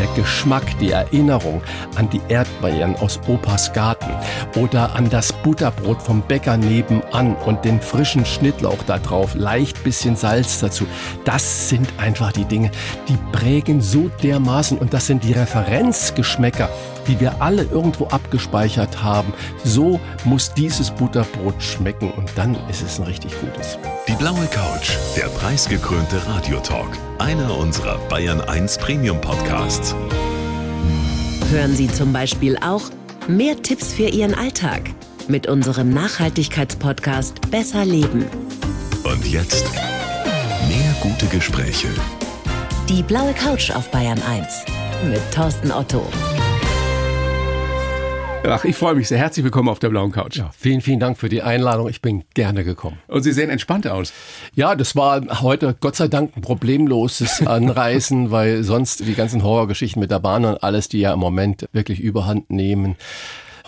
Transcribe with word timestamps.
der 0.00 0.08
Geschmack, 0.14 0.64
die 0.78 0.92
Erinnerung 0.92 1.60
an 1.96 2.08
die 2.08 2.22
Erdbeeren 2.28 2.96
aus 2.96 3.20
Opas 3.28 3.70
Garten 3.74 4.10
oder 4.56 4.94
an 4.94 5.10
das 5.10 5.30
Butterbrot 5.30 6.00
vom 6.00 6.22
Bäcker 6.22 6.56
nebenan 6.56 7.36
und 7.44 7.66
den 7.66 7.82
frischen 7.82 8.24
Schnittlauch 8.24 8.82
da 8.86 8.98
drauf, 8.98 9.34
leicht 9.34 9.84
bisschen 9.84 10.16
Salz 10.16 10.58
dazu. 10.60 10.86
Das 11.26 11.68
sind 11.68 11.92
einfach 11.98 12.32
die 12.32 12.46
Dinge, 12.46 12.70
die 13.08 13.18
prägen 13.30 13.82
so 13.82 14.10
dermaßen 14.22 14.78
und 14.78 14.94
das 14.94 15.06
sind 15.06 15.22
die 15.22 15.34
Referenzgeschmäcker, 15.34 16.70
die 17.10 17.18
wir 17.18 17.42
alle 17.42 17.64
irgendwo 17.64 18.06
abgespeichert 18.06 19.02
haben. 19.02 19.34
So 19.64 19.98
muss 20.24 20.54
dieses 20.54 20.92
Butterbrot 20.92 21.60
schmecken 21.60 22.12
und 22.12 22.30
dann 22.36 22.56
ist 22.68 22.82
es 22.82 23.00
ein 23.00 23.04
richtig 23.04 23.32
gutes. 23.40 23.78
Die 24.06 24.12
blaue 24.12 24.46
Couch, 24.46 24.92
der 25.16 25.26
preisgekrönte 25.26 26.24
Radiotalk. 26.28 26.96
Einer 27.18 27.56
unserer 27.58 27.98
Bayern 28.08 28.40
1 28.40 28.78
Premium 28.78 29.20
Podcasts. 29.20 29.94
Hören 31.50 31.74
Sie 31.74 31.88
zum 31.88 32.12
Beispiel 32.12 32.56
auch 32.58 32.82
mehr 33.26 33.60
Tipps 33.60 33.92
für 33.92 34.08
Ihren 34.08 34.34
Alltag 34.34 34.82
mit 35.26 35.48
unserem 35.48 35.90
Nachhaltigkeitspodcast 35.90 37.50
Besser 37.50 37.84
Leben. 37.84 38.26
Und 39.02 39.26
jetzt 39.26 39.64
mehr 40.68 40.94
gute 41.00 41.26
Gespräche. 41.26 41.88
Die 42.88 43.02
blaue 43.02 43.32
Couch 43.32 43.72
auf 43.72 43.90
Bayern 43.90 44.20
1 44.22 44.64
mit 45.08 45.20
Thorsten 45.32 45.72
Otto. 45.72 46.06
Ach, 48.42 48.64
ich 48.64 48.74
freue 48.74 48.94
mich 48.94 49.06
sehr. 49.08 49.18
Herzlich 49.18 49.44
willkommen 49.44 49.68
auf 49.68 49.78
der 49.78 49.90
blauen 49.90 50.12
Couch. 50.12 50.38
Ja, 50.38 50.50
vielen, 50.56 50.80
vielen 50.80 50.98
Dank 50.98 51.18
für 51.18 51.28
die 51.28 51.42
Einladung. 51.42 51.88
Ich 51.88 52.00
bin 52.00 52.24
gerne 52.34 52.64
gekommen. 52.64 52.98
Und 53.06 53.22
Sie 53.22 53.32
sehen 53.32 53.50
entspannt 53.50 53.86
aus. 53.86 54.12
Ja, 54.54 54.74
das 54.74 54.96
war 54.96 55.42
heute 55.42 55.76
Gott 55.78 55.94
sei 55.94 56.08
Dank 56.08 56.36
ein 56.36 56.40
problemloses 56.40 57.42
Anreisen, 57.46 58.30
weil 58.30 58.64
sonst 58.64 59.06
die 59.06 59.14
ganzen 59.14 59.42
Horrorgeschichten 59.42 60.00
mit 60.00 60.10
der 60.10 60.20
Bahn 60.20 60.44
und 60.44 60.62
alles, 60.62 60.88
die 60.88 61.00
ja 61.00 61.12
im 61.12 61.20
Moment 61.20 61.68
wirklich 61.72 62.00
überhand 62.00 62.50
nehmen, 62.50 62.96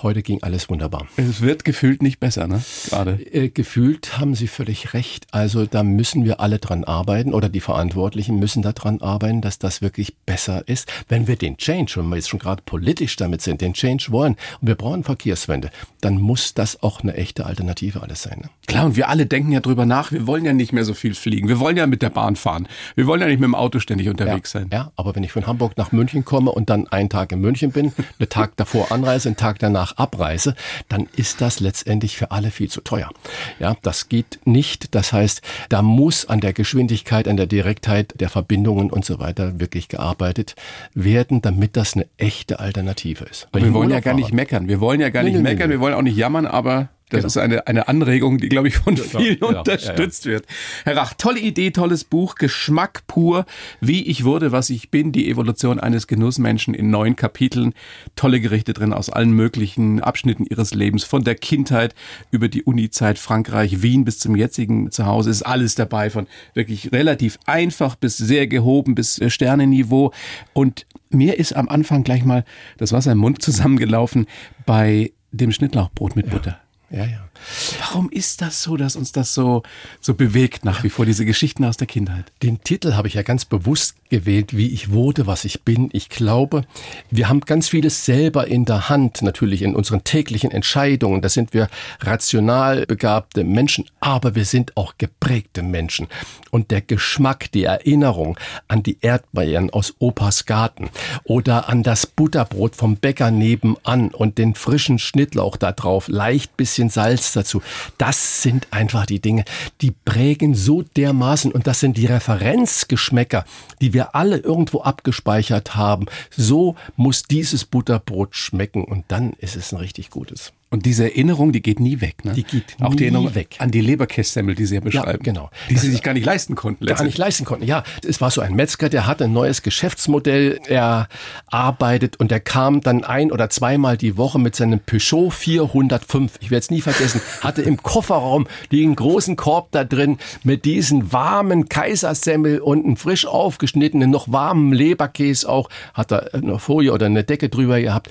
Heute 0.02 0.22
ging 0.22 0.42
alles 0.42 0.68
wunderbar. 0.68 1.06
Es 1.16 1.42
wird 1.42 1.64
gefühlt 1.64 2.02
nicht 2.02 2.18
besser, 2.18 2.48
ne? 2.48 2.60
Gerade. 2.88 3.12
Äh, 3.32 3.50
gefühlt 3.50 4.18
haben 4.18 4.34
Sie 4.34 4.48
völlig 4.48 4.94
recht. 4.94 5.28
Also 5.30 5.64
da 5.64 5.84
müssen 5.84 6.24
wir 6.24 6.40
alle 6.40 6.58
dran 6.58 6.82
arbeiten 6.82 7.32
oder 7.32 7.48
die 7.48 7.60
Verantwortlichen 7.60 8.40
müssen 8.40 8.62
daran 8.62 9.00
arbeiten, 9.00 9.42
dass 9.42 9.60
das 9.60 9.80
wirklich 9.80 10.16
besser 10.26 10.66
ist. 10.66 10.92
Wenn 11.08 11.28
wir 11.28 11.36
den 11.36 11.56
Change, 11.56 11.92
wenn 11.96 12.08
wir 12.08 12.16
jetzt 12.16 12.30
schon 12.30 12.40
gerade 12.40 12.62
politisch 12.66 13.14
damit 13.14 13.42
sind, 13.42 13.60
den 13.60 13.74
Change 13.74 14.06
wollen 14.10 14.36
und 14.60 14.66
wir 14.66 14.74
brauchen 14.74 15.04
Verkehrswende, 15.04 15.70
dann 16.00 16.20
muss 16.20 16.52
das 16.52 16.82
auch 16.82 17.02
eine 17.02 17.14
echte 17.14 17.46
Alternative 17.46 18.02
alles 18.02 18.22
sein. 18.22 18.40
Ne? 18.42 18.50
Klar, 18.66 18.86
und 18.86 18.96
wir 18.96 19.08
alle 19.08 19.26
denken 19.26 19.52
ja 19.52 19.60
drüber 19.60 19.86
nach. 19.86 20.10
Wir 20.10 20.26
wollen 20.26 20.44
ja 20.44 20.52
nicht 20.52 20.72
mehr 20.72 20.84
so 20.84 20.94
viel 20.94 21.14
fliegen. 21.14 21.46
Wir 21.46 21.60
wollen 21.60 21.76
ja 21.76 21.86
mit 21.86 22.02
der 22.02 22.10
Bahn 22.10 22.34
fahren. 22.34 22.66
Wir 22.96 23.06
wollen 23.06 23.20
ja 23.20 23.28
nicht 23.28 23.38
mit 23.38 23.46
dem 23.46 23.54
Auto 23.54 23.78
ständig 23.78 24.08
unterwegs 24.08 24.52
ja, 24.52 24.60
sein. 24.60 24.70
Ja, 24.72 24.90
aber 24.96 25.14
wenn 25.14 25.22
ich 25.22 25.30
von 25.30 25.46
Hamburg 25.46 25.76
nach 25.76 25.92
München 25.92 26.24
komme 26.24 26.50
und 26.50 26.70
dann 26.70 26.88
einen 26.88 27.08
Tag 27.08 27.30
in 27.30 27.40
München 27.40 27.70
bin, 27.70 27.92
einen 28.18 28.28
Tag 28.28 28.56
davor 28.56 28.90
anreise, 28.90 29.28
einen 29.28 29.36
Tag 29.36 29.60
danach 29.60 29.91
Abreise, 29.98 30.54
dann 30.88 31.08
ist 31.16 31.40
das 31.40 31.60
letztendlich 31.60 32.16
für 32.16 32.30
alle 32.30 32.50
viel 32.50 32.68
zu 32.68 32.80
teuer. 32.80 33.10
Ja, 33.58 33.76
das 33.82 34.08
geht 34.08 34.40
nicht. 34.44 34.94
Das 34.94 35.12
heißt, 35.12 35.42
da 35.68 35.82
muss 35.82 36.26
an 36.26 36.40
der 36.40 36.52
Geschwindigkeit, 36.52 37.28
an 37.28 37.36
der 37.36 37.46
Direktheit 37.46 38.14
der 38.20 38.28
Verbindungen 38.28 38.90
und 38.90 39.04
so 39.04 39.18
weiter 39.18 39.60
wirklich 39.60 39.88
gearbeitet 39.88 40.54
werden, 40.94 41.42
damit 41.42 41.76
das 41.76 41.94
eine 41.94 42.06
echte 42.16 42.60
Alternative 42.60 43.24
ist. 43.24 43.48
wir 43.52 43.74
wollen 43.74 43.90
ja 43.90 44.00
gar 44.00 44.14
nicht 44.14 44.32
meckern. 44.32 44.68
Wir 44.68 44.80
wollen 44.80 45.00
ja 45.00 45.10
gar 45.10 45.22
nee, 45.22 45.30
nicht 45.30 45.38
nee, 45.38 45.42
meckern. 45.42 45.68
Nee, 45.68 45.76
wir 45.76 45.80
wollen 45.80 45.94
auch 45.94 46.02
nicht 46.02 46.16
jammern, 46.16 46.46
aber 46.46 46.88
das 47.12 47.20
genau. 47.20 47.26
ist 47.26 47.36
eine, 47.36 47.66
eine 47.66 47.88
Anregung, 47.88 48.38
die, 48.38 48.48
glaube 48.48 48.68
ich, 48.68 48.76
von 48.76 48.96
vielen 48.96 49.38
genau. 49.38 49.58
unterstützt 49.58 50.24
ja, 50.24 50.32
ja. 50.32 50.36
wird. 50.36 50.46
Herr 50.84 50.96
Rach, 50.96 51.14
tolle 51.14 51.40
Idee, 51.40 51.70
tolles 51.70 52.04
Buch, 52.04 52.34
Geschmack 52.36 53.06
pur, 53.06 53.44
wie 53.80 54.02
ich 54.02 54.24
wurde, 54.24 54.52
was 54.52 54.70
ich 54.70 54.90
bin, 54.90 55.12
die 55.12 55.30
Evolution 55.30 55.78
eines 55.78 56.06
Genussmenschen 56.06 56.74
in 56.74 56.90
neun 56.90 57.16
Kapiteln. 57.16 57.74
Tolle 58.16 58.40
Gerichte 58.40 58.72
drin 58.72 58.92
aus 58.92 59.10
allen 59.10 59.32
möglichen 59.32 60.00
Abschnitten 60.00 60.46
ihres 60.46 60.74
Lebens, 60.74 61.04
von 61.04 61.24
der 61.24 61.34
Kindheit 61.34 61.94
über 62.30 62.48
die 62.48 62.62
Unizeit 62.62 63.18
Frankreich, 63.18 63.82
Wien 63.82 64.04
bis 64.04 64.18
zum 64.18 64.36
jetzigen 64.36 64.90
Zuhause 64.90 65.30
ist 65.30 65.42
alles 65.42 65.74
dabei, 65.74 66.10
von 66.10 66.26
wirklich 66.54 66.92
relativ 66.92 67.38
einfach 67.46 67.96
bis 67.96 68.16
sehr 68.16 68.46
gehoben 68.46 68.94
bis 68.94 69.20
Sternenniveau. 69.26 70.12
Und 70.52 70.86
mir 71.10 71.38
ist 71.38 71.54
am 71.54 71.68
Anfang 71.68 72.04
gleich 72.04 72.24
mal 72.24 72.44
das 72.78 72.92
Wasser 72.92 73.12
im 73.12 73.18
Mund 73.18 73.42
zusammengelaufen 73.42 74.26
bei 74.66 75.12
dem 75.30 75.52
Schnittlauchbrot 75.52 76.16
mit 76.16 76.26
ja. 76.26 76.32
Butter. 76.32 76.61
Ja, 76.92 77.04
ja. 77.06 77.31
Warum 77.80 78.10
ist 78.10 78.42
das 78.42 78.62
so, 78.62 78.76
dass 78.76 78.96
uns 78.96 79.12
das 79.12 79.34
so, 79.34 79.62
so 80.00 80.14
bewegt 80.14 80.64
nach 80.64 80.82
wie 80.82 80.90
vor, 80.90 81.06
diese 81.06 81.24
Geschichten 81.24 81.64
aus 81.64 81.76
der 81.76 81.86
Kindheit? 81.86 82.32
Den 82.42 82.62
Titel 82.62 82.94
habe 82.94 83.08
ich 83.08 83.14
ja 83.14 83.22
ganz 83.22 83.44
bewusst 83.44 83.96
gewählt, 84.10 84.56
wie 84.56 84.68
ich 84.68 84.90
wurde, 84.90 85.26
was 85.26 85.44
ich 85.44 85.62
bin. 85.62 85.88
Ich 85.92 86.08
glaube, 86.08 86.62
wir 87.10 87.28
haben 87.28 87.40
ganz 87.40 87.68
vieles 87.68 88.04
selber 88.04 88.46
in 88.46 88.64
der 88.64 88.88
Hand, 88.88 89.22
natürlich 89.22 89.62
in 89.62 89.74
unseren 89.74 90.04
täglichen 90.04 90.50
Entscheidungen. 90.50 91.22
Da 91.22 91.28
sind 91.28 91.54
wir 91.54 91.68
rational 92.00 92.86
begabte 92.86 93.44
Menschen, 93.44 93.86
aber 94.00 94.34
wir 94.34 94.44
sind 94.44 94.76
auch 94.76 94.94
geprägte 94.98 95.62
Menschen. 95.62 96.08
Und 96.50 96.70
der 96.70 96.82
Geschmack, 96.82 97.50
die 97.52 97.64
Erinnerung 97.64 98.38
an 98.68 98.82
die 98.82 98.98
Erdbeeren 99.00 99.70
aus 99.70 99.94
Opas 99.98 100.44
Garten 100.44 100.90
oder 101.24 101.68
an 101.68 101.82
das 101.82 102.06
Butterbrot 102.06 102.76
vom 102.76 102.96
Bäcker 102.96 103.30
nebenan 103.30 104.10
und 104.10 104.38
den 104.38 104.54
frischen 104.54 104.98
Schnittlauch 104.98 105.56
da 105.56 105.72
drauf, 105.72 106.08
leicht 106.08 106.56
bisschen 106.56 106.90
Salz 106.90 107.31
dazu. 107.32 107.62
Das 107.98 108.42
sind 108.42 108.68
einfach 108.70 109.06
die 109.06 109.20
Dinge, 109.20 109.44
die 109.80 109.90
prägen 109.90 110.54
so 110.54 110.82
dermaßen 110.82 111.52
und 111.52 111.66
das 111.66 111.80
sind 111.80 111.96
die 111.96 112.06
Referenzgeschmäcker, 112.06 113.44
die 113.80 113.92
wir 113.92 114.14
alle 114.14 114.38
irgendwo 114.38 114.82
abgespeichert 114.82 115.74
haben. 115.74 116.06
So 116.30 116.76
muss 116.96 117.22
dieses 117.22 117.64
Butterbrot 117.64 118.36
schmecken 118.36 118.84
und 118.84 119.04
dann 119.08 119.32
ist 119.34 119.56
es 119.56 119.72
ein 119.72 119.78
richtig 119.78 120.10
gutes. 120.10 120.52
Und 120.72 120.86
diese 120.86 121.04
Erinnerung, 121.04 121.52
die 121.52 121.60
geht 121.60 121.80
nie 121.80 122.00
weg. 122.00 122.24
Ne? 122.24 122.32
Die 122.32 122.44
geht 122.44 122.76
Auch 122.80 122.90
nie 122.90 122.96
die 122.96 123.04
Erinnerung 123.04 123.34
weg. 123.34 123.56
an 123.58 123.70
die 123.70 123.82
Leberkässemmel, 123.82 124.54
die 124.54 124.64
Sie 124.64 124.76
ja 124.76 124.80
beschreiben. 124.80 125.10
Ja, 125.10 125.16
genau. 125.18 125.50
Die 125.68 125.76
Sie 125.76 125.90
sich 125.90 126.02
gar 126.02 126.14
nicht 126.14 126.24
leisten 126.24 126.54
konnten. 126.54 126.86
Gar 126.86 127.04
nicht 127.04 127.18
leisten 127.18 127.44
konnten, 127.44 127.66
ja. 127.66 127.84
Es 128.08 128.22
war 128.22 128.30
so 128.30 128.40
ein 128.40 128.54
Metzger, 128.54 128.88
der 128.88 129.06
hatte 129.06 129.24
ein 129.24 129.34
neues 129.34 129.60
Geschäftsmodell 129.60 130.60
erarbeitet 130.66 132.16
und 132.18 132.30
der 132.30 132.40
kam 132.40 132.80
dann 132.80 133.04
ein 133.04 133.30
oder 133.30 133.50
zweimal 133.50 133.98
die 133.98 134.16
Woche 134.16 134.38
mit 134.38 134.56
seinem 134.56 134.80
Peugeot 134.80 135.28
405. 135.28 136.38
Ich 136.40 136.50
werde 136.50 136.60
es 136.60 136.70
nie 136.70 136.80
vergessen. 136.80 137.20
Hatte 137.42 137.60
im 137.60 137.76
Kofferraum 137.76 138.46
den 138.72 138.96
großen 138.96 139.36
Korb 139.36 139.72
da 139.72 139.84
drin 139.84 140.16
mit 140.42 140.64
diesen 140.64 141.12
warmen 141.12 141.68
Kaisersemmel 141.68 142.60
und 142.60 142.86
einen 142.86 142.96
frisch 142.96 143.26
aufgeschnittenen, 143.26 144.10
noch 144.10 144.32
warmen 144.32 144.72
Leberkäse 144.72 145.46
auch. 145.50 145.68
Hat 145.92 146.12
er 146.12 146.32
eine 146.32 146.58
Folie 146.58 146.94
oder 146.94 147.04
eine 147.04 147.24
Decke 147.24 147.50
drüber 147.50 147.78
gehabt. 147.78 148.08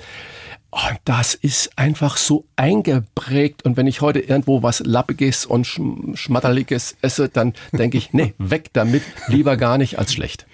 Und 0.72 0.98
das 1.04 1.34
ist 1.34 1.70
einfach 1.76 2.16
so 2.16 2.46
eingeprägt. 2.56 3.66
Und 3.66 3.76
wenn 3.76 3.86
ich 3.86 4.00
heute 4.00 4.20
irgendwo 4.20 4.62
was 4.62 4.80
Lappiges 4.80 5.44
und 5.44 5.66
Schmatterliges 5.66 6.96
esse, 7.02 7.28
dann 7.28 7.52
denke 7.72 7.98
ich, 7.98 8.14
nee, 8.14 8.32
weg 8.38 8.70
damit, 8.72 9.02
lieber 9.28 9.58
gar 9.58 9.76
nicht 9.76 9.98
als 9.98 10.14
schlecht. 10.14 10.46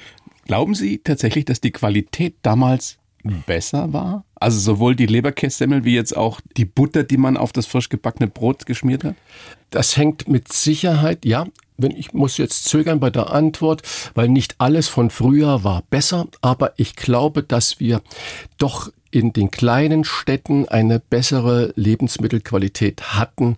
Glauben 0.46 0.74
Sie 0.74 0.98
tatsächlich, 0.98 1.44
dass 1.44 1.60
die 1.60 1.70
Qualität 1.70 2.34
damals 2.42 2.98
besser 3.46 3.92
war? 3.92 4.24
Also 4.34 4.58
sowohl 4.58 4.96
die 4.96 5.06
Leberkässemmel 5.06 5.84
wie 5.84 5.94
jetzt 5.94 6.16
auch 6.16 6.40
die 6.56 6.64
Butter, 6.64 7.04
die 7.04 7.16
man 7.16 7.36
auf 7.36 7.52
das 7.52 7.66
frisch 7.66 7.88
gebackene 7.88 8.28
Brot 8.28 8.66
geschmiert 8.66 9.04
hat? 9.04 9.14
Das 9.70 9.96
hängt 9.96 10.26
mit 10.26 10.52
Sicherheit, 10.52 11.24
ja, 11.24 11.46
wenn 11.76 11.92
ich 11.92 12.12
muss 12.12 12.38
jetzt 12.38 12.64
zögern 12.64 12.98
bei 12.98 13.10
der 13.10 13.30
Antwort, 13.30 13.82
weil 14.14 14.28
nicht 14.28 14.56
alles 14.58 14.88
von 14.88 15.10
früher 15.10 15.62
war 15.62 15.84
besser, 15.90 16.26
aber 16.40 16.72
ich 16.76 16.96
glaube, 16.96 17.44
dass 17.44 17.78
wir 17.78 18.02
doch 18.56 18.90
in 19.10 19.32
den 19.32 19.50
kleinen 19.50 20.04
Städten 20.04 20.68
eine 20.68 20.98
bessere 20.98 21.72
Lebensmittelqualität 21.76 23.14
hatten, 23.14 23.56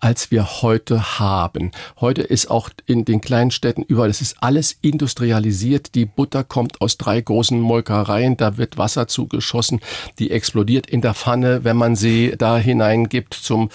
als 0.00 0.30
wir 0.30 0.62
heute 0.62 1.18
haben. 1.18 1.70
Heute 2.00 2.22
ist 2.22 2.50
auch 2.50 2.70
in 2.86 3.04
den 3.04 3.20
kleinen 3.20 3.50
Städten 3.50 3.82
überall, 3.82 4.10
es 4.10 4.20
ist 4.20 4.36
alles 4.40 4.76
industrialisiert. 4.80 5.94
Die 5.94 6.06
Butter 6.06 6.42
kommt 6.42 6.80
aus 6.80 6.96
drei 6.96 7.20
großen 7.20 7.60
Molkereien, 7.60 8.36
da 8.36 8.56
wird 8.56 8.78
Wasser 8.78 9.08
zugeschossen, 9.08 9.80
die 10.18 10.30
explodiert 10.30 10.88
in 10.88 11.02
der 11.02 11.14
Pfanne, 11.14 11.64
wenn 11.64 11.76
man 11.76 11.96
sie 11.96 12.34
da 12.36 12.56
hineingibt 12.56 13.34
zum 13.34 13.68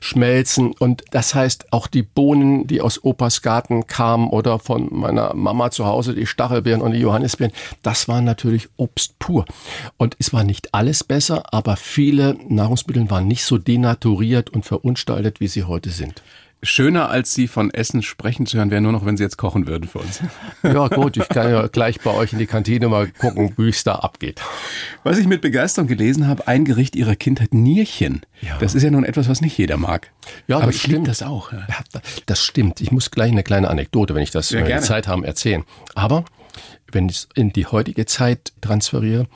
Schmelzen. 0.00 0.72
Und 0.72 1.04
das 1.12 1.34
heißt, 1.34 1.72
auch 1.72 1.86
die 1.86 2.02
Bohnen, 2.02 2.66
die 2.66 2.80
aus 2.80 3.04
Opas 3.04 3.42
Garten 3.42 3.86
kamen 3.86 4.28
oder 4.28 4.58
von 4.58 4.88
meiner 4.90 5.34
Mama 5.34 5.70
zu 5.70 5.86
Hause, 5.86 6.14
die 6.14 6.26
Stachelbeeren 6.26 6.82
und 6.82 6.92
die 6.92 6.98
Johannisbeeren, 6.98 7.54
das 7.82 8.08
war 8.08 8.20
natürlich 8.20 8.68
Obst 8.76 9.18
pur. 9.18 9.44
Und 9.96 10.16
es 10.18 10.32
war 10.32 10.44
nicht 10.44 10.74
alles 10.74 11.04
besser, 11.04 11.52
aber 11.52 11.76
viele 11.76 12.36
Nahrungsmittel 12.48 13.08
waren 13.10 13.28
nicht 13.28 13.44
so 13.44 13.58
denaturiert 13.58 14.50
und 14.50 14.64
verunstaltet, 14.64 15.40
wie 15.40 15.48
sie 15.48 15.59
sie 15.60 15.64
heute 15.64 15.90
sind. 15.90 16.22
Schöner 16.62 17.08
als 17.08 17.32
Sie 17.32 17.48
von 17.48 17.70
Essen 17.70 18.02
sprechen 18.02 18.44
zu 18.44 18.58
hören, 18.58 18.70
wäre 18.70 18.82
nur 18.82 18.92
noch, 18.92 19.06
wenn 19.06 19.16
Sie 19.16 19.22
jetzt 19.22 19.38
kochen 19.38 19.66
würden 19.66 19.88
für 19.88 20.00
uns. 20.00 20.20
Ja 20.62 20.88
gut, 20.88 21.16
ich 21.16 21.26
kann 21.30 21.50
ja 21.50 21.66
gleich 21.68 22.00
bei 22.00 22.12
euch 22.12 22.34
in 22.34 22.38
die 22.38 22.46
Kantine 22.46 22.88
mal 22.88 23.08
gucken, 23.08 23.54
wie 23.56 23.70
es 23.70 23.82
da 23.82 23.94
abgeht. 23.94 24.42
Was 25.02 25.16
ich 25.16 25.26
mit 25.26 25.40
Begeisterung 25.40 25.88
gelesen 25.88 26.26
habe, 26.26 26.46
ein 26.48 26.66
Gericht 26.66 26.96
Ihrer 26.96 27.16
Kindheit, 27.16 27.54
Nierchen. 27.54 28.20
Ja. 28.42 28.58
Das 28.58 28.74
ist 28.74 28.82
ja 28.82 28.90
nun 28.90 29.04
etwas, 29.04 29.26
was 29.30 29.40
nicht 29.40 29.56
jeder 29.56 29.78
mag. 29.78 30.10
Ja, 30.48 30.58
aber 30.58 30.68
ich 30.68 30.82
stimmt 30.82 31.08
das 31.08 31.22
auch. 31.22 31.50
Ja. 31.50 31.66
Das 32.26 32.44
stimmt. 32.44 32.82
Ich 32.82 32.92
muss 32.92 33.10
gleich 33.10 33.32
eine 33.32 33.42
kleine 33.42 33.70
Anekdote, 33.70 34.14
wenn 34.14 34.22
ich 34.22 34.30
das, 34.30 34.50
ja, 34.50 34.60
wenn 34.60 34.68
wir 34.68 34.80
Zeit 34.82 35.08
haben, 35.08 35.24
erzählen. 35.24 35.64
Aber 35.94 36.26
wenn 36.92 37.08
ich 37.08 37.16
es 37.16 37.28
in 37.34 37.54
die 37.54 37.64
heutige 37.64 38.04
Zeit 38.04 38.52
transferiere, 38.60 39.26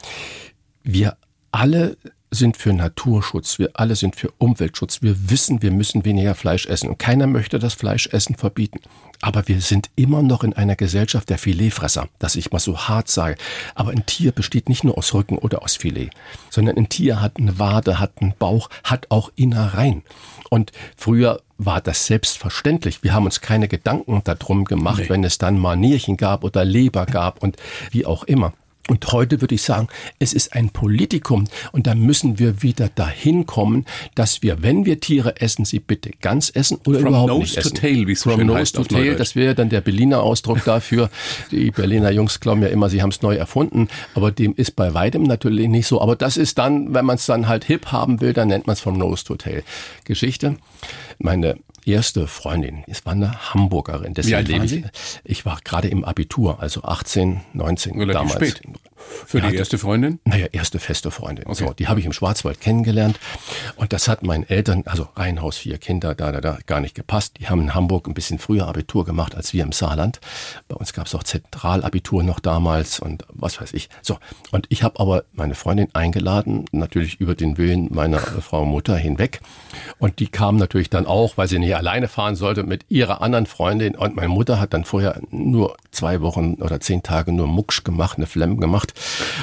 wir 0.83 1.17
alle 1.53 1.97
sind 2.35 2.57
für 2.57 2.73
Naturschutz, 2.73 3.59
wir 3.59 3.71
alle 3.75 3.97
sind 3.97 4.17
für 4.17 4.31
Umweltschutz. 4.39 5.03
Wir 5.03 5.31
wissen, 5.31 5.63
wir 5.63 5.71
müssen 5.71 6.05
weniger 6.05 6.35
Fleisch 6.35 6.67
essen 6.67 6.91
und 6.91 6.99
keiner 6.99 7.27
möchte 7.27 7.59
das 7.59 7.75
Fleischessen 7.75 8.37
verbieten. 8.37 8.81
Aber 9.21 9.49
wir 9.49 9.61
sind 9.61 9.91
immer 9.97 10.23
noch 10.23 10.45
in 10.45 10.53
einer 10.53 10.77
Gesellschaft 10.77 11.31
der 11.31 11.39
Filetfresser, 11.39 12.09
dass 12.19 12.37
ich 12.37 12.53
mal 12.53 12.59
so 12.59 12.77
hart 12.77 13.09
sage. 13.09 13.37
Aber 13.75 13.91
ein 13.93 14.05
Tier 14.07 14.33
besteht 14.33 14.69
nicht 14.69 14.85
nur 14.85 14.99
aus 14.99 15.15
Rücken 15.15 15.39
oder 15.39 15.63
aus 15.63 15.77
Filet, 15.77 16.11
sondern 16.51 16.77
ein 16.77 16.89
Tier 16.89 17.21
hat 17.21 17.39
eine 17.39 17.59
Wade, 17.59 18.01
hat 18.01 18.21
einen 18.21 18.35
Bauch, 18.39 18.69
hat 18.83 19.07
auch 19.11 19.31
Innereien. 19.37 20.03
Und 20.51 20.73
früher 20.97 21.41
war 21.59 21.81
das 21.81 22.07
selbstverständlich. 22.07 23.03
Wir 23.03 23.15
haben 23.15 23.25
uns 23.25 23.41
keine 23.41 23.69
Gedanken 23.69 24.23
darum 24.25 24.65
gemacht, 24.65 25.05
nee. 25.05 25.09
wenn 25.09 25.25
es 25.25 25.39
dann 25.39 25.59
mal 25.59 25.77
Nierchen 25.77 26.17
gab 26.17 26.45
oder 26.45 26.65
Leber 26.65 27.07
gab 27.07 27.43
und 27.43 27.57
wie 27.91 28.07
auch 28.07 28.25
immer. 28.25 28.53
Und 28.87 29.13
heute 29.13 29.41
würde 29.41 29.55
ich 29.55 29.63
sagen, 29.63 29.89
es 30.19 30.35
ist 30.35 30.53
ein 30.53 30.69
Politikum 30.69 31.45
und 31.73 31.87
da 31.87 31.95
müssen 31.95 32.39
wir 32.39 32.63
wieder 32.63 32.91
dahin 32.91 33.47
kommen, 33.47 33.87
dass 34.15 34.43
wir, 34.43 34.63
wenn 34.63 34.85
wir 34.85 35.01
Tiere 35.01 35.41
essen, 35.41 35.65
sie 35.65 35.81
bitte 35.81 36.11
ganz 36.21 36.53
essen 36.55 36.79
oder 36.87 37.01
From 37.01 37.09
überhaupt 37.09 37.39
nicht 37.39 37.57
essen. 37.57 37.71
Nose 37.71 37.75
to 37.75 37.81
tail, 37.81 38.07
wie 38.07 38.13
es 38.13 38.21
so 38.21 38.31
From 38.31 38.47
nose 38.47 38.73
to 38.73 38.85
tail, 38.85 39.17
das 39.17 39.37
wäre 39.37 39.55
dann 39.55 39.71
der 39.71 39.81
Berliner 39.81 40.23
Ausdruck 40.23 40.63
dafür. 40.65 41.09
Die 41.51 41.71
Berliner 41.71 42.11
Jungs 42.11 42.41
glauben 42.41 42.63
ja 42.63 42.69
immer, 42.69 42.91
sie 42.91 43.01
haben 43.01 43.11
es 43.11 43.23
neu 43.23 43.37
erfunden, 43.37 43.89
aber 44.15 44.31
dem 44.31 44.55
ist 44.55 44.77
bei 44.77 44.93
weitem 44.93 45.23
natürlich 45.23 45.69
nicht 45.69 45.87
so. 45.87 46.03
Aber 46.03 46.15
das 46.15 46.37
ist 46.37 46.59
dann, 46.59 46.93
wenn 46.93 47.07
man 47.07 47.17
es 47.17 47.25
dann 47.25 47.49
halt 47.49 47.65
hip 47.65 47.87
haben 47.87 48.21
will, 48.21 48.35
dann 48.35 48.49
nennt 48.49 48.67
man 48.67 48.75
es 48.75 48.81
From 48.81 48.99
nose 48.99 49.25
to 49.25 49.37
tail. 49.37 49.63
Geschichte. 50.05 50.57
Meine 51.19 51.57
erste 51.87 52.27
Freundin. 52.27 52.85
Es 52.87 53.05
war 53.07 53.13
eine 53.13 53.53
Hamburgerin. 53.53 54.15
Deswegen 54.15 54.33
Wie 54.33 54.37
alt 54.37 54.53
waren 54.53 54.69
Sie? 54.69 54.85
Ich 55.25 55.47
war 55.47 55.59
gerade 55.65 55.89
im 55.89 56.05
Abitur, 56.05 56.61
also 56.61 56.83
18, 56.83 57.41
19 57.53 57.99
Relativ 57.99 58.33
damals. 58.33 58.51
Spät. 58.51 58.63
Für 59.27 59.41
die 59.41 59.55
erste 59.55 59.79
Freundin? 59.79 60.21
Naja, 60.25 60.47
erste 60.53 60.79
feste 60.79 61.11
Freundin. 61.11 61.47
Okay. 61.47 61.65
So, 61.67 61.73
die 61.73 61.89
habe 61.89 62.01
ich 62.01 62.07
im 62.07 62.13
Schwarzwald 62.13 62.61
kennengelernt. 62.61 63.19
Und 63.77 63.93
das 63.93 64.09
hat 64.09 64.23
meinen 64.23 64.49
Eltern, 64.49 64.85
also 64.87 65.09
Reihenhaus, 65.17 65.59
vier 65.59 65.79
Kinder, 65.79 66.15
da, 66.15 66.33
da, 66.33 66.41
da, 66.41 66.59
gar 66.67 66.81
nicht 66.81 66.95
gepasst. 66.95 67.37
Die 67.41 67.49
haben 67.49 67.61
in 67.63 67.75
Hamburg 67.75 68.07
ein 68.07 68.15
bisschen 68.15 68.39
früher 68.39 68.67
Abitur 68.67 69.05
gemacht 69.05 69.35
als 69.35 69.53
wir 69.53 69.63
im 69.63 69.73
Saarland. 69.73 70.21
Bei 70.69 70.77
uns 70.77 70.93
gab 70.93 71.07
es 71.07 71.15
auch 71.15 71.23
Zentralabitur 71.23 72.23
noch 72.23 72.41
damals 72.41 73.01
und 73.01 73.25
was 73.31 73.61
weiß 73.61 73.73
ich. 73.73 73.89
So, 74.03 74.19
und 74.51 74.67
ich 74.69 74.83
habe 74.83 75.01
aber 75.01 75.25
meine 75.33 75.55
Freundin 75.55 75.89
eingeladen, 75.95 76.67
natürlich 76.73 77.21
über 77.21 77.35
den 77.35 77.59
Willen 77.59 77.89
meiner 77.93 78.19
Frau 78.19 78.65
Mutter 78.65 78.97
hinweg. 78.97 79.41
Und 79.99 80.19
die 80.19 80.29
kam 80.29 80.57
natürlich 80.57 80.91
dann 80.91 81.07
auch, 81.07 81.37
weil 81.37 81.49
sie 81.49 81.59
nicht 81.59 81.77
alleine 81.77 82.09
fahren 82.09 82.37
sollte, 82.37 82.63
mit 82.63 82.87
ihrer 82.89 83.23
anderen 83.23 83.47
Freundin. 83.47 83.97
Und 83.97 84.17
meine 84.17 84.29
Mutter 84.29 84.61
hat 84.61 84.75
dann 84.75 84.85
vorher 84.85 85.21
nur 85.31 85.77
zwei 85.91 86.21
Wochen 86.21 86.55
oder 86.61 86.81
zehn 86.81 87.03
Tage 87.03 87.33
nur 87.33 87.47
Mucksch 87.47 87.85
gemacht, 87.85 88.19
eine 88.19 88.27
Flemme 88.27 88.57
gemacht. 88.57 88.94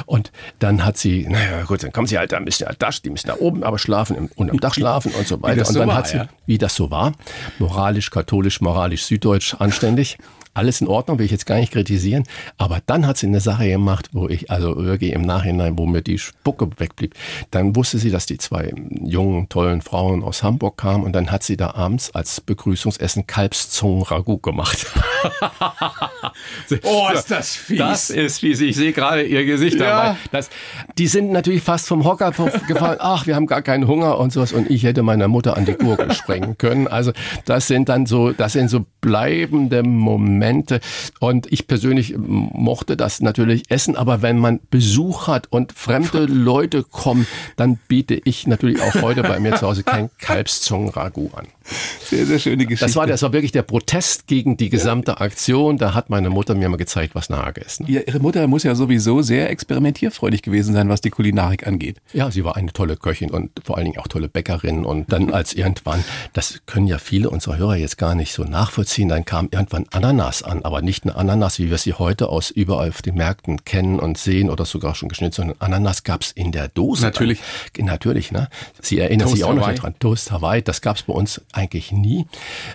Und 0.05 0.31
dann 0.59 0.85
hat 0.85 0.97
sie, 0.97 1.27
naja 1.27 1.63
gut, 1.63 1.83
dann 1.83 1.91
kommen 1.91 2.07
sie 2.07 2.17
halt 2.17 2.31
da 2.31 2.37
ein 2.37 2.45
bisschen 2.45 2.67
an 2.67 2.75
Dach, 2.79 2.99
die 2.99 3.09
müssen 3.09 3.27
da 3.27 3.35
oben 3.37 3.63
aber 3.63 3.79
schlafen, 3.79 4.15
im, 4.15 4.29
unterm 4.35 4.59
Dach 4.59 4.73
schlafen 4.73 5.11
und 5.13 5.27
so 5.27 5.41
weiter. 5.41 5.59
und 5.59 5.67
dann 5.67 5.73
so 5.73 5.87
war, 5.87 5.95
hat 5.95 6.07
sie, 6.07 6.17
ja? 6.17 6.27
wie 6.45 6.57
das 6.57 6.75
so 6.75 6.91
war, 6.91 7.13
moralisch, 7.59 8.11
katholisch, 8.11 8.61
moralisch, 8.61 9.05
süddeutsch, 9.05 9.55
anständig 9.59 10.17
alles 10.53 10.81
in 10.81 10.87
Ordnung, 10.87 11.17
will 11.19 11.25
ich 11.25 11.31
jetzt 11.31 11.45
gar 11.45 11.57
nicht 11.57 11.71
kritisieren. 11.71 12.23
Aber 12.57 12.79
dann 12.85 13.07
hat 13.07 13.17
sie 13.17 13.27
eine 13.27 13.39
Sache 13.39 13.67
gemacht, 13.67 14.09
wo 14.11 14.27
ich 14.27 14.51
also 14.51 14.75
wirklich 14.83 15.13
im 15.13 15.21
Nachhinein, 15.21 15.77
wo 15.77 15.85
mir 15.85 16.01
die 16.01 16.17
Spucke 16.17 16.69
wegblieb. 16.77 17.15
Dann 17.51 17.75
wusste 17.75 17.97
sie, 17.99 18.11
dass 18.11 18.25
die 18.25 18.37
zwei 18.37 18.73
jungen, 19.01 19.47
tollen 19.47 19.81
Frauen 19.81 20.23
aus 20.23 20.43
Hamburg 20.43 20.77
kamen 20.77 21.03
und 21.03 21.13
dann 21.13 21.31
hat 21.31 21.43
sie 21.43 21.55
da 21.55 21.75
abends 21.75 22.13
als 22.13 22.41
Begrüßungsessen 22.41 23.27
Kalbszungen-Ragout 23.27 24.39
gemacht. 24.39 24.85
oh, 26.83 27.09
ist 27.13 27.31
das 27.31 27.55
fies. 27.55 27.77
Das 27.77 28.09
ist 28.09 28.39
fies. 28.39 28.59
Ich 28.59 28.75
sehe 28.75 28.91
gerade 28.91 29.23
ihr 29.23 29.45
Gesicht 29.45 29.79
ja. 29.79 29.85
dabei. 29.85 30.17
Das, 30.31 30.49
die 30.97 31.07
sind 31.07 31.31
natürlich 31.31 31.61
fast 31.61 31.87
vom 31.87 32.03
Hocker 32.03 32.31
gefallen. 32.67 32.97
Ach, 32.99 33.25
wir 33.25 33.35
haben 33.35 33.47
gar 33.47 33.61
keinen 33.61 33.87
Hunger 33.87 34.19
und 34.19 34.33
sowas. 34.33 34.51
Und 34.51 34.69
ich 34.69 34.83
hätte 34.83 35.01
meiner 35.01 35.29
Mutter 35.29 35.55
an 35.55 35.65
die 35.65 35.73
Gurke 35.73 36.13
sprengen 36.13 36.57
können. 36.57 36.87
Also 36.87 37.13
das 37.45 37.67
sind 37.67 37.87
dann 37.87 38.05
so, 38.05 38.31
das 38.33 38.53
sind 38.53 38.69
so 38.69 38.85
bleibende 38.99 39.83
Momente 39.83 40.40
Momente. 40.41 40.79
Und 41.19 41.51
ich 41.51 41.67
persönlich 41.67 42.15
mochte 42.17 42.97
das 42.97 43.21
natürlich 43.21 43.69
essen, 43.69 43.95
aber 43.95 44.21
wenn 44.21 44.39
man 44.39 44.59
Besuch 44.71 45.27
hat 45.27 45.47
und 45.51 45.71
fremde 45.71 46.25
Leute 46.25 46.83
kommen, 46.83 47.27
dann 47.55 47.77
biete 47.87 48.19
ich 48.23 48.47
natürlich 48.47 48.81
auch 48.81 49.01
heute 49.01 49.21
bei 49.21 49.39
mir 49.39 49.55
zu 49.55 49.67
Hause 49.67 49.83
kein 49.83 50.09
Kalbszungenragout 50.17 51.31
an. 51.35 51.47
Sehr, 51.63 52.25
sehr 52.25 52.39
schöne 52.39 52.65
Geschichte. 52.65 52.85
Das 52.85 52.95
war, 52.95 53.07
das 53.07 53.21
war 53.21 53.33
wirklich 53.33 53.51
der 53.51 53.61
Protest 53.61 54.27
gegen 54.27 54.57
die 54.57 54.69
gesamte 54.69 55.21
Aktion. 55.21 55.77
Da 55.77 55.93
hat 55.93 56.09
meine 56.09 56.29
Mutter 56.29 56.55
mir 56.55 56.67
mal 56.69 56.77
gezeigt, 56.77 57.15
was 57.15 57.29
Nage 57.29 57.61
ist. 57.61 57.81
Ja, 57.87 58.01
ihre 58.05 58.19
Mutter 58.19 58.45
muss 58.47 58.63
ja 58.63 58.75
sowieso 58.75 59.21
sehr 59.21 59.49
experimentierfreudig 59.49 60.41
gewesen 60.41 60.73
sein, 60.73 60.89
was 60.89 61.01
die 61.01 61.09
Kulinarik 61.09 61.67
angeht. 61.67 61.97
Ja, 62.13 62.31
sie 62.31 62.43
war 62.43 62.57
eine 62.57 62.73
tolle 62.73 62.97
Köchin 62.97 63.31
und 63.31 63.51
vor 63.63 63.77
allen 63.77 63.85
Dingen 63.85 63.97
auch 63.99 64.07
tolle 64.07 64.27
Bäckerin. 64.27 64.85
Und 64.85 65.11
dann 65.11 65.31
als 65.31 65.53
irgendwann, 65.53 66.03
das 66.33 66.61
können 66.65 66.87
ja 66.87 66.97
viele 66.97 67.29
unserer 67.29 67.57
Hörer 67.57 67.75
jetzt 67.75 67.97
gar 67.97 68.15
nicht 68.15 68.33
so 68.33 68.43
nachvollziehen, 68.43 69.07
dann 69.07 69.23
kam 69.25 69.49
irgendwann 69.51 69.85
Ananas 69.91 70.43
an. 70.43 70.63
Aber 70.63 70.81
nicht 70.81 71.03
eine 71.03 71.15
Ananas, 71.15 71.59
wie 71.59 71.69
wir 71.69 71.77
sie 71.77 71.93
heute 71.93 72.29
aus 72.29 72.49
überall 72.49 72.89
auf 72.89 73.01
den 73.01 73.15
Märkten 73.15 73.63
kennen 73.63 73.99
und 73.99 74.17
sehen 74.17 74.49
oder 74.49 74.65
sogar 74.65 74.95
schon 74.95 75.09
geschnitten, 75.09 75.33
sondern 75.33 75.55
Ananas 75.59 76.03
gab 76.03 76.21
es 76.21 76.31
in 76.31 76.51
der 76.51 76.67
Dose. 76.67 77.03
Natürlich. 77.03 77.39
Dann. 77.75 77.85
Natürlich, 77.85 78.31
ne? 78.31 78.49
Sie 78.81 78.99
erinnert 78.99 79.27
Toast 79.27 79.35
sich 79.35 79.43
auch 79.45 79.49
Hawaii. 79.55 79.67
noch 79.69 79.75
daran. 79.75 79.95
Toast 79.99 80.31
Hawaii, 80.31 80.61
das 80.61 80.81
gab 80.81 80.97
es 80.97 81.03
bei 81.03 81.13
uns 81.13 81.41
eigentlich 81.53 81.91
nie, 81.91 82.25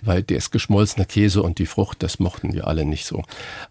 weil 0.02 0.22
der 0.22 0.38
ist 0.38 0.50
geschmolzener 0.50 1.04
Käse 1.04 1.42
und 1.42 1.58
die 1.58 1.66
Frucht, 1.66 2.02
das 2.02 2.18
mochten 2.18 2.52
wir 2.52 2.66
alle 2.66 2.84
nicht 2.84 3.06
so. 3.06 3.22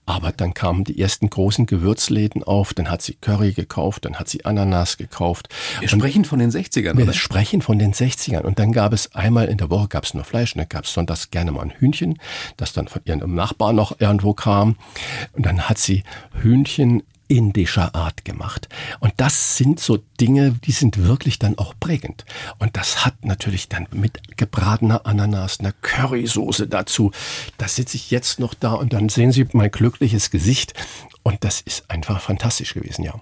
Aber 0.05 0.31
dann 0.31 0.53
kamen 0.53 0.83
die 0.83 0.99
ersten 0.99 1.29
großen 1.29 1.65
Gewürzläden 1.65 2.43
auf, 2.43 2.73
dann 2.73 2.89
hat 2.89 3.01
sie 3.01 3.15
Curry 3.15 3.53
gekauft, 3.53 4.05
dann 4.05 4.15
hat 4.15 4.29
sie 4.29 4.45
Ananas 4.45 4.97
gekauft. 4.97 5.49
Wir 5.79 5.91
und 5.91 5.99
sprechen 5.99 6.25
von 6.25 6.39
den 6.39 6.51
60ern, 6.51 6.97
Wir 6.97 7.03
oder? 7.03 7.13
sprechen 7.13 7.61
von 7.61 7.79
den 7.79 7.93
60ern. 7.93 8.41
Und 8.41 8.59
dann 8.59 8.71
gab 8.71 8.93
es 8.93 9.13
einmal 9.15 9.47
in 9.47 9.57
der 9.57 9.69
Woche 9.69 9.87
gab 9.87 10.03
es 10.03 10.13
nur 10.13 10.23
Fleisch, 10.23 10.53
dann 10.53 10.69
gab 10.69 10.85
es 10.85 10.93
sonntags 10.93 11.31
gerne 11.31 11.51
mal 11.51 11.61
ein 11.61 11.71
Hühnchen, 11.71 12.19
das 12.57 12.73
dann 12.73 12.87
von 12.87 13.01
ihrem 13.05 13.35
Nachbarn 13.35 13.75
noch 13.75 13.99
irgendwo 13.99 14.33
kam. 14.33 14.77
Und 15.33 15.45
dann 15.45 15.69
hat 15.69 15.77
sie 15.77 16.03
Hühnchen 16.41 17.03
indischer 17.27 17.95
Art 17.95 18.25
gemacht. 18.25 18.69
Und 18.99 19.13
das 19.17 19.57
sind 19.57 19.79
so 19.79 19.99
Dinge, 20.19 20.55
die 20.65 20.71
sind 20.71 21.05
wirklich 21.05 21.39
dann 21.39 21.57
auch 21.57 21.73
prägend. 21.79 22.25
Und 22.59 22.77
das 22.77 23.05
hat 23.05 23.25
natürlich 23.25 23.69
dann 23.69 23.87
mit 23.91 24.37
gebratener 24.37 25.05
Ananas, 25.05 25.59
einer 25.59 25.73
Currysoße 25.81 26.67
dazu. 26.67 27.11
Da 27.57 27.67
sitze 27.67 27.97
ich 27.97 28.11
jetzt 28.11 28.39
noch 28.39 28.53
da 28.53 28.73
und 28.73 28.93
dann 28.93 29.09
sehen 29.09 29.31
Sie 29.31 29.47
mein 29.53 29.71
glückliches 29.71 30.31
Gesicht. 30.31 30.73
Und 31.23 31.43
das 31.43 31.61
ist 31.61 31.89
einfach 31.89 32.21
fantastisch 32.21 32.73
gewesen, 32.73 33.03
ja. 33.03 33.13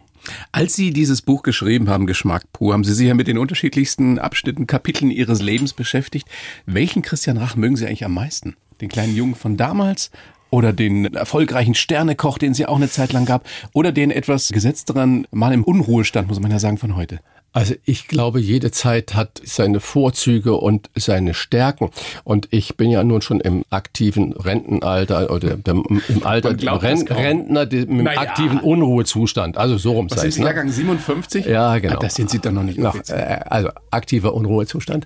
Als 0.51 0.75
Sie 0.75 0.91
dieses 0.91 1.21
Buch 1.21 1.43
geschrieben 1.43 1.89
haben, 1.89 2.07
Geschmack 2.07 2.43
pur, 2.53 2.73
haben 2.73 2.83
Sie 2.83 2.93
sich 2.93 3.07
ja 3.07 3.13
mit 3.13 3.27
den 3.27 3.37
unterschiedlichsten 3.37 4.19
Abschnitten, 4.19 4.67
Kapiteln 4.67 5.11
Ihres 5.11 5.41
Lebens 5.41 5.73
beschäftigt. 5.73 6.27
Welchen 6.65 7.01
Christian 7.01 7.37
Rach 7.37 7.55
mögen 7.55 7.75
Sie 7.75 7.85
eigentlich 7.85 8.05
am 8.05 8.13
meisten? 8.13 8.55
Den 8.79 8.89
kleinen 8.89 9.15
Jungen 9.15 9.35
von 9.35 9.57
damals 9.57 10.11
oder 10.53 10.71
den 10.71 11.15
erfolgreichen 11.15 11.73
Sternekoch, 11.73 12.37
den 12.37 12.51
es 12.51 12.59
ja 12.59 12.67
auch 12.67 12.75
eine 12.75 12.87
Zeit 12.87 13.11
lang 13.11 13.25
gab, 13.25 13.43
oder 13.73 13.91
den 13.91 14.11
etwas 14.11 14.49
gesetzteren 14.49 15.25
Mann 15.31 15.51
im 15.51 15.63
Unruhestand, 15.63 16.27
muss 16.27 16.39
man 16.39 16.51
ja 16.51 16.59
sagen, 16.59 16.77
von 16.77 16.95
heute? 16.95 17.21
Also 17.53 17.73
ich 17.85 18.07
glaube, 18.07 18.39
jede 18.39 18.69
Zeit 18.69 19.15
hat 19.15 19.41
seine 19.43 19.79
Vorzüge 19.79 20.55
und 20.55 20.91
seine 20.95 21.33
Stärken. 21.33 21.89
Und 22.23 22.47
ich 22.51 22.77
bin 22.77 22.91
ja 22.91 23.03
nun 23.03 23.21
schon 23.21 23.39
im 23.41 23.63
aktiven 23.71 24.33
Rentenalter 24.33 25.31
oder 25.31 25.57
im 25.65 26.23
Alter 26.23 26.51
Ren 26.81 27.07
Rentner 27.07 27.71
im 27.71 28.03
naja. 28.03 28.21
aktiven 28.21 28.59
Unruhezustand. 28.59 29.57
Also 29.57 29.77
so 29.77 29.93
rum 29.93 30.09
Was 30.09 30.21
sei 30.21 30.27
es. 30.27 30.37
Ne? 30.37 30.45
Jahrgang 30.45 30.69
57? 30.69 31.45
Ja, 31.45 31.77
genau. 31.79 31.95
Ah, 31.95 31.99
das 31.99 32.13
sind 32.13 32.29
Sie 32.29 32.39
dann 32.39 32.55
noch 32.55 32.63
nicht 32.63 32.77
noch, 32.77 32.95
äh, 33.09 33.39
Also 33.45 33.69
aktiver 33.89 34.33
Unruhezustand. 34.33 35.05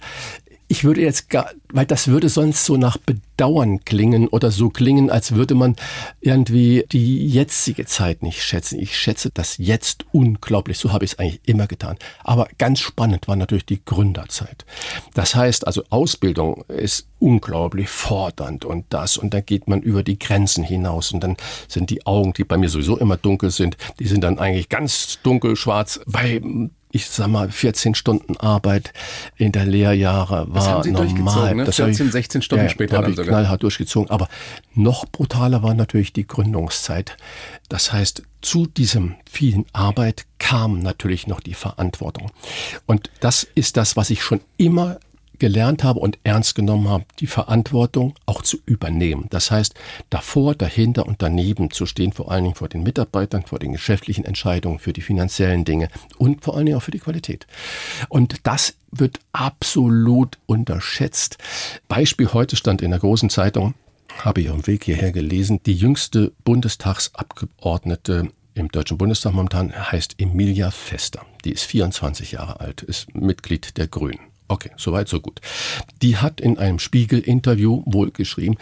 Ich 0.70 0.84
würde 0.84 1.02
jetzt 1.02 1.30
gar, 1.30 1.50
weil 1.72 1.86
das 1.86 2.10
würde 2.10 2.28
sonst 2.28 2.66
so 2.66 2.76
nach 2.76 2.98
Bedauern 2.98 3.86
klingen 3.86 4.28
oder 4.28 4.52
so 4.52 4.70
klingen, 4.70 5.10
als 5.10 5.34
würde 5.34 5.56
man 5.56 5.78
irgendwie 6.20 6.86
die 6.92 7.26
jetzige 7.26 7.86
Zeit 7.86 8.22
nicht 8.22 8.44
schätzen. 8.44 8.78
Ich 8.80 8.98
schätze 8.98 9.30
das 9.34 9.58
jetzt 9.58 10.06
unglaublich. 10.12 10.78
So 10.78 10.92
habe 10.92 11.06
ich 11.06 11.14
es 11.14 11.20
eigentlich 11.20 11.40
immer 11.46 11.68
getan. 11.68 11.98
Aber 12.24 12.50
ganz 12.58 12.80
spannend 12.80 13.30
war 13.30 13.38
natürlich 13.38 13.66
die 13.66 13.84
Gründerzeit. 13.84 14.66
Das 15.14 15.36
heißt 15.36 15.66
also, 15.66 15.84
Ausbildung 15.90 16.66
ist 16.68 17.08
unglaublich 17.20 17.90
fordernd 17.90 18.66
und 18.66 18.86
das 18.90 19.18
und 19.18 19.34
dann 19.34 19.46
geht 19.46 19.68
man 19.68 19.82
über 19.82 20.04
die 20.04 20.20
Grenzen 20.20 20.64
hinaus 20.64 21.12
und 21.14 21.22
dann 21.22 21.38
sind 21.68 21.90
die 21.90 22.06
Augen, 22.06 22.34
die 22.34 22.44
bei 22.44 22.58
mir 22.58 22.70
sowieso 22.70 22.98
immer 22.98 23.18
dunkel 23.18 23.52
sind, 23.52 23.78
die 24.00 24.08
sind 24.08 24.22
dann 24.22 24.38
eigentlich 24.38 24.70
ganz 24.70 25.20
dunkel 25.24 25.56
schwarz, 25.56 26.00
weil 26.06 26.70
ich 26.98 27.10
sag 27.10 27.28
mal, 27.28 27.52
14 27.52 27.96
Stunden 27.96 28.38
Arbeit 28.38 28.92
in 29.36 29.52
der 29.52 29.66
Lehrjahre 29.66 30.48
war 30.50 30.56
das 30.56 30.68
haben 30.68 30.84
Sie 30.84 30.92
normal. 30.92 31.56
Ne? 31.56 31.72
14, 31.72 32.12
16 32.12 32.42
Stunden 32.42 32.66
ja, 32.66 32.70
später 32.70 32.98
habe 32.98 33.12
ich 33.12 33.16
sogar. 33.16 33.30
knallhart 33.30 33.64
durchgezogen. 33.64 34.10
Aber 34.10 34.28
noch 34.74 35.06
brutaler 35.06 35.62
war 35.64 35.76
natürlich 35.76 36.12
die 36.12 36.26
Gründungszeit. 36.26 37.16
Das 37.70 37.94
heißt, 37.94 38.24
zu 38.42 38.66
diesem 38.66 39.16
vielen 39.30 39.66
Arbeit 39.74 40.26
kam 40.40 40.80
natürlich 40.80 41.28
noch 41.28 41.40
die 41.40 41.54
Verantwortung. 41.54 42.32
Und 42.86 43.12
das 43.20 43.44
ist 43.44 43.78
das, 43.78 43.96
was 43.96 44.10
ich 44.10 44.24
schon 44.24 44.42
immer 44.58 45.00
gelernt 45.40 45.84
habe 45.84 46.00
und 46.00 46.20
ernst 46.24 46.56
genommen 46.56 46.90
habe, 46.90 47.06
die 47.20 47.28
Verantwortung 47.28 48.16
auch 48.26 48.42
zu 48.42 48.58
übernehmen. 48.66 49.28
Das 49.30 49.52
heißt, 49.52 49.74
davor, 50.10 50.56
dahinter 50.56 51.06
und 51.08 51.22
daneben 51.22 51.72
zu 51.72 51.86
stehen, 51.86 52.14
vor 52.14 52.32
allen 52.32 52.44
Dingen 52.44 52.56
vor 52.56 52.70
den 52.70 52.84
Mitarbeitern, 52.84 53.44
vor 53.44 53.60
den 53.60 53.74
geschäftlichen 53.74 54.26
Entscheidungen, 54.26 54.80
für 54.80 54.94
die 54.94 55.02
finanziellen 55.02 55.66
Dinge 55.66 55.90
und 56.18 56.44
vor 56.44 56.56
allen 56.56 56.66
Dingen 56.66 56.78
auch 56.78 56.84
für 56.84 56.92
die 56.92 57.00
Qualität. 57.00 57.48
Und 58.10 58.42
das 58.44 58.76
wird 58.92 59.20
absolut 59.32 60.38
unterschätzt. 60.46 61.38
Beispiel 61.88 62.34
heute 62.34 62.56
stand 62.56 62.82
in 62.82 62.92
der 62.92 63.00
großen 63.00 63.30
Zeitung, 63.30 63.74
habe 64.20 64.42
ich 64.42 64.50
am 64.50 64.66
Weg 64.66 64.86
hierher 64.86 65.12
gelesen, 65.12 65.60
die 65.66 65.76
jüngste 65.76 66.32
Bundestagsabgeordnete 66.44 68.30
im 68.58 68.70
Deutschen 68.70 68.98
Bundestag 68.98 69.34
momentan 69.34 69.72
heißt 69.72 70.16
Emilia 70.20 70.72
Fester. 70.72 71.24
Die 71.46 71.52
ist 71.52 71.64
24 71.66 72.32
Jahre 72.32 72.60
alt, 72.60 72.82
ist 72.82 73.14
Mitglied 73.14 73.78
der 73.78 73.88
Grünen. 73.88 74.20
Okay, 74.48 74.72
soweit, 74.78 75.08
so 75.08 75.20
gut. 75.20 75.42
Die 76.02 76.18
hat 76.18 76.40
in 76.40 76.58
einem 76.58 76.80
Spiegel-Interview 76.80 77.84
wohl 77.86 78.12
geschrieben, 78.12 78.58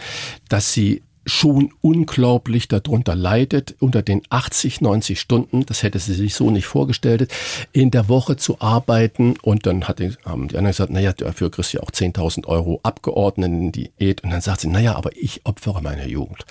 dass 0.48 0.72
sie 0.72 1.02
schon 1.26 1.72
unglaublich 1.80 2.68
darunter 2.68 3.16
leidet, 3.16 3.74
unter 3.80 4.02
den 4.02 4.22
80, 4.30 4.80
90 4.80 5.18
Stunden, 5.20 5.66
das 5.66 5.82
hätte 5.82 5.98
sie 5.98 6.14
sich 6.14 6.34
so 6.34 6.50
nicht 6.50 6.66
vorgestellt, 6.66 7.32
in 7.72 7.90
der 7.90 8.08
Woche 8.08 8.36
zu 8.36 8.60
arbeiten. 8.60 9.34
Und 9.42 9.66
dann 9.66 9.88
hat 9.88 9.98
die, 9.98 10.12
haben 10.24 10.48
die 10.48 10.56
anderen 10.56 10.72
gesagt, 10.72 10.92
naja, 10.92 11.12
dafür 11.12 11.50
kriegst 11.50 11.72
du 11.72 11.78
ja 11.78 11.82
auch 11.82 11.90
10.000 11.90 12.46
Euro 12.46 12.80
Abgeordneten-Diät. 12.84 14.22
Und 14.22 14.30
dann 14.30 14.40
sagt 14.40 14.60
sie, 14.60 14.68
naja, 14.68 14.94
aber 14.94 15.10
ich 15.16 15.40
opfere 15.44 15.82
meine 15.82 16.06
Jugend. 16.06 16.44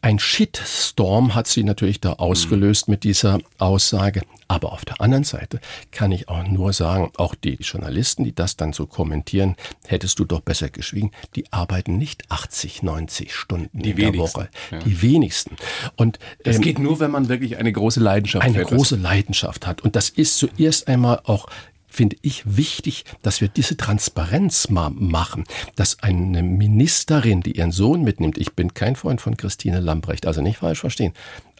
Ein 0.00 0.18
Shitstorm 0.18 1.34
hat 1.34 1.46
sie 1.46 1.64
natürlich 1.64 2.00
da 2.00 2.14
ausgelöst 2.14 2.88
mit 2.88 3.04
dieser 3.04 3.40
Aussage. 3.58 4.22
Aber 4.46 4.72
auf 4.72 4.84
der 4.84 5.00
anderen 5.00 5.24
Seite 5.24 5.60
kann 5.90 6.10
ich 6.10 6.28
auch 6.28 6.46
nur 6.46 6.72
sagen, 6.72 7.10
auch 7.16 7.34
die 7.34 7.54
Journalisten, 7.60 8.24
die 8.24 8.34
das 8.34 8.56
dann 8.56 8.72
so 8.72 8.86
kommentieren, 8.86 9.56
hättest 9.86 10.18
du 10.18 10.24
doch 10.24 10.40
besser 10.40 10.70
geschwiegen, 10.70 11.10
die 11.36 11.52
arbeiten 11.52 11.98
nicht 11.98 12.30
80, 12.30 12.82
90 12.82 13.34
Stunden 13.34 13.82
die 13.82 13.90
in 13.90 13.96
wenigsten, 13.98 14.16
der 14.16 14.22
Woche. 14.22 14.48
Ja. 14.70 14.78
Die 14.78 15.02
wenigsten. 15.02 15.56
Und 15.96 16.18
das 16.44 16.56
ähm, 16.56 16.62
geht 16.62 16.78
nur, 16.78 16.98
wenn 17.00 17.10
man 17.10 17.28
wirklich 17.28 17.58
eine 17.58 17.72
große 17.72 18.00
Leidenschaft 18.00 18.44
eine 18.44 18.64
große 18.64 18.96
Leidenschaft 18.96 19.66
hat. 19.66 19.82
Und 19.82 19.96
das 19.96 20.08
ist 20.08 20.38
zuerst 20.38 20.88
einmal 20.88 21.20
auch 21.24 21.48
finde 21.88 22.16
ich 22.22 22.56
wichtig, 22.56 23.04
dass 23.22 23.40
wir 23.40 23.48
diese 23.48 23.76
Transparenz 23.76 24.68
mal 24.68 24.90
machen, 24.90 25.44
dass 25.74 26.02
eine 26.02 26.42
Ministerin, 26.42 27.40
die 27.40 27.56
ihren 27.56 27.72
Sohn 27.72 28.02
mitnimmt, 28.02 28.38
ich 28.38 28.52
bin 28.52 28.74
kein 28.74 28.94
Freund 28.94 29.20
von 29.20 29.36
Christine 29.36 29.80
Lambrecht, 29.80 30.26
also 30.26 30.42
nicht 30.42 30.58
falsch 30.58 30.80
verstehen, 30.80 31.14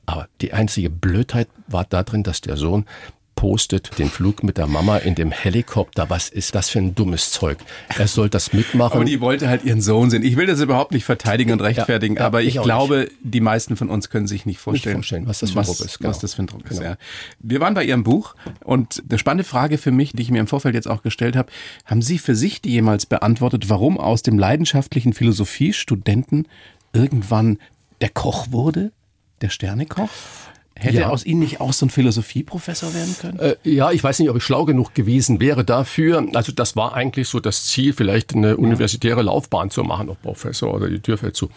aber 0.06 0.28
die 0.40 0.52
einzige 0.52 0.88
Blödheit 0.90 1.48
war 1.66 1.84
darin, 1.84 2.22
dass 2.22 2.40
der 2.40 2.56
Sohn 2.56 2.86
postet 3.38 4.00
den 4.00 4.10
Flug 4.10 4.42
mit 4.42 4.58
der 4.58 4.66
Mama 4.66 4.96
in 4.96 5.14
dem 5.14 5.30
Helikopter. 5.30 6.10
Was 6.10 6.28
ist 6.28 6.56
das 6.56 6.70
für 6.70 6.80
ein 6.80 6.96
dummes 6.96 7.30
Zeug? 7.30 7.58
Er 7.96 8.08
soll 8.08 8.28
das 8.28 8.52
mitmachen. 8.52 8.96
Aber 8.96 9.04
die 9.04 9.20
wollte 9.20 9.48
halt 9.48 9.62
ihren 9.62 9.80
Sohn 9.80 10.10
sehen. 10.10 10.24
Ich 10.24 10.36
will 10.36 10.46
das 10.46 10.60
überhaupt 10.60 10.90
nicht 10.90 11.04
verteidigen 11.04 11.52
und 11.52 11.60
rechtfertigen, 11.60 12.16
ja, 12.16 12.22
ja, 12.22 12.26
aber 12.26 12.42
ich, 12.42 12.56
ich 12.56 12.62
glaube, 12.62 13.02
nicht. 13.02 13.12
die 13.22 13.40
meisten 13.40 13.76
von 13.76 13.90
uns 13.90 14.10
können 14.10 14.26
sich 14.26 14.44
nicht 14.44 14.58
vorstellen, 14.58 14.96
nicht 14.96 15.06
vorstellen 15.06 15.28
was 15.28 15.38
das 15.38 15.52
für 15.52 15.60
ein 15.60 15.66
Druck 15.66 15.80
ist. 15.80 15.98
Genau. 15.98 16.10
Was 16.10 16.18
das 16.18 16.34
für 16.34 16.42
ein 16.42 16.46
Druck 16.48 16.64
genau. 16.64 16.80
ist 16.80 16.84
ja. 16.84 16.96
Wir 17.38 17.60
waren 17.60 17.74
bei 17.74 17.84
Ihrem 17.84 18.02
Buch 18.02 18.34
und 18.64 19.04
eine 19.08 19.20
spannende 19.20 19.44
Frage 19.44 19.78
für 19.78 19.92
mich, 19.92 20.10
die 20.14 20.22
ich 20.22 20.32
mir 20.32 20.40
im 20.40 20.48
Vorfeld 20.48 20.74
jetzt 20.74 20.88
auch 20.88 21.04
gestellt 21.04 21.36
habe, 21.36 21.52
haben 21.84 22.02
Sie 22.02 22.18
für 22.18 22.34
sich 22.34 22.60
die 22.60 22.70
jemals 22.70 23.06
beantwortet, 23.06 23.68
warum 23.70 23.98
aus 23.98 24.24
dem 24.24 24.36
leidenschaftlichen 24.36 25.12
Philosophiestudenten 25.12 26.48
irgendwann 26.92 27.58
der 28.00 28.08
Koch 28.08 28.48
wurde? 28.50 28.90
Der 29.42 29.50
Sternekoch? 29.50 30.10
Hätte 30.78 30.98
ja. 30.98 31.08
aus 31.08 31.26
Ihnen 31.26 31.40
nicht 31.40 31.60
auch 31.60 31.72
so 31.72 31.86
ein 31.86 31.90
Philosophieprofessor 31.90 32.94
werden 32.94 33.16
können? 33.20 33.38
Äh, 33.40 33.56
ja, 33.64 33.90
ich 33.90 34.02
weiß 34.02 34.20
nicht, 34.20 34.30
ob 34.30 34.36
ich 34.36 34.44
schlau 34.44 34.64
genug 34.64 34.94
gewesen 34.94 35.40
wäre 35.40 35.64
dafür. 35.64 36.24
Also 36.34 36.52
das 36.52 36.76
war 36.76 36.94
eigentlich 36.94 37.28
so 37.28 37.40
das 37.40 37.66
Ziel, 37.66 37.92
vielleicht 37.92 38.34
eine 38.34 38.56
universitäre 38.56 39.22
Laufbahn 39.22 39.70
zu 39.70 39.82
machen, 39.82 40.08
ob 40.08 40.22
Professor 40.22 40.72
oder 40.72 40.88
die 40.88 41.00
Tür 41.00 41.18
fällt 41.18 41.34
zu. 41.34 41.50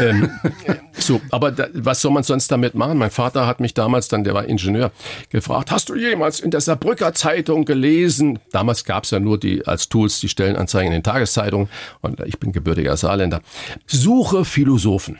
ähm, 0.00 0.30
so, 0.92 1.20
aber 1.30 1.52
da, 1.52 1.68
was 1.74 2.00
soll 2.00 2.10
man 2.10 2.24
sonst 2.24 2.50
damit 2.50 2.74
machen? 2.74 2.98
Mein 2.98 3.12
Vater 3.12 3.46
hat 3.46 3.60
mich 3.60 3.72
damals 3.72 4.08
dann, 4.08 4.24
der 4.24 4.34
war 4.34 4.46
Ingenieur, 4.46 4.90
gefragt, 5.30 5.70
hast 5.70 5.88
du 5.88 5.94
jemals 5.94 6.40
in 6.40 6.50
der 6.50 6.60
Saarbrücker 6.60 7.14
Zeitung 7.14 7.66
gelesen? 7.66 8.40
Damals 8.50 8.84
gab 8.84 9.04
es 9.04 9.12
ja 9.12 9.20
nur 9.20 9.38
die 9.38 9.64
als 9.64 9.88
Tools 9.88 10.18
die 10.18 10.28
Stellenanzeigen 10.28 10.88
in 10.88 10.98
den 10.98 11.04
Tageszeitungen 11.04 11.68
und 12.00 12.20
ich 12.20 12.40
bin 12.40 12.50
gebürtiger 12.50 12.96
Saarländer. 12.96 13.42
Suche 13.86 14.44
Philosophen 14.44 15.18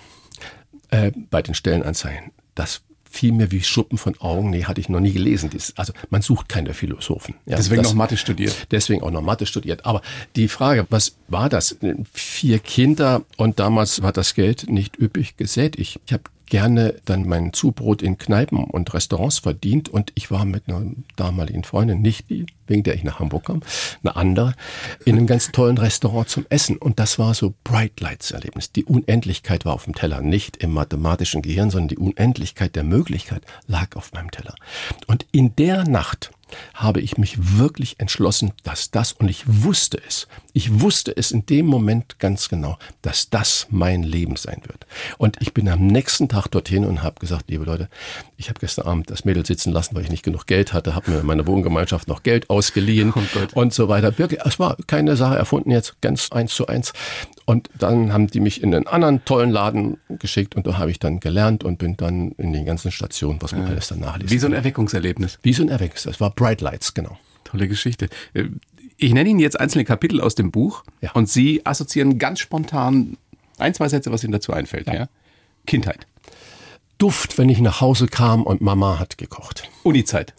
äh, 0.90 1.12
bei 1.30 1.42
den 1.42 1.54
Stellenanzeigen. 1.54 2.32
Das 2.54 2.82
fiel 3.10 3.32
mir 3.32 3.50
wie 3.50 3.62
Schuppen 3.62 3.98
von 3.98 4.18
Augen. 4.20 4.50
Nee, 4.50 4.64
hatte 4.64 4.80
ich 4.80 4.88
noch 4.88 5.00
nie 5.00 5.12
gelesen. 5.12 5.50
Also 5.76 5.92
man 6.10 6.22
sucht 6.22 6.48
keine 6.48 6.74
Philosophen. 6.74 7.34
Ja, 7.46 7.56
deswegen 7.56 7.82
das, 7.82 7.92
noch 7.92 7.96
Mathe 7.96 8.16
studiert. 8.16 8.66
Deswegen 8.70 9.02
auch 9.02 9.10
noch 9.10 9.22
Mathe 9.22 9.46
studiert. 9.46 9.84
Aber 9.84 10.02
die 10.36 10.48
Frage, 10.48 10.86
was 10.90 11.16
war 11.28 11.48
das? 11.48 11.76
Vier 12.12 12.58
Kinder 12.58 13.22
und 13.36 13.58
damals 13.58 14.02
war 14.02 14.12
das 14.12 14.34
Geld 14.34 14.68
nicht 14.68 14.98
üppig 15.00 15.36
gesät. 15.36 15.78
Ich, 15.78 16.00
ich 16.06 16.12
habe 16.12 16.24
gerne 16.46 16.94
dann 17.04 17.26
mein 17.26 17.52
Zubrot 17.52 18.02
in 18.02 18.18
Kneipen 18.18 18.64
und 18.64 18.94
Restaurants 18.94 19.38
verdient 19.38 19.88
und 19.88 20.12
ich 20.14 20.30
war 20.30 20.44
mit 20.44 20.68
einer 20.68 20.82
damaligen 21.16 21.64
Freundin, 21.64 22.02
nicht 22.02 22.30
die, 22.30 22.46
wegen 22.66 22.82
der 22.82 22.94
ich 22.94 23.04
nach 23.04 23.20
Hamburg 23.20 23.46
kam, 23.46 23.60
eine 24.02 24.16
andere, 24.16 24.54
in 25.04 25.16
einem 25.16 25.26
ganz 25.26 25.52
tollen 25.52 25.78
Restaurant 25.78 26.28
zum 26.28 26.46
Essen 26.48 26.76
und 26.76 26.98
das 26.98 27.18
war 27.18 27.34
so 27.34 27.54
Bright 27.64 28.00
Lights 28.00 28.30
Erlebnis. 28.30 28.72
Die 28.72 28.84
Unendlichkeit 28.84 29.64
war 29.64 29.74
auf 29.74 29.84
dem 29.84 29.94
Teller, 29.94 30.20
nicht 30.20 30.56
im 30.58 30.72
mathematischen 30.72 31.42
Gehirn, 31.42 31.70
sondern 31.70 31.88
die 31.88 31.98
Unendlichkeit 31.98 32.76
der 32.76 32.84
Möglichkeit 32.84 33.42
lag 33.66 33.96
auf 33.96 34.12
meinem 34.12 34.30
Teller. 34.30 34.54
Und 35.06 35.26
in 35.32 35.54
der 35.56 35.84
Nacht 35.84 36.30
habe 36.74 37.00
ich 37.00 37.18
mich 37.18 37.58
wirklich 37.58 37.98
entschlossen, 37.98 38.52
dass 38.62 38.90
das, 38.90 39.12
und 39.12 39.28
ich 39.28 39.44
wusste 39.46 40.00
es, 40.06 40.28
ich 40.52 40.80
wusste 40.80 41.16
es 41.16 41.32
in 41.32 41.44
dem 41.46 41.66
Moment 41.66 42.18
ganz 42.18 42.48
genau, 42.48 42.78
dass 43.02 43.30
das 43.30 43.66
mein 43.70 44.02
Leben 44.02 44.36
sein 44.36 44.62
wird. 44.66 44.86
Und 45.18 45.36
ich 45.40 45.52
bin 45.52 45.68
am 45.68 45.86
nächsten 45.86 46.28
Tag 46.28 46.48
dorthin 46.48 46.84
und 46.84 47.02
habe 47.02 47.20
gesagt, 47.20 47.50
liebe 47.50 47.64
Leute, 47.64 47.88
ich 48.36 48.48
habe 48.48 48.60
gestern 48.60 48.86
Abend 48.86 49.10
das 49.10 49.24
Mädel 49.24 49.44
sitzen 49.44 49.72
lassen, 49.72 49.94
weil 49.94 50.04
ich 50.04 50.10
nicht 50.10 50.22
genug 50.22 50.46
Geld 50.46 50.72
hatte, 50.72 50.94
habe 50.94 51.10
mir 51.10 51.20
in 51.20 51.26
meiner 51.26 51.46
Wohngemeinschaft 51.46 52.08
noch 52.08 52.22
Geld 52.22 52.48
ausgeliehen 52.50 53.12
oh 53.54 53.60
und 53.60 53.74
so 53.74 53.88
weiter. 53.88 54.16
Wirklich, 54.18 54.40
es 54.44 54.58
war 54.58 54.76
keine 54.86 55.16
Sache 55.16 55.36
erfunden 55.36 55.70
jetzt, 55.70 56.00
ganz 56.00 56.30
eins 56.32 56.54
zu 56.54 56.66
eins. 56.66 56.92
Und 57.46 57.70
dann 57.78 58.12
haben 58.12 58.26
die 58.26 58.40
mich 58.40 58.60
in 58.60 58.74
einen 58.74 58.88
anderen 58.88 59.24
tollen 59.24 59.50
Laden 59.50 59.98
geschickt 60.08 60.56
und 60.56 60.66
da 60.66 60.78
habe 60.78 60.90
ich 60.90 60.98
dann 60.98 61.20
gelernt 61.20 61.62
und 61.62 61.78
bin 61.78 61.96
dann 61.96 62.32
in 62.32 62.52
den 62.52 62.66
ganzen 62.66 62.90
Stationen, 62.90 63.40
was 63.40 63.52
man 63.52 63.62
ja. 63.62 63.68
alles 63.68 63.86
danach 63.86 64.18
liest. 64.18 64.32
Wie 64.32 64.38
so 64.38 64.48
ein 64.48 64.52
Erweckungserlebnis. 64.52 65.38
Wie 65.42 65.52
so 65.52 65.62
ein 65.62 65.68
Erweckungserlebnis. 65.68 66.02
Das 66.02 66.20
war 66.20 66.30
Bright 66.30 66.60
Lights, 66.60 66.92
genau. 66.92 67.16
Tolle 67.44 67.68
Geschichte. 67.68 68.08
Äh, 68.34 68.46
ich 68.96 69.14
nenne 69.14 69.30
Ihnen 69.30 69.38
jetzt 69.38 69.60
einzelne 69.60 69.84
Kapitel 69.84 70.20
aus 70.20 70.34
dem 70.34 70.50
Buch 70.50 70.82
ja. 71.00 71.12
und 71.12 71.28
Sie 71.28 71.64
assoziieren 71.64 72.18
ganz 72.18 72.40
spontan 72.40 73.16
ein, 73.58 73.74
zwei 73.74 73.88
Sätze, 73.88 74.10
was 74.10 74.24
Ihnen 74.24 74.32
dazu 74.32 74.52
einfällt. 74.52 74.88
Ja? 74.88 75.08
Kindheit. 75.66 76.06
Duft, 76.98 77.36
wenn 77.36 77.48
ich 77.48 77.60
nach 77.60 77.80
Hause 77.80 78.06
kam 78.06 78.42
und 78.42 78.60
Mama 78.60 78.98
hat 78.98 79.18
gekocht. 79.18 79.70
Unizeit. 79.82 80.34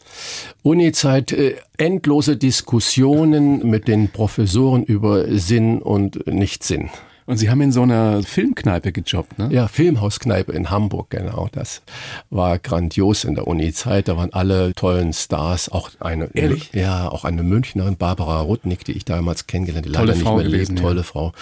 Unizeit, 0.64 1.32
äh, 1.32 1.56
endlose 1.78 2.36
Diskussionen 2.36 3.70
mit 3.70 3.88
den 3.88 4.10
Professoren 4.10 4.84
über 4.84 5.38
Sinn 5.38 5.82
und 5.82 6.26
Nichtsinn. 6.28 6.90
Und 7.27 7.36
Sie 7.36 7.50
haben 7.50 7.60
in 7.60 7.74
so 7.74 7.81
einer 7.81 8.24
Filmkneipe 8.24 8.93
gejobbt, 8.93 9.38
ne? 9.38 9.50
Ja, 9.51 9.67
Filmhauskneipe 9.67 10.53
in 10.53 10.69
Hamburg, 10.69 11.10
genau. 11.10 11.50
Das 11.51 11.81
war 12.29 12.57
grandios 12.57 13.25
in 13.25 13.36
der 13.36 13.48
Uni-Zeit. 13.48 14.07
Da 14.07 14.15
waren 14.15 14.31
alle 14.31 14.74
tollen 14.74 15.12
Stars, 15.12 15.67
auch 15.67 15.91
eine, 16.00 16.29
Ehrlich? 16.34 16.72
ja, 16.72 17.10
auch 17.10 17.25
eine 17.25 17.43
Münchnerin, 17.43 17.98
Barbara 17.98 18.39
Rudnick, 18.39 18.86
die 18.86 18.93
ich 18.93 19.03
damals 19.03 19.46
kennengelernt, 19.46 19.86
die 19.86 19.91
tolle 19.91 20.13
leider 20.13 20.22
Frau 20.22 20.38
nicht 20.39 20.50
mehr 20.50 20.60
lebt, 20.60 20.79
tolle 20.79 20.98
ja. 20.98 21.03
Frau, 21.03 21.34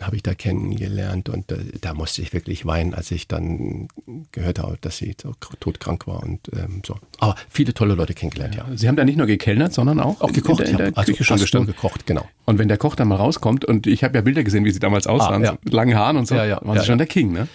habe 0.00 0.14
ich 0.14 0.22
da 0.22 0.32
kennengelernt 0.34 1.28
und 1.28 1.50
äh, 1.50 1.56
da 1.80 1.92
musste 1.92 2.22
ich 2.22 2.32
wirklich 2.32 2.64
weinen, 2.64 2.94
als 2.94 3.10
ich 3.10 3.26
dann 3.26 3.88
gehört 4.30 4.60
habe, 4.60 4.78
dass 4.80 4.98
sie 4.98 5.16
so 5.20 5.34
todkrank 5.58 6.06
war 6.06 6.22
und 6.22 6.52
ähm, 6.52 6.82
so. 6.86 6.98
Aber 7.18 7.34
viele 7.48 7.74
tolle 7.74 7.94
Leute 7.94 8.14
kennengelernt, 8.14 8.54
ja. 8.54 8.64
Sie 8.76 8.86
haben 8.86 8.96
da 8.96 9.04
nicht 9.04 9.18
nur 9.18 9.26
gekellnert, 9.26 9.72
sondern 9.72 9.98
auch, 9.98 10.20
auch 10.20 10.32
gekocht, 10.32 10.60
in 10.60 10.76
der, 10.76 10.86
in 10.86 10.94
der 10.94 10.98
also 10.98 11.10
Küche 11.10 11.24
schon 11.24 11.38
gestanden. 11.40 11.74
gekocht, 11.74 12.06
genau. 12.06 12.28
Und 12.44 12.60
wenn 12.60 12.68
der 12.68 12.78
Koch 12.78 12.94
dann 12.94 13.08
mal 13.08 13.16
rauskommt 13.16 13.64
und 13.64 13.88
ich 13.88 14.04
habe 14.04 14.14
ja 14.14 14.20
Bilder 14.20 14.44
gesehen, 14.44 14.64
wie 14.64 14.70
sie 14.70 14.78
damals 14.78 15.08
aussahen, 15.16 15.42
ah, 15.42 15.46
ja. 15.46 15.58
mit 15.62 15.72
langen 15.72 15.96
Haaren 15.96 16.16
und 16.16 16.28
so, 16.28 16.34
ja, 16.34 16.44
ja, 16.44 16.58
waren 16.62 16.78
sie 16.78 16.86
schon 16.86 16.98
der 16.98 17.06
King, 17.06 17.32
ne? 17.32 17.48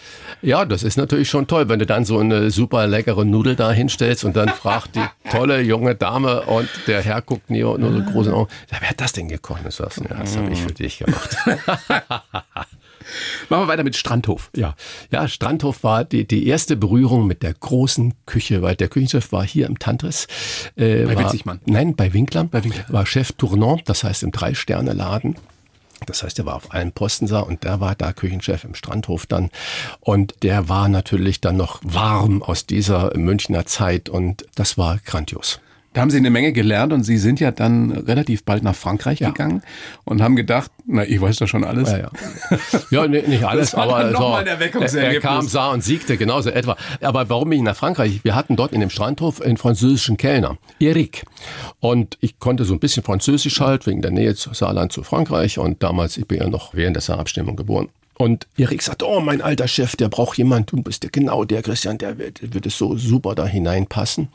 Ja, 0.44 0.66
das 0.66 0.82
ist 0.82 0.98
natürlich 0.98 1.30
schon 1.30 1.46
toll, 1.46 1.70
wenn 1.70 1.78
du 1.78 1.86
dann 1.86 2.04
so 2.04 2.18
eine 2.18 2.50
super 2.50 2.88
leckere 2.88 3.26
Nudel 3.26 3.56
da 3.56 3.72
hinstellst 3.72 4.26
und 4.26 4.36
dann 4.36 4.50
fragt 4.50 4.96
die 4.96 5.06
tolle 5.30 5.62
junge 5.62 5.94
Dame 5.96 6.42
und 6.42 6.68
der 6.88 7.02
Herr 7.02 7.22
guckt 7.22 7.50
nur, 7.50 7.78
nur 7.78 7.94
so 7.94 8.02
große 8.02 8.34
Augen, 8.34 8.50
ja, 8.72 8.78
wer 8.80 8.90
hat 8.90 9.02
das 9.02 9.14
denn 9.14 9.28
gekocht? 9.28 9.62
Das, 9.64 9.78
das 9.78 9.98
habe 9.98 10.50
ich 10.52 10.62
für 10.62 10.74
dich 10.74 11.00
gemacht. 11.00 11.38
Machen 13.50 13.64
wir 13.64 13.68
weiter 13.68 13.84
mit 13.84 13.96
Strandhof. 13.96 14.50
Ja, 14.56 14.76
ja 15.12 15.28
Strandhof 15.28 15.84
war 15.84 16.06
die, 16.06 16.26
die 16.26 16.48
erste 16.48 16.76
Berührung 16.76 17.28
mit 17.28 17.44
der 17.44 17.54
großen 17.54 18.14
Küche, 18.26 18.62
weil 18.62 18.76
der 18.76 18.88
Küchenchef 18.88 19.32
war 19.32 19.46
hier 19.46 19.68
im 19.68 19.80
Tantris. 19.80 20.28
Äh, 20.76 21.06
bei 21.06 21.18
Witzigmann? 21.18 21.60
Nein, 21.66 21.96
bei 21.96 22.14
Winkler. 22.14 22.46
Bei 22.46 22.64
Winkler. 22.64 22.86
War 22.88 23.06
Chef 23.06 23.34
Tournant, 23.34 23.88
das 23.88 24.04
heißt 24.04 24.24
im 24.24 24.32
Drei-Sterne-Laden. 24.32 25.36
Das 26.06 26.24
heißt, 26.24 26.40
er 26.40 26.46
war 26.46 26.56
auf 26.56 26.74
allen 26.74 26.92
Posten 26.92 27.28
da 27.28 27.42
und 27.42 27.64
der 27.64 27.80
war 27.80 27.96
da 27.96 28.12
Küchenchef 28.12 28.64
im 28.64 28.74
Strandhof 28.74 29.28
dann. 29.28 29.50
Und 30.00 30.36
der 30.44 30.68
war 30.68 30.90
natürlich 30.90 31.42
dann 31.42 31.58
noch 31.58 31.80
warm 31.84 32.42
aus 32.42 32.66
dieser 32.66 33.16
Münchner 33.16 33.66
Zeit 33.66 34.10
und 34.10 34.46
das 34.56 34.78
war 34.78 34.98
grandios. 35.06 35.60
Da 35.94 36.02
haben 36.02 36.10
Sie 36.10 36.18
eine 36.18 36.30
Menge 36.30 36.54
gelernt 36.54 36.94
und 36.94 37.04
Sie 37.04 37.18
sind 37.18 37.42
ja 37.42 37.52
dann 37.52 37.92
relativ 37.92 38.46
bald 38.46 38.64
nach 38.64 38.76
Frankreich 38.76 39.20
ja. 39.20 39.30
gegangen 39.30 39.62
und 40.06 40.22
haben 40.22 40.38
gedacht, 40.38 40.72
na, 40.86 41.04
ich 41.04 41.20
weiß 41.20 41.38
doch 41.38 41.48
schon 41.48 41.66
alles. 41.66 41.92
Ja, 41.92 41.98
ja. 41.98 42.10
ja 42.92 43.08
nee, 43.08 43.24
nicht 43.28 43.44
alles, 43.44 43.76
aber 43.76 44.12
so, 44.12 44.36
er, 44.38 45.04
er 45.04 45.20
kam, 45.20 45.46
sah 45.48 45.72
und 45.72 45.84
siegte, 45.84 46.16
genauso 46.16 46.50
etwa. 46.50 46.78
Aber 47.02 47.28
warum 47.30 47.50
bin 47.50 47.60
ich 47.60 47.66
nach 47.66 47.76
Frankreich? 47.76 48.24
Wir 48.24 48.36
hatten 48.36 48.56
dort 48.56 48.72
in 48.72 48.80
dem 48.80 48.90
Strandhof 48.90 49.42
einen 49.42 49.58
französischen 49.58 50.16
Kellner, 50.16 50.58
Eric. 50.80 51.26
Und 51.82 52.18
ich 52.22 52.40
konnte 52.40 52.64
so 52.64 52.74
ein 52.74 52.80
bisschen 52.80 53.04
Französisch 53.04 53.60
halt, 53.60 53.86
wegen 53.86 54.02
der 54.02 54.12
Nähe 54.12 54.34
zu 54.36 54.54
Saarland 54.54 54.94
zu 54.94 55.04
Frankreich. 55.04 55.60
Und 55.60 55.84
damals, 55.84 56.16
ich 56.16 56.26
bin 56.26 56.40
ja 56.40 56.48
noch 56.48 56.74
während 56.74 56.96
der 56.96 57.02
Saarabstimmung 57.02 57.58
geboren. 57.58 57.90
Und 58.22 58.46
Erik 58.56 58.84
sagt, 58.84 59.02
oh, 59.02 59.20
mein 59.20 59.42
alter 59.42 59.68
Chef, 59.68 59.96
der 59.96 60.08
braucht 60.08 60.38
jemand, 60.38 60.72
du 60.72 60.84
bist 60.84 61.04
ja 61.04 61.10
genau 61.12 61.44
der 61.44 61.64
Christian, 61.64 61.98
der 61.98 62.20
wird, 62.20 62.54
wird 62.54 62.68
es 62.68 62.78
so 62.78 62.96
super 62.96 63.34
da 63.34 63.48
hineinpassen. 63.48 64.28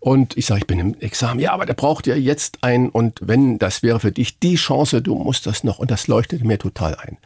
Und 0.00 0.36
ich 0.36 0.46
sage, 0.46 0.62
ich 0.62 0.66
bin 0.66 0.80
im 0.80 0.98
Examen, 0.98 1.38
ja, 1.38 1.52
aber 1.52 1.64
der 1.64 1.74
braucht 1.74 2.08
ja 2.08 2.16
jetzt 2.16 2.64
einen 2.64 2.88
und 2.88 3.20
wenn 3.22 3.60
das 3.60 3.84
wäre 3.84 4.00
für 4.00 4.10
dich 4.10 4.40
die 4.40 4.56
Chance, 4.56 5.02
du 5.02 5.14
musst 5.14 5.46
das 5.46 5.62
noch. 5.62 5.78
Und 5.78 5.92
das 5.92 6.08
leuchtete 6.08 6.44
mir 6.44 6.58
total 6.58 6.96
ein. 6.96 7.16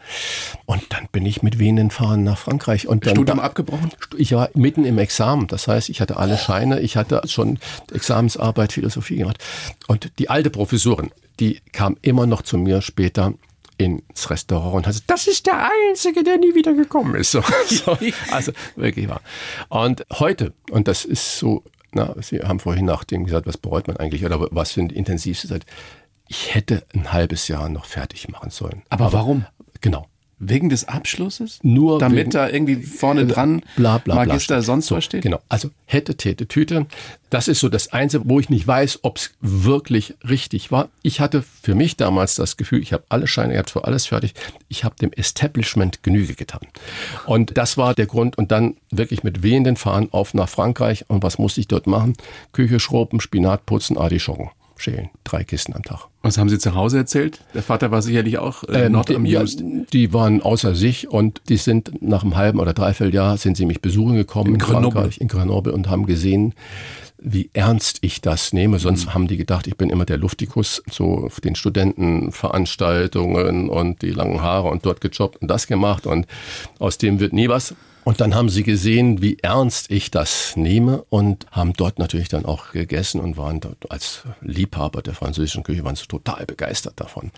Und 0.66 0.82
dann 0.90 1.08
bin 1.12 1.24
ich 1.24 1.42
mit 1.42 1.58
Venen 1.58 1.90
fahren 1.90 2.24
nach 2.24 2.36
Frankreich. 2.36 2.86
Und 2.86 3.06
dann, 3.06 3.14
Studium 3.14 3.40
abgebrochen? 3.40 3.90
Ich 4.18 4.32
war 4.32 4.50
mitten 4.52 4.84
im 4.84 4.98
Examen, 4.98 5.46
das 5.46 5.66
heißt, 5.66 5.88
ich 5.88 6.02
hatte 6.02 6.18
alle 6.18 6.36
Scheine, 6.36 6.80
ich 6.80 6.98
hatte 6.98 7.22
schon 7.24 7.58
Examensarbeit, 7.90 8.74
Philosophie 8.74 9.16
gemacht. 9.16 9.38
Und 9.86 10.10
die 10.18 10.28
alte 10.28 10.50
Professorin, 10.50 11.10
die 11.40 11.62
kam 11.72 11.96
immer 12.02 12.26
noch 12.26 12.42
zu 12.42 12.58
mir 12.58 12.82
später 12.82 13.32
ins 13.78 14.30
Restaurant 14.30 14.74
und 14.74 14.86
hat 14.86 14.92
gesagt, 14.94 15.10
das 15.10 15.26
ist 15.26 15.46
der 15.46 15.68
Einzige, 15.88 16.22
der 16.22 16.38
nie 16.38 16.54
wieder 16.54 16.74
gekommen 16.74 17.14
ist. 17.14 17.26
So, 17.36 17.42
so, 17.66 17.98
also 18.30 18.52
wirklich 18.76 19.08
wahr. 19.08 19.20
Und 19.68 20.06
heute, 20.12 20.52
und 20.70 20.88
das 20.88 21.04
ist 21.04 21.38
so, 21.38 21.62
na, 21.92 22.14
Sie 22.22 22.38
haben 22.40 22.60
vorhin 22.60 22.84
nach 22.84 23.04
dem 23.04 23.24
gesagt, 23.24 23.46
was 23.46 23.58
bereut 23.58 23.88
man 23.88 23.96
eigentlich 23.96 24.24
oder 24.24 24.48
was 24.50 24.72
für 24.72 24.80
eine 24.80 24.92
intensivste 24.92 25.48
Zeit. 25.48 25.66
Ich 26.28 26.54
hätte 26.54 26.84
ein 26.94 27.12
halbes 27.12 27.48
Jahr 27.48 27.68
noch 27.68 27.84
fertig 27.84 28.28
machen 28.28 28.50
sollen. 28.50 28.82
Aber, 28.88 29.06
Aber 29.06 29.12
warum? 29.18 29.46
Genau. 29.80 30.06
Wegen 30.38 30.68
des 30.68 30.86
Abschlusses? 30.86 31.60
Nur 31.62 31.98
damit 31.98 32.18
wegen, 32.18 32.30
da 32.30 32.48
irgendwie 32.48 32.82
vorne 32.82 33.22
äh, 33.22 33.26
dran 33.26 33.62
bla, 33.76 33.96
bla, 33.96 34.16
Magister 34.16 34.56
bla, 34.56 34.62
sonst 34.62 34.88
so, 34.88 34.96
was 34.96 35.04
steht? 35.04 35.22
Genau. 35.22 35.40
Also 35.48 35.70
hätte, 35.86 36.14
täte, 36.16 36.46
Tüte. 36.46 36.86
Das 37.30 37.48
ist 37.48 37.60
so 37.60 37.70
das 37.70 37.92
Einzige, 37.92 38.24
wo 38.26 38.38
ich 38.38 38.50
nicht 38.50 38.66
weiß, 38.66 39.00
ob 39.02 39.16
es 39.16 39.30
wirklich 39.40 40.14
richtig 40.28 40.70
war. 40.70 40.90
Ich 41.02 41.20
hatte 41.20 41.42
für 41.42 41.74
mich 41.74 41.96
damals 41.96 42.34
das 42.34 42.58
Gefühl, 42.58 42.82
ich 42.82 42.92
habe 42.92 43.04
alle 43.08 43.26
Scheine 43.26 43.54
gehabt, 43.54 43.70
für 43.70 43.84
alles 43.84 44.06
fertig. 44.06 44.34
Ich 44.68 44.84
habe 44.84 44.94
dem 44.96 45.10
Establishment 45.12 46.02
Genüge 46.02 46.34
getan. 46.34 46.66
Und 47.24 47.56
das 47.56 47.78
war 47.78 47.94
der 47.94 48.06
Grund. 48.06 48.36
Und 48.36 48.52
dann 48.52 48.76
wirklich 48.90 49.24
mit 49.24 49.42
wehenden 49.42 49.76
Fahnen 49.76 50.12
auf 50.12 50.34
nach 50.34 50.50
Frankreich. 50.50 51.06
Und 51.08 51.22
was 51.22 51.38
musste 51.38 51.60
ich 51.60 51.68
dort 51.68 51.86
machen? 51.86 52.14
Küche 52.52 52.78
schroben, 52.78 53.20
Spinat 53.20 53.64
putzen, 53.64 53.96
Artischocken 53.96 54.50
schälen. 54.80 55.10
Drei 55.24 55.44
Kisten 55.44 55.74
am 55.74 55.82
Tag. 55.82 56.06
Was 56.22 56.38
haben 56.38 56.48
Sie 56.48 56.58
zu 56.58 56.74
Hause 56.74 56.98
erzählt? 56.98 57.40
Der 57.54 57.62
Vater 57.62 57.90
war 57.90 58.02
sicherlich 58.02 58.38
auch 58.38 58.64
äh, 58.64 58.86
ähm, 58.86 58.92
not 58.92 59.10
amused. 59.10 59.60
Ja, 59.60 59.66
die 59.92 60.12
waren 60.12 60.42
außer 60.42 60.74
sich 60.74 61.08
und 61.08 61.42
die 61.48 61.56
sind 61.56 62.02
nach 62.02 62.22
einem 62.22 62.36
halben 62.36 62.60
oder 62.60 62.72
dreiviertel 62.72 63.14
Jahr 63.14 63.36
sind 63.36 63.56
sie 63.56 63.66
mich 63.66 63.80
besuchen 63.80 64.16
gekommen 64.16 64.48
in, 64.48 64.54
in 64.54 64.60
Grenoble. 64.60 65.10
in 65.18 65.28
Grenoble 65.28 65.72
und 65.72 65.88
haben 65.88 66.06
gesehen, 66.06 66.54
wie 67.18 67.50
ernst 67.54 67.98
ich 68.02 68.20
das 68.20 68.52
nehme. 68.52 68.78
Sonst 68.78 69.06
mhm. 69.06 69.14
haben 69.14 69.26
die 69.26 69.36
gedacht, 69.36 69.66
ich 69.66 69.76
bin 69.76 69.90
immer 69.90 70.04
der 70.04 70.18
Luftikus, 70.18 70.80
so 70.90 71.24
auf 71.26 71.40
den 71.40 71.56
Studentenveranstaltungen 71.56 73.68
und 73.68 74.02
die 74.02 74.10
langen 74.10 74.42
Haare 74.42 74.68
und 74.68 74.86
dort 74.86 75.00
gejobbt 75.00 75.42
und 75.42 75.48
das 75.48 75.66
gemacht 75.66 76.06
und 76.06 76.26
aus 76.78 76.98
dem 76.98 77.18
wird 77.20 77.32
nie 77.32 77.48
was. 77.48 77.74
Und 78.06 78.20
dann 78.20 78.36
haben 78.36 78.50
sie 78.50 78.62
gesehen, 78.62 79.20
wie 79.20 79.36
ernst 79.42 79.90
ich 79.90 80.12
das 80.12 80.54
nehme 80.54 81.02
und 81.08 81.44
haben 81.50 81.72
dort 81.72 81.98
natürlich 81.98 82.28
dann 82.28 82.44
auch 82.44 82.70
gegessen 82.70 83.20
und 83.20 83.36
waren 83.36 83.58
dort 83.58 83.90
als 83.90 84.22
Liebhaber 84.42 85.02
der 85.02 85.12
französischen 85.12 85.64
Küche, 85.64 85.82
waren 85.82 85.96
sie 85.96 86.06
total 86.06 86.46
begeistert 86.46 87.00
davon. 87.00 87.32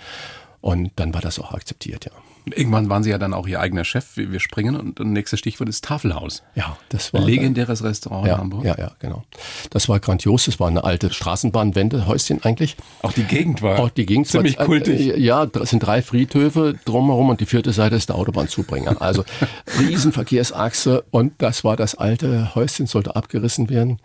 Und 0.61 0.93
dann 0.97 1.15
war 1.15 1.23
das 1.23 1.39
auch 1.39 1.53
akzeptiert, 1.55 2.05
ja. 2.05 2.13
Irgendwann 2.57 2.89
waren 2.89 3.03
Sie 3.03 3.11
ja 3.11 3.19
dann 3.19 3.35
auch 3.35 3.47
Ihr 3.47 3.61
eigener 3.61 3.85
Chef. 3.85 4.17
Wir 4.17 4.41
springen 4.41 4.77
und 4.77 4.99
das 5.01 5.07
nächste 5.07 5.37
Stichwort 5.37 5.69
ist 5.69 5.85
Tafelhaus. 5.85 6.43
Ja, 6.55 6.77
das 6.89 7.13
war 7.13 7.21
legendäres 7.21 7.83
Restaurant 7.83 8.27
ja, 8.27 8.35
in 8.35 8.41
Hamburg. 8.41 8.65
Ja, 8.65 8.77
ja, 8.79 8.93
genau. 8.99 9.25
Das 9.71 9.89
war 9.89 10.01
grandios. 10.01 10.47
Das 10.47 10.61
war 10.61 10.69
eine 10.69 10.85
alte 10.85 11.13
Straßenbahnwendehäuschen 11.13 12.43
eigentlich. 12.43 12.77
Auch 13.03 13.13
die 13.13 13.25
Gegend 13.25 13.63
war 13.63 13.79
auch 13.79 13.91
die 13.91 14.07
Gegend 14.07 14.27
ziemlich 14.27 14.59
war, 14.59 14.67
kultig. 14.67 15.01
Äh, 15.01 15.21
ja, 15.21 15.45
es 15.45 15.71
sind 15.71 15.81
drei 15.81 16.03
Friedhöfe 16.03 16.75
drumherum 16.85 17.31
und 17.31 17.41
die 17.41 17.47
vierte 17.47 17.73
Seite 17.73 17.97
ist 17.97 18.09
der 18.09 18.17
Autobahnzubringer. 18.17 19.01
Also 19.01 19.25
Riesenverkehrsachse 19.81 21.05
und 21.11 21.35
das 21.39 21.65
war 21.65 21.77
das 21.77 21.95
alte 21.95 22.55
Häuschen, 22.55 22.87
sollte 22.87 23.17
abgerissen 23.17 23.71
werden. 23.71 23.99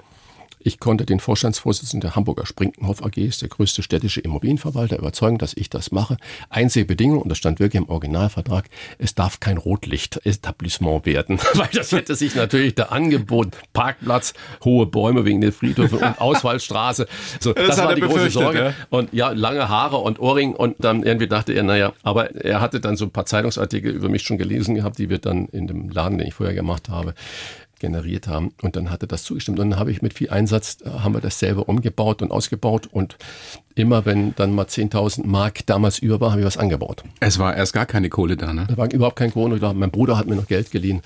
Ich 0.66 0.80
konnte 0.80 1.06
den 1.06 1.20
Vorstandsvorsitzenden 1.20 2.02
der 2.02 2.16
Hamburger 2.16 2.46
Sprinkenhof 2.46 3.04
AG, 3.04 3.18
ist 3.18 3.42
der 3.42 3.50
größte 3.50 3.84
städtische 3.84 4.22
Immobilienverwalter, 4.22 4.98
überzeugen, 4.98 5.38
dass 5.38 5.54
ich 5.54 5.70
das 5.70 5.92
mache. 5.92 6.16
Einzige 6.50 6.86
Bedingung, 6.86 7.22
und 7.22 7.30
das 7.30 7.38
stand 7.38 7.60
wirklich 7.60 7.82
im 7.82 7.90
Originalvertrag, 7.90 8.70
es 8.98 9.14
darf 9.14 9.42
kein 9.42 9.58
Rotlicht-Etablissement 9.58 11.06
werden, 11.06 11.40
weil 11.54 11.70
das 11.74 11.92
hätte 11.92 12.16
sich 12.16 12.36
natürlich 12.36 12.76
da 12.76 12.84
angeboten. 12.84 13.52
Parkplatz, 13.74 14.34
hohe 14.64 14.86
Bäume 14.86 15.26
wegen 15.26 15.42
der 15.42 15.52
Friedhöfe 15.52 15.98
und 15.98 16.04
Ausfallstraße. 16.22 17.08
So, 17.42 17.52
das, 17.52 17.68
das 17.68 17.78
war 17.80 17.96
die 17.96 18.02
große 18.02 18.30
Sorge. 18.30 18.60
Ja. 18.60 18.74
Und 18.90 19.14
ja, 19.14 19.32
lange 19.32 19.68
Haare 19.68 19.98
und 19.98 20.20
Ohrring 20.20 20.54
und 20.56 20.78
dann 20.80 21.04
irgendwie 21.04 21.28
dachte 21.28 21.52
er, 21.52 21.64
naja, 21.64 21.92
aber 22.04 22.36
er 22.36 22.62
hatte 22.62 22.80
dann 22.80 22.96
so 22.96 23.04
ein 23.04 23.12
paar 23.12 23.26
Zeitungsartikel 23.26 23.92
über 23.92 24.08
mich 24.08 24.24
schon 24.24 24.38
gelesen 24.38 24.76
gehabt, 24.76 24.98
die 24.98 25.10
wir 25.10 25.20
dann 25.20 25.48
in 25.48 25.68
dem 25.68 25.90
Laden, 25.90 26.18
den 26.18 26.28
ich 26.28 26.34
vorher 26.34 26.56
gemacht 26.56 26.88
habe, 26.88 27.14
generiert 27.84 28.30
haben. 28.30 28.54
Und 28.62 28.78
dann 28.78 28.90
hatte 28.90 29.08
das 29.08 29.24
zugestimmt. 29.26 29.60
Und 29.60 29.72
dann 29.72 29.80
habe 29.80 29.92
ich 29.92 30.02
mit 30.02 30.14
viel 30.14 30.30
Einsatz, 30.30 30.78
äh, 30.86 30.90
haben 30.90 31.14
wir 31.14 31.20
das 31.20 31.38
selber 31.38 31.68
umgebaut 31.68 32.22
und 32.22 32.32
ausgebaut. 32.32 32.88
Und 32.90 33.18
immer, 33.76 34.06
wenn 34.06 34.34
dann 34.36 34.56
mal 34.56 34.66
10.000 34.66 35.28
Mark 35.28 35.66
damals 35.66 36.00
über 36.00 36.22
war, 36.22 36.32
habe 36.32 36.40
ich 36.40 36.48
was 36.48 36.56
angebaut. 36.56 37.04
Es 37.20 37.40
war 37.40 37.56
erst 37.56 37.74
gar 37.74 37.86
keine 37.86 38.08
Kohle 38.08 38.38
da, 38.38 38.54
ne? 38.54 38.68
Da 38.70 38.78
war 38.78 38.90
überhaupt 38.90 39.18
keine 39.18 39.32
Kohle 39.32 39.60
da. 39.60 39.74
Mein 39.74 39.92
Bruder 39.92 40.18
hat 40.18 40.28
mir 40.28 40.36
noch 40.36 40.48
Geld 40.48 40.72
geliehen. 40.72 41.02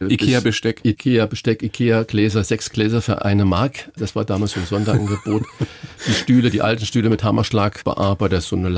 Ikea-Besteck. 0.00 0.84
Ikea-Besteck, 0.84 1.62
Ikea-Gläser, 1.62 2.42
sechs 2.42 2.70
Gläser 2.70 3.00
für 3.00 3.24
eine 3.24 3.44
Mark. 3.44 3.92
Das 3.96 4.16
war 4.16 4.24
damals 4.24 4.52
so 4.52 4.60
ein 4.60 4.66
Sonderangebot. 4.66 5.44
die 6.08 6.12
Stühle, 6.12 6.50
die 6.50 6.60
alten 6.60 6.86
Stühle 6.86 7.08
mit 7.08 7.22
Hammerschlag 7.22 7.84
bearbeitet, 7.84 8.42
so 8.42 8.56
eine 8.56 8.68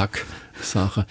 Lacksache. 0.59 1.07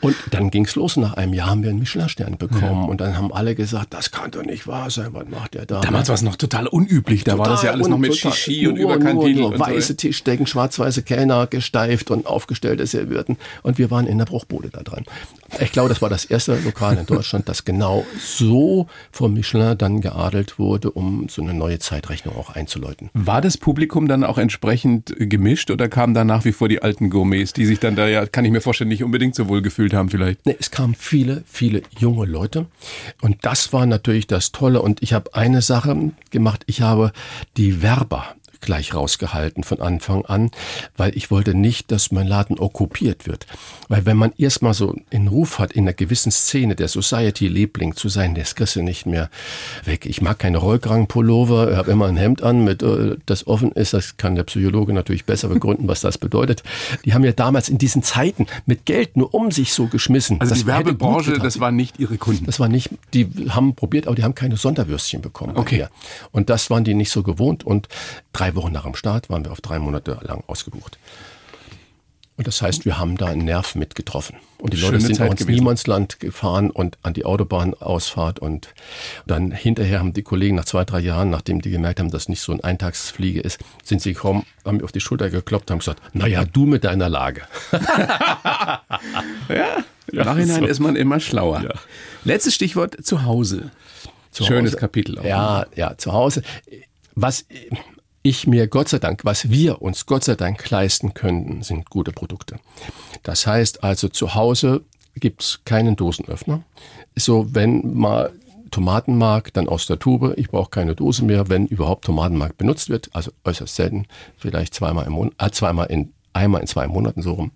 Und 0.00 0.14
dann 0.30 0.50
ging's 0.50 0.76
los. 0.76 0.96
Nach 0.96 1.14
einem 1.14 1.34
Jahr 1.34 1.50
haben 1.50 1.62
wir 1.62 1.70
einen 1.70 1.80
Michelin-Stern 1.80 2.38
bekommen. 2.38 2.82
Ja. 2.82 2.88
Und 2.88 3.00
dann 3.00 3.16
haben 3.16 3.32
alle 3.32 3.54
gesagt, 3.54 3.92
das 3.92 4.10
kann 4.10 4.30
doch 4.30 4.44
nicht 4.44 4.66
wahr 4.66 4.90
sein. 4.90 5.08
Was 5.12 5.28
macht 5.28 5.54
der 5.54 5.66
da? 5.66 5.80
Damals 5.80 6.08
war 6.08 6.14
es 6.14 6.22
noch 6.22 6.36
total 6.36 6.66
unüblich. 6.66 7.24
Da 7.24 7.32
total 7.32 7.46
war 7.46 7.52
das 7.52 7.62
ja 7.62 7.72
alles 7.72 7.88
noch 7.88 7.98
mit 7.98 8.14
Shishi 8.14 8.68
und 8.68 8.76
Überkantinen. 8.76 9.40
Nur, 9.40 9.50
nur 9.50 9.58
weiße 9.58 9.88
so. 9.88 9.94
Tischdecken, 9.94 10.46
schwarz-weiße 10.46 11.02
Kellner, 11.02 11.46
gesteift 11.46 12.10
und 12.10 12.26
aufgestellte 12.26 12.86
Servierten. 12.86 13.36
Und 13.62 13.78
wir 13.78 13.90
waren 13.90 14.06
in 14.06 14.18
der 14.18 14.26
Bruchbude 14.26 14.70
da 14.70 14.82
dran. 14.82 15.04
Ich 15.58 15.72
glaube, 15.72 15.88
das 15.88 16.00
war 16.00 16.08
das 16.08 16.24
erste 16.24 16.56
Lokal 16.60 16.96
in 16.96 17.06
Deutschland, 17.06 17.48
das 17.48 17.64
genau 17.64 18.06
so 18.20 18.86
vom 19.10 19.34
Michelin 19.34 19.76
dann 19.76 20.00
geadelt 20.00 20.58
wurde, 20.60 20.92
um 20.92 21.28
so 21.28 21.42
eine 21.42 21.54
neue 21.54 21.80
Zeitrechnung 21.80 22.36
auch 22.36 22.50
einzuläuten. 22.50 23.10
War 23.14 23.40
das 23.40 23.58
Publikum 23.58 24.06
dann 24.06 24.22
auch 24.22 24.38
entsprechend 24.38 25.12
gemischt 25.18 25.72
oder 25.72 25.88
kamen 25.88 26.14
da 26.14 26.24
nach 26.24 26.44
wie 26.44 26.52
vor 26.52 26.68
die 26.68 26.82
alten 26.82 27.10
Gourmets, 27.10 27.52
die 27.52 27.66
sich 27.66 27.80
dann 27.80 27.96
da 27.96 28.06
ja, 28.06 28.26
kann 28.26 28.44
ich 28.44 28.52
mir 28.52 28.60
vorstellen, 28.60 28.89
nicht 28.90 29.02
unbedingt 29.02 29.34
so 29.34 29.48
wohl 29.48 29.62
gefühlt 29.62 29.94
haben 29.94 30.10
vielleicht? 30.10 30.44
Nee, 30.44 30.56
es 30.60 30.70
kamen 30.70 30.94
viele, 30.94 31.42
viele 31.46 31.82
junge 31.98 32.26
Leute. 32.26 32.66
Und 33.22 33.38
das 33.42 33.72
war 33.72 33.86
natürlich 33.86 34.26
das 34.26 34.52
Tolle. 34.52 34.82
Und 34.82 35.02
ich 35.02 35.14
habe 35.14 35.34
eine 35.34 35.62
Sache 35.62 36.12
gemacht. 36.30 36.64
Ich 36.66 36.82
habe 36.82 37.12
die 37.56 37.80
Werber 37.80 38.34
gleich 38.60 38.94
rausgehalten 38.94 39.64
von 39.64 39.80
Anfang 39.80 40.24
an, 40.26 40.50
weil 40.96 41.16
ich 41.16 41.30
wollte 41.30 41.54
nicht, 41.54 41.90
dass 41.90 42.12
mein 42.12 42.26
Laden 42.26 42.58
okkupiert 42.58 43.26
wird. 43.26 43.46
Weil 43.88 44.06
wenn 44.06 44.16
man 44.16 44.32
erstmal 44.36 44.74
so 44.74 44.96
in 45.10 45.28
Ruf 45.28 45.58
hat, 45.58 45.72
in 45.72 45.84
einer 45.84 45.94
gewissen 45.94 46.30
Szene 46.30 46.76
der 46.76 46.88
Society-Liebling 46.88 47.96
zu 47.96 48.08
sein, 48.08 48.34
das 48.34 48.54
kriegst 48.54 48.76
du 48.76 48.82
nicht 48.82 49.06
mehr 49.06 49.30
weg. 49.84 50.06
Ich 50.06 50.20
mag 50.20 50.38
keine 50.38 50.58
Rollkragenpullover, 50.58 51.76
habe 51.76 51.90
immer 51.90 52.06
ein 52.06 52.16
Hemd 52.16 52.42
an, 52.42 52.64
mit, 52.64 52.82
äh, 52.82 53.16
das 53.26 53.46
offen 53.46 53.72
ist. 53.72 53.94
Das 53.94 54.16
kann 54.16 54.34
der 54.34 54.44
Psychologe 54.44 54.92
natürlich 54.92 55.24
besser 55.24 55.48
begründen, 55.48 55.88
was 55.88 56.00
das 56.00 56.18
bedeutet. 56.18 56.62
Die 57.04 57.14
haben 57.14 57.24
ja 57.24 57.32
damals 57.32 57.68
in 57.68 57.78
diesen 57.78 58.02
Zeiten 58.02 58.46
mit 58.66 58.84
Geld 58.84 59.16
nur 59.16 59.34
um 59.34 59.50
sich 59.50 59.72
so 59.72 59.86
geschmissen. 59.86 60.40
Also 60.40 60.50
das 60.50 60.60
die 60.60 60.66
Werbebranche, 60.66 61.38
das 61.38 61.60
waren 61.60 61.76
nicht 61.76 61.98
ihre 61.98 62.18
Kunden. 62.18 62.46
Das 62.46 62.60
war 62.60 62.68
nicht, 62.68 62.90
die 63.14 63.28
haben 63.48 63.74
probiert, 63.74 64.06
aber 64.06 64.16
die 64.16 64.24
haben 64.24 64.34
keine 64.34 64.56
Sonderwürstchen 64.56 65.22
bekommen. 65.22 65.56
Okay. 65.56 65.86
Und 66.32 66.50
das 66.50 66.70
waren 66.70 66.84
die 66.84 66.94
nicht 66.94 67.10
so 67.10 67.22
gewohnt. 67.22 67.64
Und 67.64 67.88
drei 68.32 68.49
drei 68.50 68.56
Wochen 68.56 68.72
nach 68.72 68.84
dem 68.84 68.94
Start 68.94 69.30
waren 69.30 69.44
wir 69.44 69.52
auf 69.52 69.60
drei 69.60 69.78
Monate 69.78 70.18
lang 70.22 70.42
ausgebucht. 70.46 70.98
Und 72.36 72.46
das 72.46 72.62
heißt, 72.62 72.86
wir 72.86 72.98
haben 72.98 73.18
da 73.18 73.26
einen 73.26 73.44
Nerv 73.44 73.74
mitgetroffen. 73.74 74.36
Und 74.56 74.72
die 74.72 74.78
Schöne 74.78 74.92
Leute 74.92 75.04
sind 75.04 75.16
Zeit 75.16 75.28
auch 75.28 75.32
ins 75.32 75.40
gewesen. 75.42 75.58
Niemandsland 75.58 76.20
gefahren 76.20 76.70
und 76.70 76.96
an 77.02 77.12
die 77.12 77.26
Autobahnausfahrt. 77.26 78.38
Und 78.38 78.72
dann 79.26 79.50
hinterher 79.50 79.98
haben 79.98 80.14
die 80.14 80.22
Kollegen 80.22 80.56
nach 80.56 80.64
zwei, 80.64 80.86
drei 80.86 81.00
Jahren, 81.00 81.28
nachdem 81.28 81.60
die 81.60 81.70
gemerkt 81.70 82.00
haben, 82.00 82.10
dass 82.10 82.30
nicht 82.30 82.40
so 82.40 82.52
ein 82.52 82.62
Eintagsfliege 82.62 83.40
ist, 83.40 83.58
sind 83.84 84.00
sie 84.00 84.14
gekommen, 84.14 84.46
haben 84.64 84.78
mir 84.78 84.84
auf 84.84 84.92
die 84.92 85.00
Schulter 85.00 85.28
geklopft, 85.28 85.70
haben 85.70 85.80
gesagt, 85.80 86.00
naja, 86.14 86.46
du 86.46 86.64
mit 86.64 86.84
deiner 86.84 87.10
Lage. 87.10 87.42
ja, 87.72 88.80
im 90.10 90.18
Nachhinein 90.18 90.60
so. 90.60 90.66
ist 90.66 90.80
man 90.80 90.96
immer 90.96 91.20
schlauer. 91.20 91.62
Ja. 91.62 91.74
Letztes 92.24 92.54
Stichwort, 92.54 93.04
zu 93.04 93.24
Hause. 93.24 93.70
Zu 94.30 94.44
Schönes 94.44 94.72
Hause. 94.72 94.80
Kapitel. 94.80 95.18
Auch, 95.18 95.24
ja, 95.24 95.58
ne? 95.58 95.66
ja, 95.76 95.98
zu 95.98 96.12
Hause. 96.12 96.42
Was 97.14 97.44
ich 98.22 98.46
mir 98.46 98.66
Gott 98.68 98.88
sei 98.88 98.98
Dank, 98.98 99.24
was 99.24 99.50
wir 99.50 99.82
uns 99.82 100.06
Gott 100.06 100.24
sei 100.24 100.34
Dank 100.34 100.68
leisten 100.70 101.14
können, 101.14 101.62
sind 101.62 101.88
gute 101.88 102.12
Produkte. 102.12 102.56
Das 103.22 103.46
heißt 103.46 103.82
also 103.82 104.08
zu 104.08 104.34
Hause 104.34 104.82
gibt's 105.16 105.60
keinen 105.64 105.96
Dosenöffner. 105.96 106.62
So, 107.16 107.54
wenn 107.54 107.94
mal 107.94 108.32
Tomatenmark, 108.70 109.52
dann 109.52 109.68
aus 109.68 109.86
der 109.86 109.98
Tube. 109.98 110.34
Ich 110.36 110.48
brauche 110.48 110.70
keine 110.70 110.94
Dose 110.94 111.24
mehr, 111.24 111.48
wenn 111.48 111.66
überhaupt 111.66 112.04
Tomatenmark 112.04 112.56
benutzt 112.56 112.88
wird. 112.88 113.10
Also 113.12 113.32
äußerst 113.44 113.74
selten, 113.74 114.06
vielleicht 114.36 114.74
zweimal 114.74 115.06
im 115.06 115.12
Monat, 115.12 115.34
äh, 115.38 115.50
zweimal 115.50 115.86
in 115.86 116.12
einmal 116.32 116.60
in 116.60 116.66
zwei 116.68 116.86
Monaten 116.86 117.22
so 117.22 117.32
rum. 117.32 117.50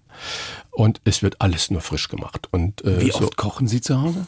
Und 0.72 1.00
es 1.04 1.22
wird 1.22 1.40
alles 1.40 1.70
nur 1.70 1.80
frisch 1.80 2.08
gemacht. 2.08 2.48
Und 2.50 2.84
äh, 2.84 3.00
wie 3.00 3.12
oft 3.12 3.22
so, 3.22 3.30
kochen 3.36 3.68
Sie 3.68 3.80
zu 3.80 4.00
Hause? 4.00 4.26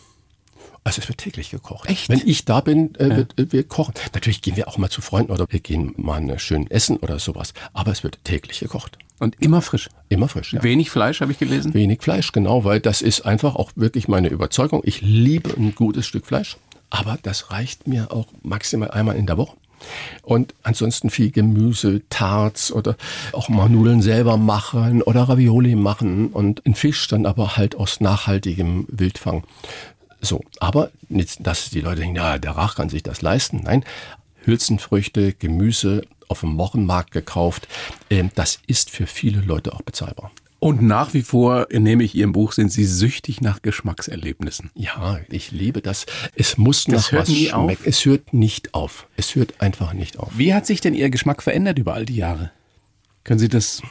Also 0.87 1.03
es 1.03 1.09
wird 1.09 1.18
täglich 1.18 1.51
gekocht. 1.51 1.90
Echt? 1.90 2.09
Wenn 2.09 2.22
ich 2.25 2.44
da 2.44 2.61
bin, 2.61 2.94
äh, 2.94 3.09
ja. 3.09 3.16
wird, 3.16 3.37
äh, 3.40 3.51
wir 3.51 3.64
kochen. 3.64 3.92
Natürlich 4.14 4.40
gehen 4.40 4.55
wir 4.55 4.68
auch 4.68 4.79
mal 4.79 4.88
zu 4.88 5.01
Freunden 5.01 5.33
oder 5.33 5.44
wir 5.51 5.59
gehen 5.59 5.92
mal 5.96 6.38
schön 6.38 6.70
essen 6.70 6.99
oder 6.99 7.18
sowas. 7.18 7.55
Aber 7.72 7.90
es 7.90 8.05
wird 8.05 8.22
täglich 8.22 8.61
gekocht. 8.61 8.96
Und 9.18 9.35
immer 9.40 9.62
frisch? 9.62 9.88
Immer 10.11 10.29
frisch, 10.29 10.53
ja. 10.53 10.62
Wenig 10.62 10.90
Fleisch, 10.90 11.22
habe 11.22 11.33
ich 11.33 11.40
gelesen? 11.40 11.75
Wenig 11.75 12.03
Fleisch, 12.03 12.31
genau, 12.31 12.62
weil 12.62 12.79
das 12.79 13.03
ist 13.03 13.22
einfach 13.22 13.57
auch 13.57 13.72
wirklich 13.75 14.07
meine 14.07 14.29
Überzeugung. 14.29 14.81
Ich 14.85 15.01
liebe 15.01 15.51
ein 15.57 15.75
gutes 15.75 16.07
Stück 16.07 16.25
Fleisch, 16.25 16.57
aber 16.88 17.18
das 17.20 17.51
reicht 17.51 17.88
mir 17.88 18.12
auch 18.12 18.29
maximal 18.44 18.92
einmal 18.92 19.16
in 19.16 19.27
der 19.27 19.38
Woche. 19.38 19.57
Und 20.22 20.55
ansonsten 20.62 21.11
viel 21.11 21.33
Gemüse, 21.33 22.03
Tarts 22.11 22.70
oder 22.72 22.96
auch 23.33 23.49
mal 23.49 23.68
Nudeln 23.68 24.03
selber 24.03 24.37
machen 24.37 25.03
oder 25.03 25.22
Ravioli 25.22 25.75
machen 25.75 26.29
und 26.29 26.64
ein 26.64 26.75
Fisch 26.75 27.09
dann 27.09 27.27
aber 27.27 27.57
halt 27.57 27.75
aus 27.75 28.01
nachhaltigem 28.01 28.87
Wildfang. 28.88 29.42
So, 30.27 30.43
aber 30.61 30.91
nicht, 31.09 31.47
dass 31.47 31.71
die 31.71 31.81
Leute 31.81 32.01
denken, 32.01 32.17
ja, 32.17 32.39
der 32.39 32.53
Rach 32.53 32.75
kann 32.75 32.89
sich 32.89 33.03
das 33.03 33.23
leisten. 33.23 33.62
Nein, 33.65 33.85
Hülsenfrüchte, 34.45 35.33
Gemüse 35.33 36.03
auf 36.29 36.41
dem 36.41 36.59
Wochenmarkt 36.59 37.12
gekauft, 37.12 37.69
ähm, 38.11 38.31
das 38.35 38.59
ist 38.67 38.91
für 38.91 39.07
viele 39.07 39.41
Leute 39.41 39.73
auch 39.73 39.83
bezahlbar. 39.83 40.33
Und 40.59 40.83
nach 40.83 41.12
wie 41.12 41.23
vor, 41.23 41.69
nehme 41.71 42.03
ich 42.03 42.15
Ihrem 42.15 42.33
Buch, 42.33 42.53
sind 42.53 42.73
Sie 42.73 42.87
süchtig 42.87 43.41
nach 43.41 43.61
Geschmackserlebnissen. 43.61 44.71
Ja, 44.75 45.21
ich 45.29 45.53
liebe 45.53 45.83
das. 45.83 46.07
Es 46.35 46.57
muss 46.57 46.85
das 46.85 46.93
nach 46.95 47.12
hört 47.12 47.29
was 47.29 47.37
schmecken. 47.37 47.83
Es 47.85 48.05
hört 48.05 48.33
nicht 48.33 48.75
auf. 48.75 49.07
Es 49.17 49.35
hört 49.35 49.61
einfach 49.61 49.93
nicht 49.93 50.19
auf. 50.19 50.33
Wie 50.37 50.55
hat 50.55 50.67
sich 50.67 50.81
denn 50.81 50.95
Ihr 50.95 51.11
Geschmack 51.11 51.43
verändert 51.43 51.79
über 51.79 51.95
all 51.95 52.07
die 52.07 52.17
Jahre? 52.17 52.51
Können 53.23 53.39
Sie 53.39 53.49
das 53.49 53.83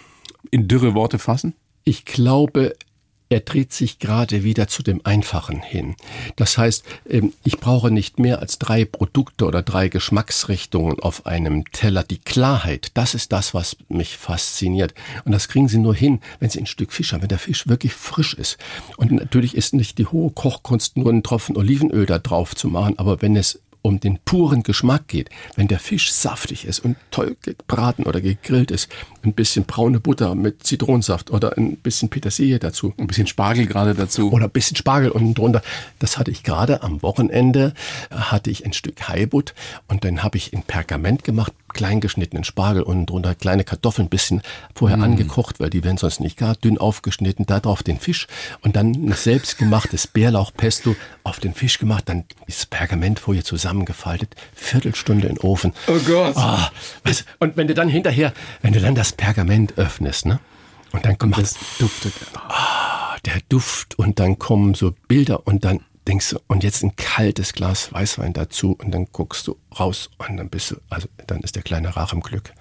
in 0.50 0.68
dürre 0.68 0.96
Worte 0.96 1.20
fassen? 1.20 1.54
Ich 1.84 2.04
glaube, 2.04 2.76
er 3.30 3.40
dreht 3.40 3.74
sich 3.74 4.00
gerade 4.00 4.44
wieder 4.44 4.68
zu 4.68 4.84
dem 4.84 5.02
Einfachen 5.04 5.62
hin. 5.62 5.96
Das 6.36 6.58
heißt, 6.58 6.84
ähm, 7.10 7.34
ich 7.44 7.60
brauche 7.60 7.92
nicht 7.92 8.20
mehr 8.20 8.40
als 8.40 8.60
drei 8.60 8.86
Produkte 8.86 9.46
oder 9.46 9.64
drei 9.64 9.90
Geschmacksrichtungen 9.90 11.00
auf 11.00 11.26
einem 11.26 11.66
Teller. 11.72 12.04
Die 12.04 12.20
Klarheit, 12.20 12.92
das 12.94 13.16
ist 13.16 13.32
das, 13.32 13.54
was 13.54 13.78
mich 13.90 14.18
fasziniert. 14.18 14.94
Und 15.26 15.32
das 15.32 15.48
kriegen 15.48 15.68
Sie 15.68 15.80
nur 15.80 15.96
hin, 15.96 16.20
wenn 16.40 16.50
Sie 16.50 16.60
ein 16.60 16.68
Stück 16.68 16.94
Fisch 16.94 17.14
haben, 17.14 17.22
wenn 17.22 17.30
der 17.30 17.40
Fisch 17.40 17.68
wirklich 17.68 17.94
frisch 17.94 18.36
ist. 18.36 18.58
Und 18.98 19.12
natürlich 19.12 19.56
ist 19.56 19.74
nicht 19.74 19.98
die 19.98 20.06
hohe 20.06 20.32
Kochkunst, 20.32 20.98
nur 20.98 21.10
einen 21.10 21.24
Tropfen 21.24 21.58
Olivenöl 21.58 22.06
da 22.06 22.20
drauf 22.20 22.56
zu 22.56 22.68
machen, 22.68 23.00
aber 23.00 23.22
wenn 23.22 23.36
es 23.36 23.60
um 23.86 24.00
den 24.00 24.18
puren 24.26 24.64
Geschmack 24.64 25.08
geht, 25.08 25.30
wenn 25.56 25.68
der 25.68 25.78
Fisch 25.78 26.12
saftig 26.12 26.66
ist 26.66 26.80
und 26.80 26.98
toll 27.12 27.38
gebraten 27.44 28.04
oder 28.04 28.20
gegrillt 28.20 28.72
ist, 28.72 28.90
ein 29.26 29.34
bisschen 29.34 29.66
braune 29.66 30.00
Butter 30.00 30.36
mit 30.36 30.64
Zitronensaft 30.64 31.32
oder 31.32 31.58
ein 31.58 31.78
bisschen 31.78 32.10
Petersilie 32.10 32.60
dazu. 32.60 32.94
Ein 32.98 33.08
bisschen 33.08 33.28
Spargel 33.28 33.66
gerade 33.66 33.94
dazu. 33.94 34.32
Oder 34.32 34.46
ein 34.46 34.52
bisschen 34.52 34.78
Spargel 34.78 35.12
unten 35.12 35.34
drunter. 35.34 35.62
Das 36.00 36.18
hatte 36.18 36.32
ich 36.32 36.44
gerade 36.44 36.84
am 36.84 37.02
Wochenende, 37.02 37.74
hatte 38.12 38.50
ich 38.50 38.66
ein 38.66 38.74
Stück 38.74 39.08
Haibut 39.08 39.54
und 39.88 40.04
dann 40.04 40.24
habe 40.24 40.38
ich 40.38 40.54
in 40.54 40.64
Pergament 40.64 41.24
gemacht, 41.24 41.54
klein 41.76 42.00
geschnittenen 42.00 42.44
Spargel 42.44 42.82
unten 42.82 43.06
drunter, 43.06 43.36
kleine 43.36 43.64
Kartoffeln, 43.64 44.08
ein 44.08 44.10
bisschen 44.10 44.42
vorher 44.74 44.98
mm. 44.98 45.04
angekocht, 45.04 45.60
weil 45.60 45.70
die 45.70 45.84
werden 45.84 45.98
sonst 45.98 46.22
nicht 46.22 46.38
gar 46.38 46.56
dünn 46.56 46.78
aufgeschnitten, 46.78 47.46
da 47.46 47.60
drauf 47.60 47.84
den 47.84 48.00
Fisch 48.00 48.28
und 48.62 48.78
dann 48.78 48.94
ein 48.94 49.14
selbstgemachtes 49.14 50.08
Bärlauchpesto 50.14 50.96
auf 51.24 51.40
den 51.40 51.54
Fisch 51.54 51.78
gemacht, 51.78 52.06
dann 52.08 52.24
ist 52.48 52.70
Pergamentfolie 52.70 53.44
zusammengefaltet, 53.44 54.36
Viertelstunde 54.56 55.28
in 55.28 55.36
den 55.36 55.44
Ofen. 55.44 55.74
Oh 55.88 56.00
Gott. 56.08 56.34
Oh, 56.38 56.60
was, 57.04 57.26
und 57.40 57.58
wenn 57.58 57.68
du 57.68 57.74
dann 57.74 57.90
hinterher, 57.90 58.34
wenn 58.62 58.72
du 58.72 58.80
dann 58.80 58.96
das 58.96 59.12
Pergament 59.18 59.78
öffnest, 59.78 60.26
ne? 60.26 60.40
Und 60.92 61.06
dann 61.06 61.18
kommt 61.18 61.38
das 61.38 61.56
duftet. 61.80 62.14
Oh, 62.36 63.18
der 63.26 63.40
Duft 63.50 63.98
und 64.00 64.20
dann 64.20 64.40
kommen 64.40 64.76
so 64.76 64.94
Bilder 65.08 65.46
und 65.46 65.66
dann 65.66 65.82
denkst 66.08 66.30
du, 66.30 66.40
und 66.48 66.64
jetzt 66.64 66.84
ein 66.84 66.96
kaltes 66.96 67.54
Glas 67.54 67.92
Weißwein 67.92 68.34
dazu 68.34 68.78
und 68.80 68.92
dann 68.92 69.08
guckst 69.12 69.48
du 69.48 69.58
raus 69.78 70.10
und 70.18 70.38
dann 70.38 70.50
bist 70.50 70.72
du, 70.72 70.76
also 70.90 71.08
dann 71.28 71.42
ist 71.42 71.56
der 71.56 71.64
kleine 71.64 71.96
Rach 71.96 72.14
im 72.14 72.22
Glück. 72.22 72.54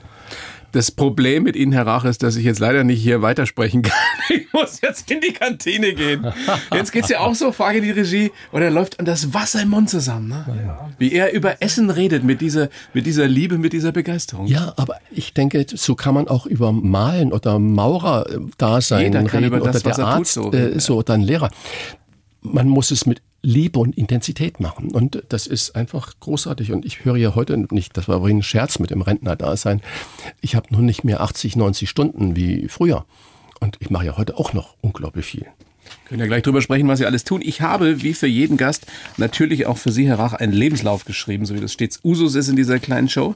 Das 0.75 0.91
Problem 0.91 1.45
mit 1.45 1.55
Ihnen, 1.55 1.71
Herr 1.71 1.87
Rach, 1.87 2.05
ist, 2.05 2.25
dass 2.25 2.35
ich 2.35 2.45
jetzt 2.45 2.59
leider 2.59 2.83
nicht 2.83 3.01
hier 3.01 3.23
weitersprechen 3.23 3.83
kann. 3.83 3.95
Ich 4.29 4.53
muss 4.53 4.81
jetzt 4.81 5.09
in 5.09 5.21
die 5.21 5.33
Kantine 5.33 5.95
gehen. 5.95 6.27
Jetzt 6.73 6.91
geht's 6.91 7.09
ja 7.09 7.21
auch 7.21 7.37
so, 7.37 7.53
frage 7.53 7.81
die 7.81 7.93
Regie, 7.93 8.33
oder 8.51 8.71
läuft 8.71 8.97
das 8.99 9.33
Wasser 9.33 9.63
im 9.63 9.69
Mund 9.69 9.89
zusammen. 9.89 10.31
Ne? 10.31 10.45
Ja. 10.67 10.91
Wie 10.99 11.13
er 11.13 11.33
über 11.33 11.63
Essen 11.63 11.91
redet, 11.91 12.25
mit 12.25 12.41
dieser, 12.41 12.71
mit 12.93 13.07
dieser 13.07 13.29
Liebe, 13.29 13.57
mit 13.57 13.73
dieser 13.73 13.93
Begeisterung. 13.93 14.49
Ja, 14.49 14.75
aber 14.77 14.97
ich 15.13 15.33
denke, 15.33 15.65
so 15.69 15.95
kann 15.95 16.15
man 16.15 16.27
auch 16.27 16.45
über 16.45 16.73
Malen 16.73 17.33
oder 17.33 17.61
Maurer 17.61 18.27
da 18.59 18.81
sein. 18.81 19.05
Jeder 19.05 19.23
kann 19.23 19.45
reden, 19.45 19.57
über 19.57 19.61
das, 19.65 19.85
oder 19.85 19.95
der 19.95 20.07
Arzt, 20.07 20.35
tut, 20.35 20.53
so, 20.53 20.59
äh, 20.59 20.81
so 20.81 20.97
oder 20.97 21.15
ein 21.15 21.23
Lehrer. 21.23 21.51
Man 22.43 22.67
muss 22.67 22.91
es 22.91 23.07
mit 23.07 23.23
Liebe 23.45 23.79
und 23.79 23.97
Intensität 23.97 24.59
machen. 24.59 24.91
Und 24.91 25.23
das 25.29 25.47
ist 25.47 25.77
einfach 25.77 26.15
großartig. 26.19 26.73
Und 26.73 26.85
ich 26.85 27.05
höre 27.05 27.17
ja 27.17 27.35
heute 27.35 27.57
nicht, 27.71 27.97
das 27.97 28.09
war 28.09 28.17
übrigens 28.17 28.41
ein 28.41 28.43
Scherz 28.43 28.79
mit 28.79 28.91
dem 28.91 29.03
Rentner-Dasein. 29.03 29.83
Ich 30.41 30.57
habe 30.57 30.69
nun 30.71 30.87
nicht 30.87 31.05
mehr 31.05 31.21
80, 31.21 31.55
90 31.55 31.89
Stunden 31.89 32.37
wie 32.37 32.69
früher. 32.69 33.05
Und 33.61 33.77
ich 33.81 33.91
mache 33.91 34.07
ja 34.07 34.17
heute 34.17 34.39
auch 34.39 34.55
noch 34.55 34.77
unglaublich 34.81 35.27
viel. 35.27 35.47
Können 36.09 36.21
ja 36.21 36.27
gleich 36.27 36.43
drüber 36.43 36.63
sprechen, 36.63 36.89
was 36.89 36.99
Sie 36.99 37.07
alles 37.07 37.25
tun. 37.25 37.43
Ich 37.45 37.61
habe, 37.61 38.03
wie 38.03 38.15
für 38.15 38.27
jeden 38.27 38.57
Gast, 38.57 38.87
natürlich 39.19 39.67
auch 39.67 39.77
für 39.77 39.93
Sie, 39.93 40.07
Herr 40.07 40.19
Rach, 40.19 40.33
einen 40.33 40.53
Lebenslauf 40.53 41.05
geschrieben, 41.05 41.45
so 41.45 41.55
wie 41.55 41.61
das 41.61 41.73
stets 41.73 42.01
Usus 42.03 42.35
ist 42.35 42.49
in 42.49 42.57
dieser 42.57 42.79
kleinen 42.79 43.11
Show. 43.11 43.35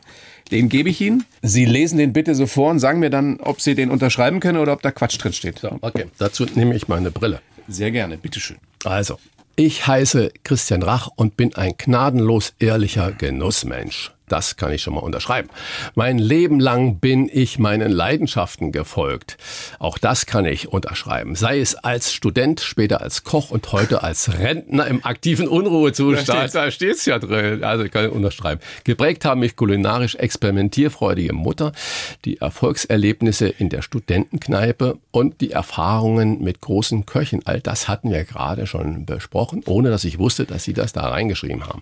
Den 0.50 0.70
gebe 0.70 0.88
ich 0.88 1.00
Ihnen. 1.02 1.24
Sie 1.42 1.66
lesen 1.66 1.98
den 1.98 2.14
bitte 2.14 2.34
so 2.34 2.46
vor 2.46 2.70
und 2.70 2.78
sagen 2.78 3.00
mir 3.00 3.10
dann, 3.10 3.40
ob 3.40 3.60
Sie 3.60 3.74
den 3.74 3.90
unterschreiben 3.90 4.40
können 4.40 4.58
oder 4.58 4.72
ob 4.72 4.80
da 4.80 4.90
Quatsch 4.90 5.22
drin 5.22 5.34
steht. 5.34 5.58
So, 5.58 5.76
okay, 5.82 6.06
dazu 6.16 6.46
nehme 6.54 6.74
ich 6.74 6.88
meine 6.88 7.10
Brille. 7.10 7.42
Sehr 7.68 7.90
gerne, 7.90 8.16
bitteschön. 8.16 8.56
Also, 8.84 9.18
ich 9.58 9.88
heiße 9.88 10.30
Christian 10.44 10.82
Rach 10.84 11.08
und 11.16 11.36
bin 11.36 11.54
ein 11.56 11.74
gnadenlos 11.76 12.54
ehrlicher 12.60 13.10
Genussmensch. 13.10 14.12
Das 14.28 14.56
kann 14.56 14.72
ich 14.72 14.82
schon 14.82 14.94
mal 14.94 15.00
unterschreiben. 15.00 15.48
Mein 15.94 16.18
Leben 16.18 16.60
lang 16.60 16.98
bin 16.98 17.28
ich 17.32 17.58
meinen 17.58 17.90
Leidenschaften 17.90 18.72
gefolgt. 18.72 19.36
Auch 19.78 19.98
das 19.98 20.26
kann 20.26 20.44
ich 20.44 20.68
unterschreiben. 20.68 21.34
Sei 21.34 21.60
es 21.60 21.74
als 21.74 22.12
Student, 22.12 22.60
später 22.60 23.00
als 23.00 23.24
Koch 23.24 23.50
und 23.50 23.72
heute 23.72 24.02
als 24.02 24.38
Rentner 24.38 24.86
im 24.86 25.04
aktiven 25.04 25.48
Unruhezustand. 25.48 26.54
Da 26.54 26.70
steht 26.70 26.96
es 26.96 27.06
ja 27.06 27.18
drin. 27.18 27.64
Also 27.64 27.84
ich 27.84 27.90
kann 27.90 28.10
unterschreiben. 28.10 28.60
Geprägt 28.84 29.24
haben 29.24 29.40
mich 29.40 29.56
kulinarisch 29.56 30.16
experimentierfreudige 30.16 31.32
Mutter, 31.32 31.72
die 32.24 32.38
Erfolgserlebnisse 32.38 33.48
in 33.48 33.68
der 33.68 33.82
Studentenkneipe 33.82 34.98
und 35.10 35.40
die 35.40 35.52
Erfahrungen 35.52 36.42
mit 36.42 36.60
großen 36.60 37.06
Köchen. 37.06 37.42
All 37.44 37.60
das 37.60 37.88
hatten 37.88 38.10
wir 38.10 38.24
gerade 38.24 38.66
schon 38.66 39.06
besprochen, 39.06 39.62
ohne 39.66 39.90
dass 39.90 40.04
ich 40.04 40.18
wusste, 40.18 40.44
dass 40.44 40.64
sie 40.64 40.72
das 40.74 40.92
da 40.92 41.08
reingeschrieben 41.08 41.66
haben. 41.66 41.80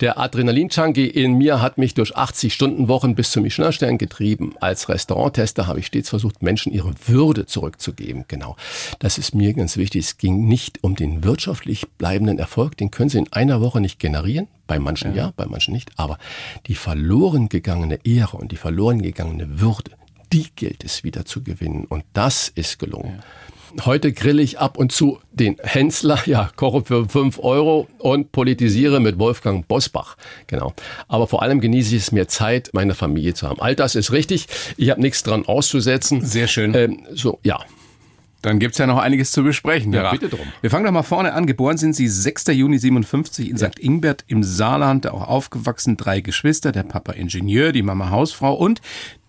Der 0.00 0.18
Adrenalin-Junkie 0.18 1.06
in 1.06 1.38
mir 1.38 1.61
hat 1.62 1.78
mich 1.78 1.94
durch 1.94 2.16
80-Stunden-Wochen 2.16 3.14
bis 3.14 3.30
zum 3.30 3.44
Michelin-Stern 3.44 3.96
getrieben. 3.96 4.54
Als 4.60 4.88
Restauranttester 4.88 5.66
habe 5.66 5.78
ich 5.78 5.86
stets 5.86 6.10
versucht, 6.10 6.42
Menschen 6.42 6.72
ihre 6.72 6.92
Würde 7.06 7.46
zurückzugeben. 7.46 8.24
Genau. 8.28 8.56
Das 8.98 9.16
ist 9.16 9.34
mir 9.34 9.54
ganz 9.54 9.76
wichtig. 9.76 10.04
Es 10.04 10.18
ging 10.18 10.46
nicht 10.46 10.84
um 10.84 10.96
den 10.96 11.24
wirtschaftlich 11.24 11.88
bleibenden 11.96 12.38
Erfolg. 12.38 12.76
Den 12.76 12.90
können 12.90 13.08
Sie 13.08 13.18
in 13.18 13.32
einer 13.32 13.60
Woche 13.60 13.80
nicht 13.80 13.98
generieren. 13.98 14.48
Bei 14.66 14.78
manchen 14.78 15.14
ja, 15.14 15.26
ja 15.26 15.32
bei 15.34 15.46
manchen 15.46 15.72
nicht. 15.72 15.90
Aber 15.96 16.18
die 16.66 16.74
verloren 16.74 17.48
gegangene 17.48 17.98
Ehre 18.04 18.36
und 18.36 18.52
die 18.52 18.56
verloren 18.56 19.00
gegangene 19.00 19.60
Würde, 19.60 19.92
die 20.32 20.48
gilt 20.56 20.84
es 20.84 21.04
wieder 21.04 21.24
zu 21.24 21.42
gewinnen. 21.42 21.84
Und 21.84 22.04
das 22.12 22.48
ist 22.48 22.78
gelungen. 22.78 23.16
Ja. 23.18 23.86
Heute 23.86 24.12
grille 24.12 24.42
ich 24.42 24.58
ab 24.58 24.76
und 24.76 24.92
zu 24.92 25.18
den 25.30 25.56
Hensler, 25.62 26.18
ja, 26.26 26.50
koche 26.56 26.84
für 26.84 27.08
5 27.08 27.38
Euro 27.38 27.88
und 27.98 28.32
politisiere 28.32 29.00
mit 29.00 29.18
Wolfgang 29.18 29.66
Bosbach. 29.66 30.16
Genau. 30.46 30.74
Aber 31.08 31.26
vor 31.26 31.42
allem 31.42 31.60
genieße 31.60 31.96
ich 31.96 32.02
es 32.02 32.12
mir 32.12 32.28
Zeit, 32.28 32.70
meine 32.72 32.94
Familie 32.94 33.34
zu 33.34 33.48
haben. 33.48 33.60
All 33.60 33.74
das 33.74 33.94
ist 33.94 34.12
richtig. 34.12 34.46
Ich 34.76 34.90
habe 34.90 35.00
nichts 35.00 35.22
dran 35.22 35.46
auszusetzen. 35.46 36.24
Sehr 36.24 36.48
schön. 36.48 36.74
Ähm, 36.74 37.06
so, 37.12 37.38
ja. 37.42 37.60
Dann 38.42 38.58
gibt's 38.58 38.78
ja 38.78 38.88
noch 38.88 38.98
einiges 38.98 39.30
zu 39.30 39.44
besprechen. 39.44 39.92
Ja, 39.92 40.10
bitte 40.10 40.28
drum. 40.28 40.46
Wir 40.60 40.70
fangen 40.70 40.84
doch 40.84 40.90
mal 40.90 41.04
vorne 41.04 41.32
an. 41.32 41.46
Geboren 41.46 41.78
sind 41.78 41.94
Sie 41.94 42.08
6. 42.08 42.48
Juni 42.48 42.76
57 42.76 43.48
in 43.48 43.56
ja. 43.56 43.68
St. 43.68 43.78
Ingbert 43.78 44.24
im 44.26 44.42
Saarland, 44.42 45.06
auch 45.06 45.28
aufgewachsen, 45.28 45.96
drei 45.96 46.20
Geschwister, 46.20 46.72
der 46.72 46.82
Papa 46.82 47.12
Ingenieur, 47.12 47.70
die 47.70 47.82
Mama 47.82 48.10
Hausfrau 48.10 48.54
und 48.54 48.80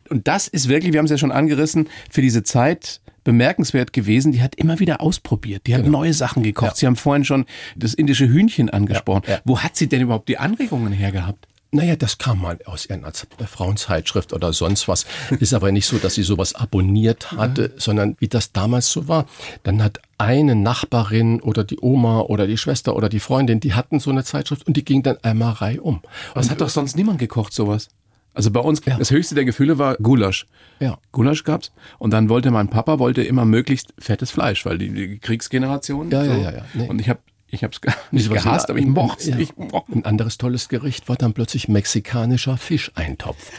und 0.10 0.28
das 0.28 0.48
ist 0.48 0.70
wirklich, 0.70 0.94
wir 0.94 1.00
haben 1.00 1.06
es 1.06 1.12
ja 1.12 1.18
schon 1.18 1.32
angerissen, 1.32 1.90
für 2.10 2.22
diese 2.22 2.44
Zeit 2.44 3.02
bemerkenswert 3.24 3.94
gewesen. 3.94 4.32
Die 4.32 4.42
hat 4.42 4.56
immer 4.56 4.80
wieder 4.80 5.02
ausprobiert. 5.02 5.68
Die 5.68 5.76
hat 5.76 5.84
genau. 5.84 6.00
neue 6.00 6.14
Sachen 6.14 6.44
gekocht. 6.44 6.72
Ja. 6.72 6.76
Sie 6.76 6.88
haben 6.88 6.96
vorhin 6.96 7.26
schon 7.26 7.46
das 7.76 7.94
indische 7.94 8.28
Hühnchen 8.28 8.70
angesprochen. 8.70 9.24
Ja. 9.28 9.36
Ja. 9.36 9.42
Wo 9.46 9.60
hat 9.60 9.76
sie 9.76 9.88
denn 9.88 10.02
überhaupt 10.02 10.28
die 10.28 10.38
Anregungen 10.38 10.92
her 10.92 11.12
gehabt? 11.12 11.48
Naja, 11.76 11.96
das 11.96 12.20
kam 12.20 12.40
mal 12.40 12.60
aus 12.66 12.88
einer 12.88 13.12
Frauenzeitschrift 13.48 14.32
oder 14.32 14.54
sonst 14.54 14.88
was. 14.88 15.08
Ist 15.40 15.56
aber 15.56 15.72
nicht 15.72 15.88
so, 15.88 15.98
dass 15.98 16.14
sie 16.14 16.22
sowas 16.22 16.54
abonniert 16.54 17.32
hatte, 17.32 17.64
ja. 17.64 17.70
sondern 17.78 18.16
wie 18.20 18.28
das 18.28 18.52
damals 18.52 18.92
so 18.92 19.08
war. 19.08 19.26
Dann 19.64 19.82
hat 19.82 20.00
eine 20.20 20.56
Nachbarin 20.56 21.42
oder 21.42 21.64
die 21.64 21.80
Oma 21.82 22.22
oder 22.22 22.46
die 22.46 22.60
Schwester 22.60 22.96
oder 22.96 23.10
die 23.10 23.20
Freundin, 23.20 23.60
die 23.60 23.74
hatten 23.74 24.00
so 24.00 24.12
eine 24.12 24.24
Zeitschrift 24.24 24.68
und 24.68 24.78
die 24.78 24.86
ging 24.86 25.02
dann 25.02 25.18
einmal 25.24 25.54
reihum. 25.54 26.02
Was 26.36 26.52
hat 26.52 26.62
doch 26.62 26.70
sonst 26.70 26.96
niemand 26.96 27.18
gekocht, 27.18 27.54
sowas? 27.54 27.90
Also 28.34 28.52
bei 28.52 28.60
uns, 28.60 28.82
ja. 28.86 28.98
das 28.98 29.12
höchste 29.12 29.36
der 29.36 29.46
Gefühle 29.46 29.78
war 29.78 29.96
Gulasch. 29.96 30.46
Ja. 30.80 30.98
Gulasch 31.12 31.44
gab's. 31.44 31.72
Und 32.00 32.12
dann 32.12 32.30
wollte 32.30 32.52
mein 32.52 32.70
Papa 32.70 33.00
wollte 33.00 33.24
immer 33.24 33.46
möglichst 33.46 33.94
fettes 34.00 34.32
Fleisch, 34.32 34.66
weil 34.66 34.78
die, 34.78 34.90
die 34.90 35.20
Kriegsgeneration. 35.20 36.10
Ja, 36.10 36.26
so. 36.26 36.32
ja, 36.32 36.38
ja, 36.38 36.52
ja. 36.52 36.66
Nee. 36.74 36.88
Und 36.88 37.00
ich 37.00 37.10
habe 37.10 37.20
ich 37.54 37.64
habe 37.64 37.72
es 37.72 37.96
nicht 38.12 38.32
gehasst, 38.32 38.72
aber 38.72 38.80
ich 38.80 38.88
mochte 38.88 39.30
ja. 39.30 39.38
ich 39.38 39.56
mochte. 39.56 39.94
Ein 39.94 40.06
anderes 40.06 40.40
tolles 40.40 40.70
Gericht 40.70 41.08
war 41.08 41.16
dann 41.16 41.34
plötzlich 41.34 41.68
mexikanischer 41.68 42.58
Fischeintopf. 42.58 43.52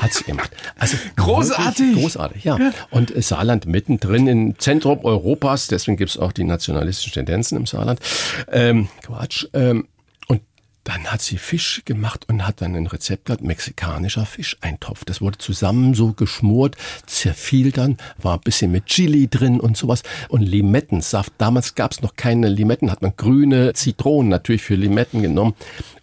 Hat 0.00 0.12
sie 0.12 0.22
gemacht. 0.22 0.52
Also 0.78 0.96
großartig. 1.16 1.94
Großartig, 1.94 2.44
ja. 2.44 2.72
Und 2.90 3.12
Saarland 3.22 3.66
mittendrin 3.66 4.28
im 4.28 4.58
Zentrum 4.58 5.00
Europas, 5.04 5.66
deswegen 5.66 5.96
gibt's 5.96 6.16
auch 6.16 6.30
die 6.30 6.44
nationalistischen 6.44 7.12
Tendenzen 7.14 7.58
im 7.58 7.66
Saarland. 7.66 7.98
Ähm, 8.50 8.88
Quatsch. 9.02 9.46
Ähm, 9.54 9.88
dann 10.84 11.06
hat 11.06 11.22
sie 11.22 11.38
Fisch 11.38 11.82
gemacht 11.84 12.26
und 12.28 12.46
hat 12.46 12.60
dann 12.60 12.74
ein 12.74 12.86
Rezept 12.86 13.26
gehabt, 13.26 13.42
mexikanischer 13.42 14.26
Fischeintopf. 14.26 15.04
Das 15.04 15.20
wurde 15.20 15.38
zusammen 15.38 15.94
so 15.94 16.12
geschmort, 16.12 16.76
zerfiel 17.06 17.70
dann, 17.70 17.96
war 18.18 18.34
ein 18.34 18.40
bisschen 18.40 18.72
mit 18.72 18.86
Chili 18.86 19.28
drin 19.28 19.60
und 19.60 19.76
sowas. 19.76 20.02
Und 20.28 20.42
Limettensaft. 20.42 21.32
Damals 21.38 21.74
gab 21.74 21.92
es 21.92 22.02
noch 22.02 22.16
keine 22.16 22.48
Limetten, 22.48 22.90
hat 22.90 23.02
man 23.02 23.12
grüne 23.16 23.72
Zitronen 23.74 24.28
natürlich 24.28 24.62
für 24.62 24.74
Limetten 24.74 25.22
genommen 25.22 25.54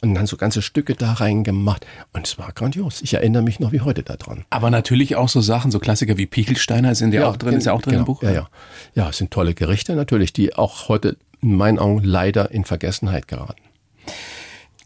und 0.01 0.15
dann 0.15 0.27
so 0.27 0.37
ganze 0.37 0.61
Stücke 0.61 0.95
da 0.95 1.13
reingemacht. 1.13 1.85
Und 2.13 2.25
es 2.25 2.37
war 2.37 2.51
grandios. 2.53 3.01
Ich 3.01 3.13
erinnere 3.13 3.43
mich 3.43 3.59
noch 3.59 3.71
wie 3.71 3.81
heute 3.81 4.03
daran. 4.03 4.45
Aber 4.49 4.69
natürlich 4.69 5.15
auch 5.15 5.29
so 5.29 5.41
Sachen, 5.41 5.71
so 5.71 5.79
Klassiker 5.79 6.17
wie 6.17 6.25
Pichelsteiner 6.25 6.95
sind 6.95 7.13
ja 7.13 7.27
auch 7.27 7.37
drin, 7.37 7.55
ist 7.55 7.65
ja 7.65 7.73
auch 7.73 7.81
drin 7.81 7.93
genau, 7.93 8.03
im 8.03 8.05
Buch. 8.05 8.23
Ja, 8.23 8.31
ja. 8.31 8.49
Ja, 8.95 9.09
es 9.09 9.17
sind 9.17 9.31
tolle 9.31 9.53
Gerichte 9.53 9.95
natürlich, 9.95 10.31
die 10.31 10.55
auch 10.55 10.87
heute 10.87 11.17
in 11.41 11.55
meinen 11.55 11.79
Augen 11.79 12.03
leider 12.03 12.51
in 12.51 12.63
Vergessenheit 12.63 13.27
geraten. 13.27 13.61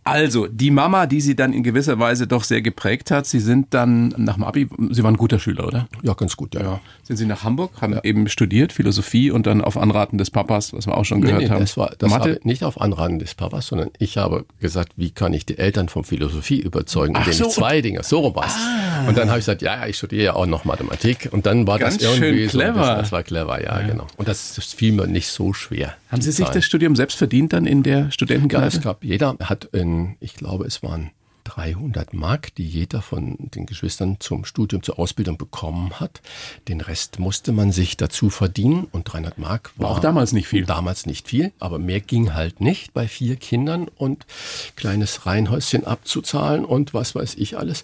Also, 0.04 0.48
die 0.48 0.72
Mama, 0.72 1.06
die 1.06 1.22
Sie 1.22 1.36
dann 1.36 1.54
in 1.54 1.64
gewisser 1.64 1.98
Weise 1.98 2.28
doch 2.28 2.44
sehr 2.44 2.62
geprägt 2.62 3.10
hat, 3.12 3.26
Sie 3.26 3.40
sind 3.40 3.74
dann 3.74 4.14
nach 4.18 4.36
dem 4.36 4.44
Abi, 4.44 4.68
Sie 4.90 5.04
waren 5.04 5.14
ein 5.14 5.18
guter 5.18 5.40
Schüler, 5.40 5.68
oder? 5.68 5.88
Ja, 6.02 6.14
ganz 6.14 6.36
gut, 6.36 6.56
ja. 6.56 6.62
ja. 6.62 6.82
Sind 7.04 7.18
Sie 7.18 7.26
nach 7.26 7.44
Hamburg, 7.44 7.82
haben 7.82 7.94
ja. 7.94 8.04
eben 8.04 8.28
studiert, 8.28 8.74
Philosophie 8.74 9.32
und 9.32 9.48
dann 9.48 9.62
auf 9.62 9.78
Anraten 9.78 10.18
des 10.18 10.30
Papas, 10.30 10.74
was 10.74 10.88
wir 10.88 10.98
auch 10.98 11.06
schon 11.06 11.22
gehört 11.22 11.40
nee, 11.40 11.46
nee, 11.46 11.52
haben. 11.52 11.62
Das 11.62 11.78
war, 11.78 11.94
das 11.98 12.10
Mathe? 12.10 12.40
nicht 12.44 12.64
auf 12.64 12.82
Anraten 12.82 13.20
des 13.20 13.34
Papas, 13.36 13.68
sondern 13.68 13.92
ich 13.98 14.18
habe 14.18 14.46
gesagt, 14.60 14.94
wie 14.98 15.12
kann 15.12 15.34
ich 15.34 15.46
die 15.46 15.58
Eltern 15.58 15.88
von 15.88 16.04
Philosophie 16.04 16.60
überzeugen, 16.60 17.16
indem 17.16 17.34
so. 17.34 17.48
ich 17.48 17.52
zwei 17.52 17.82
Dinge, 17.82 18.04
so 18.04 18.36
was. 18.36 18.54
Ah. 18.56 19.08
Und 19.08 19.18
dann 19.18 19.30
habe 19.30 19.40
ich 19.40 19.46
gesagt, 19.46 19.62
ja, 19.62 19.86
ich 19.88 19.98
studiere 19.98 20.24
ja 20.24 20.34
auch 20.36 20.46
noch 20.46 20.66
Mathematik. 20.66 21.30
Und 21.32 21.46
dann 21.46 21.66
war 21.68 21.80
Ganz 21.80 21.98
das 21.98 22.04
irgendwie 22.04 22.50
schön 22.50 22.50
clever. 22.50 22.86
So, 22.86 23.02
das 23.02 23.12
war 23.12 23.24
clever, 23.24 23.62
ja, 23.62 23.80
ja, 23.80 23.88
genau. 23.88 24.08
Und 24.18 24.28
das, 24.28 24.56
das 24.56 24.74
fiel 24.74 24.92
mir 24.94 25.08
nicht 25.08 25.28
so 25.28 25.54
schwer. 25.54 25.94
Haben 26.14 26.22
Sie 26.22 26.32
sich 26.32 26.48
das 26.48 26.64
Studium 26.64 26.96
selbst 26.96 27.18
verdient 27.18 27.54
dann 27.54 27.66
in 27.66 27.82
der 27.82 28.12
Studentenkneipe? 28.12 28.62
Ja, 28.62 28.68
es 28.68 28.82
gab, 28.82 29.04
jeder 29.04 29.36
hat 29.40 29.66
in, 29.74 30.16
ich 30.20 30.36
glaube, 30.36 30.66
es 30.66 30.84
waren 30.84 31.10
300 31.46 32.14
Mark, 32.14 32.54
die 32.54 32.68
jeder 32.68 33.02
von 33.02 33.36
den 33.40 33.66
Geschwistern 33.66 34.18
zum 34.20 34.46
Studium, 34.46 34.84
zur 34.84 35.00
Ausbildung 35.00 35.40
bekommen 35.40 36.00
hat. 36.00 36.22
Den 36.68 36.82
Rest 36.82 37.18
musste 37.18 37.52
man 37.52 37.72
sich 37.72 37.98
dazu 37.98 38.30
verdienen 38.30 38.86
und 38.92 39.12
300 39.12 39.40
Mark 39.40 39.72
war, 39.76 39.90
war 39.90 39.96
auch 39.96 40.00
damals 40.00 40.34
nicht 40.34 40.48
viel. 40.48 40.66
Damals 40.66 41.08
nicht 41.08 41.28
viel, 41.28 41.52
aber 41.58 41.80
mehr 41.80 42.00
ging 42.00 42.36
halt 42.36 42.62
nicht 42.62 42.94
bei 42.94 43.08
vier 43.08 43.36
Kindern 43.36 43.88
und 43.88 44.28
kleines 44.76 45.26
Reihenhäuschen 45.26 45.84
abzuzahlen 45.84 46.64
und 46.64 46.94
was 46.94 47.16
weiß 47.16 47.34
ich 47.36 47.58
alles. 47.58 47.84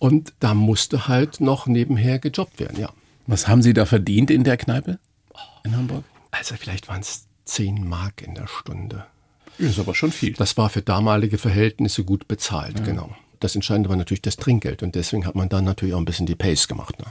Und 0.00 0.32
da 0.40 0.52
musste 0.52 1.06
halt 1.06 1.40
noch 1.40 1.68
nebenher 1.68 2.18
gejobbt 2.18 2.58
werden, 2.58 2.80
ja. 2.80 2.90
Was 3.28 3.46
haben 3.46 3.62
Sie 3.62 3.72
da 3.72 3.86
verdient 3.86 4.32
in 4.32 4.42
der 4.42 4.56
Kneipe 4.56 4.98
in 5.62 5.76
Hamburg? 5.76 6.02
Also 6.32 6.56
vielleicht 6.56 6.88
waren 6.88 7.02
es 7.02 7.27
10 7.48 7.88
Mark 7.88 8.22
in 8.22 8.34
der 8.34 8.46
Stunde. 8.46 9.06
Das 9.58 9.70
ist 9.70 9.78
aber 9.78 9.94
schon 9.94 10.12
viel. 10.12 10.34
Das 10.34 10.56
war 10.56 10.68
für 10.70 10.82
damalige 10.82 11.38
Verhältnisse 11.38 12.04
gut 12.04 12.28
bezahlt, 12.28 12.78
ja. 12.78 12.84
genau. 12.84 13.10
Das 13.40 13.54
Entscheidende 13.54 13.88
war 13.88 13.96
natürlich 13.96 14.22
das 14.22 14.36
Trinkgeld 14.36 14.82
und 14.82 14.94
deswegen 14.94 15.26
hat 15.26 15.34
man 15.34 15.48
dann 15.48 15.64
natürlich 15.64 15.94
auch 15.94 15.98
ein 15.98 16.04
bisschen 16.04 16.26
die 16.26 16.34
Pace 16.34 16.66
gemacht. 16.68 16.98
Ne? 16.98 17.06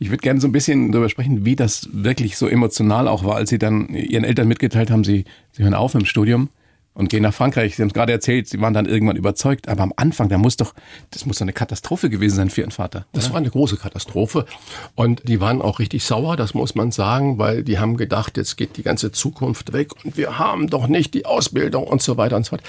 Ich 0.00 0.10
würde 0.10 0.20
gerne 0.20 0.40
so 0.40 0.48
ein 0.48 0.52
bisschen 0.52 0.90
darüber 0.90 1.08
sprechen, 1.08 1.44
wie 1.44 1.56
das 1.56 1.88
wirklich 1.92 2.36
so 2.36 2.48
emotional 2.48 3.06
auch 3.06 3.24
war, 3.24 3.36
als 3.36 3.50
Sie 3.50 3.58
dann 3.58 3.88
Ihren 3.88 4.24
Eltern 4.24 4.48
mitgeteilt 4.48 4.90
haben, 4.90 5.04
Sie, 5.04 5.24
Sie 5.52 5.62
hören 5.62 5.74
auf 5.74 5.94
im 5.94 6.04
Studium 6.04 6.48
und 6.94 7.08
gehen 7.08 7.22
nach 7.22 7.34
Frankreich. 7.34 7.76
Sie 7.76 7.82
haben 7.82 7.88
es 7.88 7.94
gerade 7.94 8.12
erzählt, 8.12 8.48
Sie 8.48 8.60
waren 8.60 8.72
dann 8.72 8.86
irgendwann 8.86 9.16
überzeugt, 9.16 9.68
aber 9.68 9.82
am 9.82 9.92
Anfang, 9.96 10.28
da 10.28 10.38
muss 10.38 10.56
doch, 10.56 10.74
das 11.10 11.26
muss 11.26 11.38
doch 11.38 11.42
eine 11.42 11.52
Katastrophe 11.52 12.08
gewesen 12.08 12.36
sein 12.36 12.50
für 12.50 12.62
Ihren 12.62 12.70
Vater. 12.70 13.00
Oder? 13.00 13.06
Das 13.12 13.30
war 13.30 13.38
eine 13.38 13.50
große 13.50 13.76
Katastrophe 13.76 14.46
und 14.94 15.28
die 15.28 15.40
waren 15.40 15.60
auch 15.60 15.80
richtig 15.80 16.04
sauer, 16.04 16.36
das 16.36 16.54
muss 16.54 16.74
man 16.74 16.92
sagen, 16.92 17.38
weil 17.38 17.64
die 17.64 17.78
haben 17.78 17.96
gedacht, 17.96 18.36
jetzt 18.36 18.56
geht 18.56 18.76
die 18.76 18.82
ganze 18.82 19.12
Zukunft 19.12 19.72
weg 19.72 19.92
und 20.04 20.16
wir 20.16 20.38
haben 20.38 20.68
doch 20.68 20.86
nicht 20.86 21.14
die 21.14 21.26
Ausbildung 21.26 21.84
und 21.84 22.02
so 22.02 22.16
weiter 22.16 22.36
und 22.36 22.44
so 22.44 22.50
fort. 22.50 22.62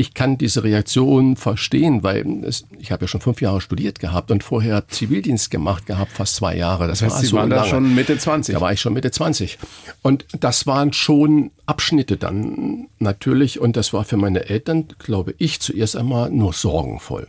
Ich 0.00 0.14
kann 0.14 0.38
diese 0.38 0.62
Reaktion 0.62 1.34
verstehen, 1.34 2.04
weil 2.04 2.44
es, 2.44 2.64
ich 2.78 2.92
habe 2.92 3.04
ja 3.04 3.08
schon 3.08 3.20
fünf 3.20 3.40
Jahre 3.42 3.60
studiert 3.60 3.98
gehabt 3.98 4.30
und 4.30 4.44
vorher 4.44 4.86
Zivildienst 4.86 5.50
gemacht 5.50 5.86
gehabt, 5.86 6.12
fast 6.12 6.36
zwei 6.36 6.56
Jahre. 6.56 6.86
Das, 6.86 7.00
das 7.00 7.06
heißt, 7.06 7.14
war 7.16 7.20
Sie 7.20 7.26
so 7.26 7.36
waren 7.36 7.50
lange. 7.50 7.62
da 7.62 7.68
schon 7.68 7.94
Mitte 7.96 8.16
20? 8.16 8.54
Da 8.54 8.60
war 8.60 8.72
ich 8.72 8.80
schon 8.80 8.92
Mitte 8.92 9.10
20. 9.10 9.58
Und 10.02 10.24
das 10.38 10.68
waren 10.68 10.92
schon 10.92 11.50
Abschnitte 11.66 12.16
dann 12.16 12.86
natürlich 13.00 13.58
und 13.58 13.76
das 13.76 13.92
war 13.92 14.04
für 14.04 14.16
meine 14.16 14.48
Eltern, 14.48 14.86
glaube 15.00 15.34
ich, 15.38 15.58
zuerst 15.60 15.96
einmal 15.96 16.30
nur 16.30 16.52
sorgenvoll. 16.52 17.26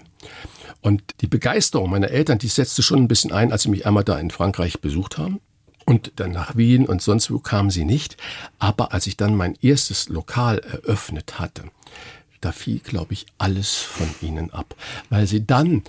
Und 0.82 1.02
die 1.22 1.28
Begeisterung 1.28 1.90
meiner 1.90 2.10
Eltern, 2.10 2.38
die 2.38 2.48
setzte 2.48 2.84
schon 2.84 3.00
ein 3.00 3.08
bisschen 3.08 3.32
ein, 3.32 3.52
als 3.52 3.64
sie 3.64 3.70
mich 3.70 3.88
einmal 3.88 4.04
da 4.04 4.18
in 4.20 4.30
Frankreich 4.30 4.80
besucht 4.80 5.18
haben. 5.18 5.40
Und 5.86 6.12
dann 6.18 6.32
nach 6.32 6.56
Wien 6.56 6.86
und 6.86 7.02
sonst 7.02 7.32
wo 7.32 7.40
kamen 7.40 7.72
sie 7.72 7.84
nicht. 7.84 8.16
Aber 8.60 8.94
als 8.94 9.08
ich 9.08 9.18
dann 9.18 9.36
mein 9.36 9.56
erstes 9.60 10.08
Lokal 10.08 10.60
eröffnet 10.60 11.40
hatte, 11.40 11.64
da 12.42 12.52
fiel, 12.52 12.80
glaube 12.80 13.14
ich, 13.14 13.26
alles 13.38 13.76
von 13.76 14.08
ihnen 14.22 14.52
ab, 14.52 14.76
weil 15.10 15.28
sie 15.28 15.46
dann 15.46 15.84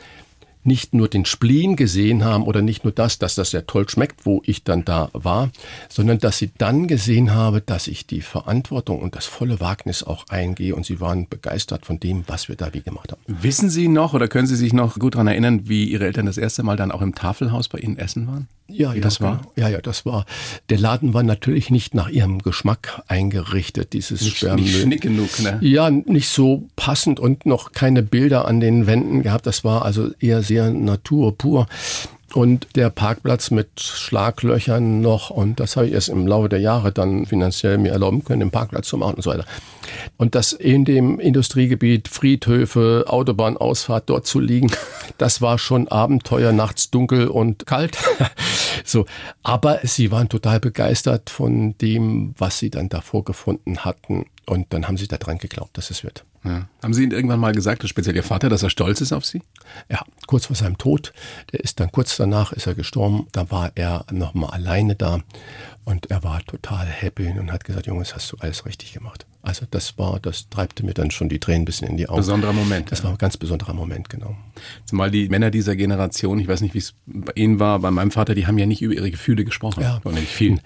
nicht 0.62 0.92
nur 0.94 1.08
den 1.08 1.24
Spleen 1.24 1.76
gesehen 1.76 2.24
haben 2.24 2.44
oder 2.44 2.62
nicht 2.62 2.84
nur 2.84 2.92
das, 2.92 3.18
dass 3.18 3.34
das 3.34 3.50
sehr 3.50 3.66
toll 3.66 3.88
schmeckt, 3.88 4.26
wo 4.26 4.42
ich 4.44 4.62
dann 4.62 4.84
da 4.84 5.08
war, 5.12 5.50
sondern 5.88 6.18
dass 6.18 6.38
sie 6.38 6.50
dann 6.58 6.86
gesehen 6.86 7.34
habe, 7.34 7.60
dass 7.60 7.86
ich 7.86 8.06
die 8.06 8.20
Verantwortung 8.20 9.00
und 9.00 9.16
das 9.16 9.26
volle 9.26 9.60
Wagnis 9.60 10.02
auch 10.02 10.26
eingehe 10.28 10.74
und 10.74 10.84
sie 10.84 11.00
waren 11.00 11.28
begeistert 11.28 11.86
von 11.86 11.98
dem, 11.98 12.24
was 12.26 12.48
wir 12.48 12.56
da 12.56 12.74
wie 12.74 12.82
gemacht 12.82 13.12
haben. 13.12 13.22
Wissen 13.26 13.70
Sie 13.70 13.88
noch 13.88 14.12
oder 14.12 14.28
können 14.28 14.46
Sie 14.46 14.56
sich 14.56 14.72
noch 14.72 14.98
gut 14.98 15.14
daran 15.14 15.28
erinnern, 15.28 15.68
wie 15.68 15.84
Ihre 15.84 16.04
Eltern 16.04 16.26
das 16.26 16.36
erste 16.36 16.62
Mal 16.62 16.76
dann 16.76 16.92
auch 16.92 17.02
im 17.02 17.14
Tafelhaus 17.14 17.68
bei 17.68 17.78
Ihnen 17.78 17.96
essen 17.96 18.26
waren? 18.26 18.48
Ja, 18.72 18.94
Wie 18.94 19.00
das 19.00 19.20
war? 19.20 19.38
Genau. 19.38 19.52
Ja, 19.56 19.68
ja, 19.68 19.80
das 19.80 20.06
war. 20.06 20.26
Der 20.68 20.78
Laden 20.78 21.14
war 21.14 21.22
natürlich 21.22 21.70
nicht 21.70 21.94
nach 21.94 22.08
ihrem 22.08 22.40
Geschmack 22.40 23.02
eingerichtet, 23.08 23.92
dieses 23.92 24.22
nicht, 24.22 24.38
Sperrmüll. 24.38 24.64
Nicht 24.64 24.80
schnick 24.80 25.00
genug, 25.02 25.40
ne? 25.40 25.58
Ja, 25.60 25.90
nicht 25.90 26.28
so 26.28 26.68
passend 26.76 27.20
und 27.20 27.46
noch 27.46 27.72
keine 27.72 28.02
Bilder 28.02 28.46
an 28.46 28.60
den 28.60 28.86
Wänden 28.86 29.22
gehabt. 29.22 29.46
Das 29.46 29.64
war 29.64 29.84
also 29.84 30.10
eher 30.20 30.42
sehr 30.42 30.70
naturpur 30.70 31.66
und 32.34 32.68
der 32.76 32.90
Parkplatz 32.90 33.50
mit 33.50 33.80
Schlaglöchern 33.80 35.00
noch. 35.00 35.30
Und 35.30 35.60
das 35.60 35.76
habe 35.76 35.86
ich 35.86 35.92
erst 35.92 36.08
im 36.08 36.26
Laufe 36.26 36.48
der 36.48 36.60
Jahre 36.60 36.92
dann 36.92 37.26
finanziell 37.26 37.78
mir 37.78 37.92
erlauben 37.92 38.24
können, 38.24 38.40
den 38.40 38.50
Parkplatz 38.50 38.88
zu 38.88 38.96
machen 38.96 39.14
und 39.14 39.22
so 39.22 39.30
weiter. 39.30 39.44
Und 40.16 40.34
das 40.34 40.52
in 40.52 40.84
dem 40.84 41.18
Industriegebiet, 41.18 42.08
Friedhöfe, 42.08 43.04
Autobahnausfahrt 43.08 44.08
dort 44.08 44.26
zu 44.26 44.40
liegen, 44.40 44.70
das 45.18 45.42
war 45.42 45.58
schon 45.58 45.88
Abenteuer, 45.88 46.52
nachts 46.52 46.90
dunkel 46.90 47.28
und 47.28 47.66
kalt. 47.66 47.98
so. 48.84 49.06
Aber 49.42 49.80
sie 49.82 50.10
waren 50.10 50.28
total 50.28 50.60
begeistert 50.60 51.30
von 51.30 51.76
dem, 51.78 52.34
was 52.38 52.58
sie 52.58 52.70
dann 52.70 52.88
davor 52.88 53.24
gefunden 53.24 53.84
hatten. 53.84 54.26
Und 54.46 54.72
dann 54.72 54.86
haben 54.86 54.96
sie 54.96 55.08
daran 55.08 55.38
geglaubt, 55.38 55.76
dass 55.76 55.90
es 55.90 56.04
wird. 56.04 56.24
Ja. 56.44 56.68
Haben 56.82 56.94
Sie 56.94 57.02
Ihnen 57.02 57.12
irgendwann 57.12 57.40
mal 57.40 57.52
gesagt, 57.52 57.86
speziell 57.86 58.16
Ihr 58.16 58.22
Vater, 58.22 58.48
dass 58.48 58.62
er 58.62 58.70
stolz 58.70 59.00
ist 59.00 59.12
auf 59.12 59.26
Sie? 59.26 59.42
Ja, 59.90 60.02
kurz 60.26 60.46
vor 60.46 60.56
seinem 60.56 60.78
Tod. 60.78 61.12
Der 61.52 61.60
ist 61.60 61.80
dann 61.80 61.92
kurz 61.92 62.16
danach 62.16 62.52
ist 62.52 62.66
er 62.66 62.74
gestorben. 62.74 63.26
Da 63.32 63.50
war 63.50 63.72
er 63.74 64.06
noch 64.10 64.34
mal 64.34 64.48
alleine 64.48 64.96
da 64.96 65.20
und 65.84 66.10
er 66.10 66.24
war 66.24 66.42
total 66.42 66.86
happy 66.86 67.28
und 67.28 67.52
hat 67.52 67.64
gesagt, 67.64 67.86
Jungs, 67.86 68.14
hast 68.14 68.32
du 68.32 68.36
alles 68.40 68.64
richtig 68.64 68.92
gemacht. 68.92 69.26
Also 69.42 69.66
das 69.70 69.96
war, 69.96 70.20
das 70.20 70.50
treibte 70.50 70.84
mir 70.84 70.92
dann 70.92 71.10
schon 71.10 71.30
die 71.30 71.38
Tränen 71.38 71.62
ein 71.62 71.64
bisschen 71.64 71.88
in 71.88 71.96
die 71.96 72.08
Augen. 72.08 72.18
Besonderer 72.18 72.52
Moment. 72.52 72.92
Das 72.92 73.02
war 73.02 73.10
ein 73.10 73.18
ganz 73.18 73.38
besonderer 73.38 73.72
Moment, 73.72 74.10
genau. 74.10 74.36
Zumal 74.84 75.10
die 75.10 75.28
Männer 75.30 75.50
dieser 75.50 75.76
Generation, 75.76 76.38
ich 76.38 76.46
weiß 76.46 76.60
nicht, 76.60 76.74
wie 76.74 76.78
es 76.78 76.94
bei 77.06 77.32
Ihnen 77.34 77.58
war, 77.58 77.78
bei 77.78 77.90
meinem 77.90 78.10
Vater, 78.10 78.34
die 78.34 78.46
haben 78.46 78.58
ja 78.58 78.66
nicht 78.66 78.82
über 78.82 78.92
ihre 78.92 79.10
Gefühle 79.10 79.44
gesprochen. 79.44 79.82
Ja, 79.82 80.00
nicht 80.12 80.28
viel. 80.28 80.60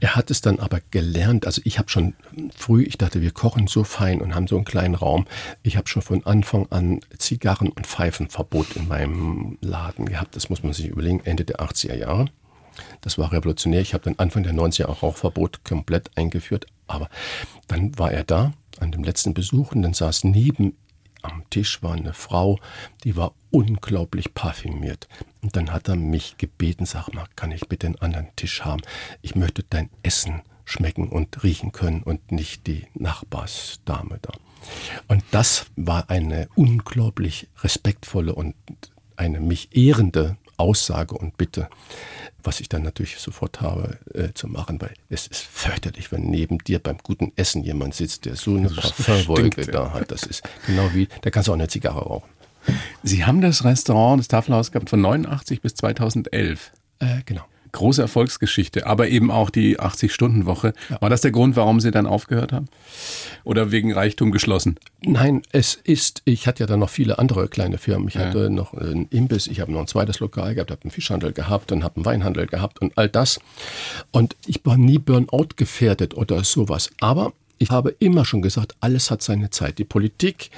Er 0.00 0.16
hat 0.16 0.32
es 0.32 0.40
dann 0.40 0.58
aber 0.58 0.80
gelernt. 0.90 1.46
Also 1.46 1.62
ich 1.64 1.78
habe 1.78 1.88
schon 1.88 2.14
früh, 2.56 2.82
ich 2.82 2.98
dachte, 2.98 3.22
wir 3.22 3.30
kochen 3.30 3.68
so 3.68 3.84
fein 3.84 4.20
und 4.20 4.34
haben 4.34 4.48
so 4.48 4.56
einen 4.56 4.64
kleinen 4.64 4.96
Raum. 4.96 5.26
Ich 5.62 5.76
habe 5.76 5.86
schon 5.86 6.02
von 6.02 6.26
Anfang 6.26 6.66
an 6.70 7.00
Zigarren- 7.18 7.70
und 7.70 7.86
Pfeifenverbot 7.86 8.74
in 8.74 8.88
meinem 8.88 9.58
Laden 9.60 10.06
gehabt. 10.06 10.34
Das 10.34 10.50
muss 10.50 10.64
man 10.64 10.72
sich 10.72 10.86
überlegen, 10.86 11.20
Ende 11.24 11.44
der 11.44 11.60
80er 11.60 11.94
Jahre. 11.94 12.26
Das 13.00 13.16
war 13.16 13.32
revolutionär. 13.32 13.80
Ich 13.80 13.94
habe 13.94 14.04
dann 14.04 14.14
Anfang 14.18 14.42
der 14.42 14.54
90er 14.54 14.86
auch 14.86 15.02
Rauchverbot 15.02 15.64
komplett 15.64 16.10
eingeführt. 16.16 16.66
Aber 16.88 17.08
dann 17.68 17.98
war 17.98 18.10
er 18.10 18.24
da 18.24 18.52
an 18.80 18.92
dem 18.92 19.04
letzten 19.04 19.34
Besuch 19.34 19.72
und 19.72 19.82
dann 19.82 19.94
saß 19.94 20.24
neben 20.24 20.76
am 21.22 21.42
Tisch 21.50 21.82
war 21.82 21.94
eine 21.94 22.14
Frau, 22.14 22.58
die 23.04 23.16
war 23.16 23.34
unglaublich 23.50 24.34
parfümiert. 24.34 25.08
Und 25.42 25.56
dann 25.56 25.72
hat 25.72 25.88
er 25.88 25.96
mich 25.96 26.38
gebeten, 26.38 26.86
sag 26.86 27.12
mal, 27.12 27.26
kann 27.36 27.50
ich 27.50 27.68
bitte 27.68 27.88
einen 27.88 27.96
anderen 27.96 28.28
Tisch 28.36 28.64
haben? 28.64 28.82
Ich 29.22 29.34
möchte 29.34 29.64
dein 29.68 29.90
Essen 30.02 30.42
schmecken 30.64 31.08
und 31.08 31.42
riechen 31.42 31.72
können 31.72 32.02
und 32.02 32.30
nicht 32.30 32.66
die 32.66 32.86
Nachbarsdame 32.94 34.18
da. 34.20 34.32
Und 35.06 35.24
das 35.30 35.66
war 35.76 36.10
eine 36.10 36.48
unglaublich 36.54 37.48
respektvolle 37.62 38.34
und 38.34 38.54
eine 39.16 39.40
mich 39.40 39.76
ehrende 39.76 40.36
Aussage 40.56 41.16
und 41.16 41.36
Bitte, 41.36 41.68
was 42.42 42.60
ich 42.60 42.68
dann 42.68 42.82
natürlich 42.82 43.18
sofort 43.18 43.60
habe 43.60 43.98
äh, 44.14 44.32
zu 44.34 44.48
machen, 44.48 44.80
weil 44.80 44.94
es 45.08 45.26
ist 45.26 45.42
fürchterlich, 45.42 46.12
wenn 46.12 46.30
neben 46.30 46.58
dir 46.58 46.78
beim 46.78 46.98
guten 46.98 47.32
Essen 47.36 47.62
jemand 47.62 47.94
sitzt, 47.94 48.24
der 48.24 48.36
so 48.36 48.56
eine 48.56 48.68
Parfumwolke 48.70 49.66
da 49.66 49.92
hat. 49.92 50.10
Das 50.10 50.22
ist 50.22 50.42
genau 50.66 50.90
wie, 50.94 51.08
da 51.22 51.30
kannst 51.30 51.48
du 51.48 51.52
auch 51.52 51.56
eine 51.56 51.68
Zigarre 51.68 52.00
rauchen. 52.00 52.28
Sie 53.02 53.24
haben 53.24 53.40
das 53.40 53.64
Restaurant, 53.64 54.20
das 54.20 54.28
Tafelhaus 54.28 54.72
gehabt 54.72 54.90
von 54.90 55.00
89 55.00 55.62
bis 55.62 55.74
2011. 55.74 56.72
Äh, 57.00 57.22
genau 57.24 57.44
große 57.72 58.02
Erfolgsgeschichte, 58.02 58.86
aber 58.86 59.08
eben 59.08 59.30
auch 59.30 59.50
die 59.50 59.78
80-Stunden-Woche. 59.78 60.72
Ja. 60.90 61.00
War 61.00 61.10
das 61.10 61.20
der 61.20 61.30
Grund, 61.30 61.56
warum 61.56 61.80
Sie 61.80 61.90
dann 61.90 62.06
aufgehört 62.06 62.52
haben? 62.52 62.68
Oder 63.44 63.70
wegen 63.70 63.92
Reichtum 63.92 64.30
geschlossen? 64.30 64.76
Nein, 65.02 65.42
es 65.52 65.74
ist, 65.74 66.22
ich 66.24 66.46
hatte 66.46 66.64
ja 66.64 66.66
dann 66.66 66.80
noch 66.80 66.90
viele 66.90 67.18
andere 67.18 67.48
kleine 67.48 67.78
Firmen. 67.78 68.08
Ich 68.08 68.14
ja. 68.14 68.26
hatte 68.26 68.50
noch 68.50 68.74
einen 68.74 69.06
Imbiss, 69.10 69.46
ich 69.46 69.60
habe 69.60 69.72
noch 69.72 69.80
ein 69.80 69.86
zweites 69.86 70.20
Lokal 70.20 70.54
gehabt, 70.54 70.70
habe 70.70 70.82
einen 70.82 70.90
Fischhandel 70.90 71.32
gehabt 71.32 71.72
und 71.72 71.84
habe 71.84 71.96
einen 71.96 72.04
Weinhandel 72.04 72.46
gehabt 72.46 72.80
und 72.80 72.96
all 72.96 73.08
das. 73.08 73.40
Und 74.10 74.36
ich 74.46 74.64
war 74.64 74.76
nie 74.76 74.98
Burnout 74.98 75.48
gefährdet 75.56 76.14
oder 76.14 76.44
sowas. 76.44 76.90
Aber 77.00 77.32
ich 77.58 77.70
habe 77.70 77.94
immer 77.98 78.24
schon 78.24 78.42
gesagt, 78.42 78.74
alles 78.80 79.10
hat 79.10 79.22
seine 79.22 79.50
Zeit. 79.50 79.78
Die 79.78 79.84
Politik 79.84 80.50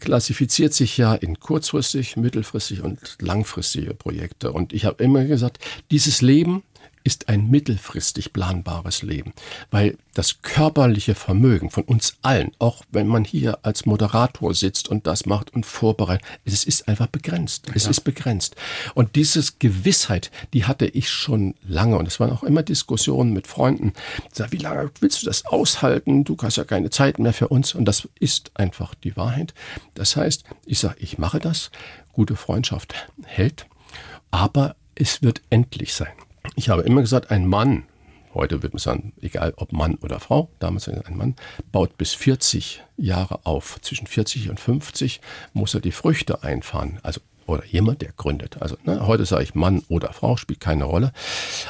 klassifiziert 0.00 0.74
sich 0.74 0.96
ja 0.96 1.14
in 1.14 1.38
kurzfristig, 1.38 2.16
mittelfristig 2.16 2.82
und 2.82 3.16
langfristige 3.20 3.94
Projekte. 3.94 4.52
Und 4.52 4.72
ich 4.72 4.84
habe 4.84 5.02
immer 5.04 5.24
gesagt, 5.24 5.58
dieses 5.90 6.22
Leben 6.22 6.62
ist 7.04 7.28
ein 7.28 7.48
mittelfristig 7.50 8.32
planbares 8.32 9.02
Leben, 9.02 9.32
weil 9.70 9.96
das 10.14 10.42
körperliche 10.42 11.14
Vermögen 11.14 11.70
von 11.70 11.84
uns 11.84 12.16
allen, 12.22 12.52
auch 12.58 12.82
wenn 12.90 13.06
man 13.06 13.24
hier 13.24 13.60
als 13.62 13.86
Moderator 13.86 14.54
sitzt 14.54 14.88
und 14.88 15.06
das 15.06 15.24
macht 15.24 15.54
und 15.54 15.64
vorbereitet, 15.64 16.26
es 16.44 16.64
ist 16.64 16.88
einfach 16.88 17.06
begrenzt. 17.06 17.70
Es 17.74 17.84
ja. 17.84 17.90
ist 17.90 18.00
begrenzt. 18.00 18.56
Und 18.94 19.16
dieses 19.16 19.58
Gewissheit, 19.58 20.30
die 20.52 20.64
hatte 20.64 20.86
ich 20.86 21.08
schon 21.08 21.54
lange 21.66 21.96
und 21.96 22.06
es 22.06 22.20
waren 22.20 22.32
auch 22.32 22.42
immer 22.42 22.62
Diskussionen 22.62 23.32
mit 23.32 23.46
Freunden. 23.46 23.92
Sag, 24.32 24.52
wie 24.52 24.58
lange 24.58 24.90
willst 25.00 25.22
du 25.22 25.26
das 25.26 25.46
aushalten? 25.46 26.24
Du 26.24 26.36
hast 26.42 26.56
ja 26.56 26.64
keine 26.64 26.90
Zeit 26.90 27.18
mehr 27.18 27.32
für 27.32 27.48
uns 27.48 27.74
und 27.74 27.84
das 27.84 28.08
ist 28.18 28.50
einfach 28.54 28.94
die 28.94 29.16
Wahrheit. 29.16 29.54
Das 29.94 30.16
heißt, 30.16 30.44
ich 30.66 30.78
sage, 30.78 30.96
ich 30.98 31.18
mache 31.18 31.38
das. 31.38 31.70
Gute 32.12 32.36
Freundschaft 32.36 32.94
hält, 33.24 33.66
aber 34.30 34.76
es 34.94 35.22
wird 35.22 35.40
endlich 35.48 35.94
sein. 35.94 36.12
Ich 36.56 36.68
habe 36.68 36.82
immer 36.82 37.00
gesagt, 37.00 37.30
ein 37.30 37.46
Mann, 37.46 37.84
heute 38.34 38.62
wird 38.62 38.72
man 38.72 38.80
sagen, 38.80 39.12
egal 39.20 39.54
ob 39.56 39.72
Mann 39.72 39.96
oder 39.96 40.20
Frau, 40.20 40.50
damals 40.58 40.88
ein 40.88 41.16
Mann, 41.16 41.36
baut 41.72 41.98
bis 41.98 42.14
40 42.14 42.82
Jahre 42.96 43.40
auf. 43.44 43.80
Zwischen 43.82 44.06
40 44.06 44.50
und 44.50 44.60
50 44.60 45.20
muss 45.52 45.74
er 45.74 45.80
die 45.80 45.92
Früchte 45.92 46.42
einfahren. 46.42 46.98
Also 47.02 47.20
oder 47.50 47.64
jemand, 47.66 48.00
der 48.02 48.12
gründet. 48.12 48.56
Also 48.60 48.76
ne, 48.84 49.06
heute 49.06 49.26
sage 49.26 49.42
ich 49.42 49.54
Mann 49.54 49.82
oder 49.88 50.12
Frau, 50.12 50.36
spielt 50.36 50.60
keine 50.60 50.84
Rolle. 50.84 51.12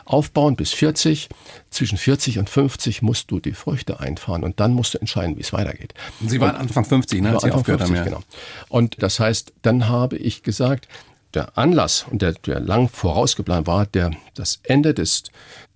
Aufbauen 0.05 0.57
bis 0.57 0.73
40, 0.73 1.29
zwischen 1.71 1.99
40 1.99 2.39
und 2.39 2.51
50 2.51 3.03
musst 3.03 3.31
du 3.31 3.41
die 3.41 3.53
Früchte 3.53 3.99
einfahren 3.99 4.45
und 4.45 4.61
dann 4.61 4.75
musst 4.75 4.95
du 4.95 4.99
entscheiden, 4.99 5.37
wie 5.37 5.41
es 5.41 5.53
weitergeht. 5.53 5.95
Sie 6.25 6.41
waren 6.41 6.55
und, 6.55 6.61
Anfang 6.61 6.85
50, 6.85 7.23
ne? 7.23 7.31
Als 7.31 7.43
Sie 7.43 7.51
aufgehört 7.51 7.81
50, 7.81 7.99
haben, 7.99 8.07
ja. 8.07 8.17
genau. 8.17 8.23
Und 8.69 9.03
das 9.03 9.19
heißt, 9.19 9.53
dann 9.63 9.89
habe 9.89 10.17
ich 10.17 10.43
gesagt, 10.43 10.87
der 11.35 11.57
Anlass 11.57 12.07
und 12.11 12.23
der, 12.23 12.33
der 12.33 12.61
lang 12.61 12.89
vorausgeplant 12.89 13.67
war, 13.67 13.87
der, 13.87 14.13
das 14.35 14.61
Ende 14.65 14.95
des 14.95 15.25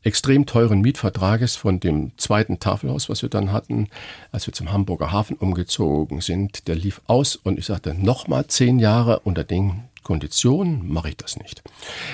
extrem 0.03 0.47
teuren 0.47 0.83
Mietvertrages 0.83 1.57
von 1.57 1.81
dem 1.81 2.13
zweiten 2.19 2.61
Tafelhaus, 2.61 3.09
was 3.09 3.23
wir 3.23 3.31
dann 3.31 3.53
hatten, 3.53 3.89
als 4.33 4.47
wir 4.47 4.55
zum 4.55 4.73
Hamburger 4.73 5.13
Hafen 5.13 5.37
umgezogen 5.37 6.21
sind, 6.21 6.69
der 6.69 6.77
lief 6.77 7.01
aus 7.07 7.37
und 7.37 7.59
ich 7.59 7.67
sagte, 7.67 7.95
nochmal 7.95 8.47
zehn 8.47 8.79
Jahre 8.79 9.21
unter 9.21 9.45
den 9.45 9.85
Konditionen 10.03 10.87
mache 10.93 11.09
ich 11.09 11.17
das 11.17 11.39
nicht. 11.39 11.63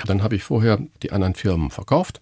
Dann 0.07 0.23
habe 0.23 0.37
ich 0.37 0.45
vorher 0.45 0.79
die 1.03 1.11
anderen 1.11 1.35
Firmen 1.35 1.71
verkauft, 1.71 2.21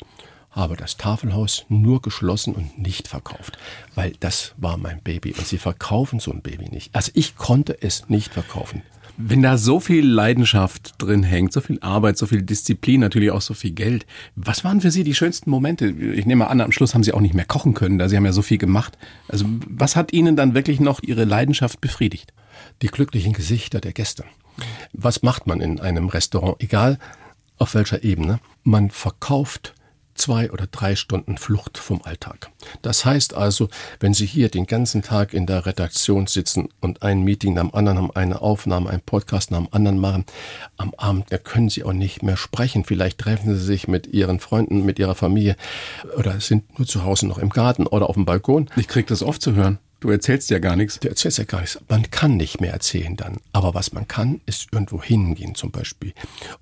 habe 0.50 0.76
das 0.76 0.96
Tafelhaus 0.96 1.66
nur 1.68 2.00
geschlossen 2.00 2.54
und 2.54 2.78
nicht 2.78 3.06
verkauft, 3.06 3.58
weil 3.94 4.12
das 4.18 4.54
war 4.56 4.78
mein 4.78 5.02
Baby 5.02 5.34
und 5.34 5.46
sie 5.46 5.58
verkaufen 5.58 6.18
so 6.18 6.32
ein 6.32 6.40
Baby 6.40 6.70
nicht. 6.70 6.94
Also 6.94 7.12
ich 7.14 7.36
konnte 7.36 7.80
es 7.82 8.08
nicht 8.08 8.32
verkaufen. 8.32 8.82
Wenn 9.20 9.42
da 9.42 9.58
so 9.58 9.80
viel 9.80 10.06
Leidenschaft 10.06 10.94
drin 10.98 11.24
hängt, 11.24 11.52
so 11.52 11.60
viel 11.60 11.80
Arbeit, 11.80 12.16
so 12.16 12.26
viel 12.26 12.40
Disziplin, 12.42 13.00
natürlich 13.00 13.32
auch 13.32 13.40
so 13.40 13.52
viel 13.52 13.72
Geld, 13.72 14.06
was 14.36 14.62
waren 14.62 14.80
für 14.80 14.92
Sie 14.92 15.02
die 15.02 15.14
schönsten 15.14 15.50
Momente? 15.50 15.88
Ich 15.88 16.24
nehme 16.24 16.46
an, 16.46 16.60
am 16.60 16.70
Schluss 16.70 16.94
haben 16.94 17.02
Sie 17.02 17.12
auch 17.12 17.20
nicht 17.20 17.34
mehr 17.34 17.44
kochen 17.44 17.74
können, 17.74 17.98
da 17.98 18.08
Sie 18.08 18.16
haben 18.16 18.24
ja 18.24 18.32
so 18.32 18.42
viel 18.42 18.58
gemacht. 18.58 18.96
Also 19.26 19.44
was 19.68 19.96
hat 19.96 20.12
Ihnen 20.12 20.36
dann 20.36 20.54
wirklich 20.54 20.78
noch 20.78 21.02
Ihre 21.02 21.24
Leidenschaft 21.24 21.80
befriedigt? 21.80 22.32
Die 22.80 22.86
glücklichen 22.86 23.32
Gesichter 23.32 23.80
der 23.80 23.92
Gäste. 23.92 24.24
Was 24.92 25.22
macht 25.22 25.48
man 25.48 25.60
in 25.60 25.80
einem 25.80 26.06
Restaurant, 26.06 26.62
egal 26.62 27.00
auf 27.56 27.74
welcher 27.74 28.04
Ebene? 28.04 28.38
Man 28.62 28.88
verkauft 28.88 29.74
zwei 30.18 30.50
oder 30.50 30.66
drei 30.66 30.96
Stunden 30.96 31.38
Flucht 31.38 31.78
vom 31.78 32.02
Alltag. 32.02 32.50
Das 32.82 33.04
heißt 33.04 33.34
also, 33.34 33.68
wenn 34.00 34.14
Sie 34.14 34.26
hier 34.26 34.48
den 34.48 34.66
ganzen 34.66 35.02
Tag 35.02 35.32
in 35.32 35.46
der 35.46 35.66
Redaktion 35.66 36.26
sitzen 36.26 36.68
und 36.80 37.02
ein 37.02 37.22
Meeting 37.22 37.54
nach 37.54 37.62
dem 37.62 37.74
anderen 37.74 37.98
haben, 37.98 38.10
eine 38.14 38.40
Aufnahme, 38.42 38.90
einen 38.90 39.00
Podcast 39.00 39.50
nach 39.50 39.58
dem 39.58 39.68
anderen 39.72 39.98
machen, 39.98 40.24
am 40.76 40.92
Abend 40.96 41.26
da 41.30 41.38
können 41.38 41.70
Sie 41.70 41.84
auch 41.84 41.92
nicht 41.92 42.22
mehr 42.22 42.36
sprechen. 42.36 42.84
Vielleicht 42.84 43.18
treffen 43.18 43.54
Sie 43.56 43.64
sich 43.64 43.88
mit 43.88 44.08
Ihren 44.08 44.40
Freunden, 44.40 44.84
mit 44.84 44.98
Ihrer 44.98 45.14
Familie 45.14 45.56
oder 46.16 46.40
sind 46.40 46.78
nur 46.78 46.86
zu 46.86 47.04
Hause 47.04 47.26
noch 47.26 47.38
im 47.38 47.50
Garten 47.50 47.86
oder 47.86 48.08
auf 48.08 48.14
dem 48.14 48.24
Balkon. 48.24 48.68
Ich 48.76 48.88
kriege 48.88 49.06
das 49.06 49.22
oft 49.22 49.42
zu 49.42 49.54
hören. 49.54 49.78
Du 50.00 50.10
erzählst 50.10 50.48
ja 50.50 50.60
gar 50.60 50.76
nichts. 50.76 51.00
Du 51.00 51.08
erzählst 51.08 51.38
ja 51.38 51.44
gar 51.44 51.60
nichts. 51.60 51.80
Man 51.88 52.08
kann 52.10 52.36
nicht 52.36 52.60
mehr 52.60 52.72
erzählen 52.72 53.16
dann. 53.16 53.38
Aber 53.52 53.74
was 53.74 53.92
man 53.92 54.06
kann, 54.06 54.40
ist 54.46 54.68
irgendwo 54.70 55.02
hingehen 55.02 55.56
zum 55.56 55.72
Beispiel. 55.72 56.12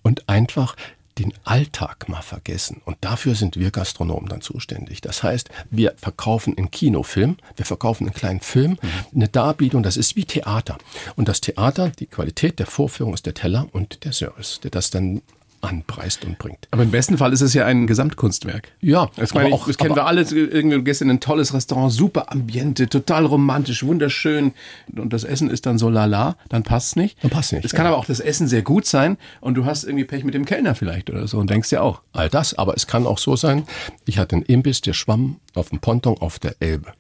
Und 0.03 0.27
einfach 0.29 0.75
den 1.19 1.33
Alltag 1.45 2.09
mal 2.09 2.23
vergessen. 2.23 2.83
Und 2.85 2.99
dafür 3.01 3.35
sind 3.35 3.57
wir 3.57 3.71
Gastronomen 3.71 4.29
dann 4.29 4.41
zuständig. 4.41 5.01
Das 5.01 5.23
heißt, 5.23 5.49
wir 5.71 5.95
verkaufen 5.97 6.57
einen 6.57 6.71
Kinofilm, 6.71 7.37
wir 7.57 7.65
verkaufen 7.65 8.05
einen 8.05 8.15
kleinen 8.15 8.41
Film, 8.41 8.73
mhm. 8.73 8.79
eine 9.15 9.29
Darbietung, 9.29 9.83
das 9.83 9.97
ist 9.97 10.17
wie 10.17 10.25
Theater. 10.25 10.79
Und 11.17 11.29
das 11.29 11.41
Theater, 11.41 11.91
die 11.91 12.07
Qualität 12.07 12.59
der 12.59 12.67
Vorführung 12.67 13.15
ist 13.15 13.27
der 13.27 13.35
Teller 13.35 13.67
und 13.73 14.05
der 14.05 14.13
Service, 14.13 14.61
der 14.61 14.71
das 14.71 14.91
dann 14.91 15.23
anpreist 15.67 16.25
und 16.25 16.39
bringt. 16.39 16.69
Aber 16.71 16.83
im 16.83 16.91
besten 16.91 17.19
Fall 17.19 17.33
ist 17.33 17.41
es 17.41 17.53
ja 17.55 17.67
ein 17.67 17.87
Gesamtkunstwerk. 17.87 18.73
Ja, 18.81 19.11
das, 19.17 19.35
meine, 19.35 19.53
auch, 19.55 19.67
das 19.67 19.77
kennen 19.77 19.97
wir 19.97 20.07
alle. 20.07 20.23
Irgendwie 20.23 20.83
gestern 20.83 21.11
ein 21.11 21.21
tolles 21.21 21.53
Restaurant, 21.53 21.93
super 21.93 22.33
Ambiente, 22.33 22.89
total 22.89 23.27
romantisch, 23.27 23.83
wunderschön. 23.83 24.53
Und 24.95 25.13
das 25.13 25.25
Essen 25.25 25.51
ist 25.51 25.67
dann 25.67 25.79
so 25.79 25.91
lala, 25.91 26.37
dann 26.49 26.63
passt 26.63 26.89
es 26.89 26.97
nicht. 26.97 27.23
Dann 27.23 27.31
passt 27.31 27.53
nicht. 27.53 27.65
Es 27.65 27.73
kann 27.73 27.87
aber 27.87 27.97
auch 27.97 28.05
das 28.05 28.21
Essen 28.21 28.49
sehr 28.49 28.63
gut 28.63 28.87
sein 28.87 29.19
und 29.41 29.55
du 29.55 29.65
hast 29.65 29.85
irgendwie 29.85 30.05
Pech 30.05 30.25
mit 30.25 30.35
dem 30.35 30.45
Kellner 30.45 30.75
vielleicht 30.75 31.11
oder 31.11 31.27
so 31.27 31.39
und 31.39 31.51
denkst 31.51 31.73
ja 31.73 31.81
auch. 31.81 32.03
All 32.13 32.29
das, 32.29 32.55
aber 32.55 32.75
es 32.75 32.87
kann 32.87 33.07
auch 33.07 33.19
so 33.19 33.37
sein, 33.37 33.65
ich 34.07 34.19
hatte 34.19 34.37
einen 34.37 34.45
Imbiss, 34.45 34.81
der 34.81 34.93
schwamm 34.93 35.41
auf 35.55 35.71
dem 35.71 35.81
Ponton 35.81 36.17
auf 36.19 36.39
der 36.39 36.57
Elbe. 36.61 36.93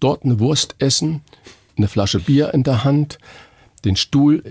Dort 0.00 0.24
eine 0.24 0.38
Wurst 0.40 0.76
essen, 0.78 1.22
eine 1.76 1.88
Flasche 1.88 2.20
Bier 2.20 2.54
in 2.54 2.62
der 2.62 2.84
Hand, 2.84 3.18
den 3.84 3.96
Stuhl 3.96 4.42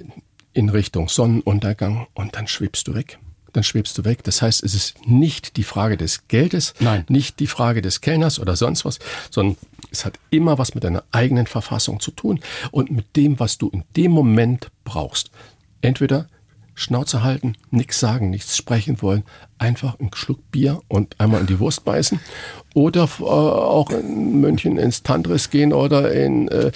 in 0.53 0.69
Richtung 0.69 1.09
Sonnenuntergang 1.09 2.07
und 2.13 2.35
dann 2.35 2.47
schwebst 2.47 2.87
du 2.87 2.93
weg 2.95 3.19
dann 3.55 3.63
schwebst 3.63 3.97
du 3.97 4.05
weg. 4.05 4.23
Das 4.23 4.41
heißt, 4.41 4.63
es 4.63 4.73
ist 4.73 5.07
nicht 5.07 5.57
die 5.57 5.63
Frage 5.63 5.97
des 5.97 6.27
Geldes, 6.27 6.73
Nein. 6.79 7.05
nicht 7.09 7.39
die 7.39 7.47
Frage 7.47 7.81
des 7.81 8.01
Kellners 8.01 8.39
oder 8.39 8.55
sonst 8.55 8.85
was, 8.85 8.99
sondern 9.29 9.57
es 9.91 10.05
hat 10.05 10.19
immer 10.29 10.57
was 10.57 10.75
mit 10.75 10.83
deiner 10.83 11.03
eigenen 11.11 11.47
Verfassung 11.47 11.99
zu 11.99 12.11
tun 12.11 12.39
und 12.71 12.91
mit 12.91 13.15
dem, 13.15 13.39
was 13.39 13.57
du 13.57 13.69
in 13.69 13.83
dem 13.95 14.11
Moment 14.11 14.69
brauchst. 14.83 15.31
Entweder 15.81 16.27
Schnauze 16.75 17.23
halten, 17.23 17.55
nichts 17.71 17.99
sagen, 17.99 18.29
nichts 18.29 18.55
sprechen 18.55 19.01
wollen, 19.01 19.23
einfach 19.57 19.99
einen 19.99 20.11
Schluck 20.13 20.51
Bier 20.51 20.81
und 20.89 21.19
einmal 21.19 21.41
in 21.41 21.47
die 21.47 21.59
Wurst 21.59 21.85
beißen 21.85 22.19
oder 22.73 23.07
äh, 23.19 23.23
auch 23.23 23.89
in 23.89 24.41
München 24.41 24.77
ins 24.77 25.01
Tantris 25.01 25.49
gehen 25.49 25.71
oder 25.71 26.11
in 26.11 26.49
äh, 26.49 26.71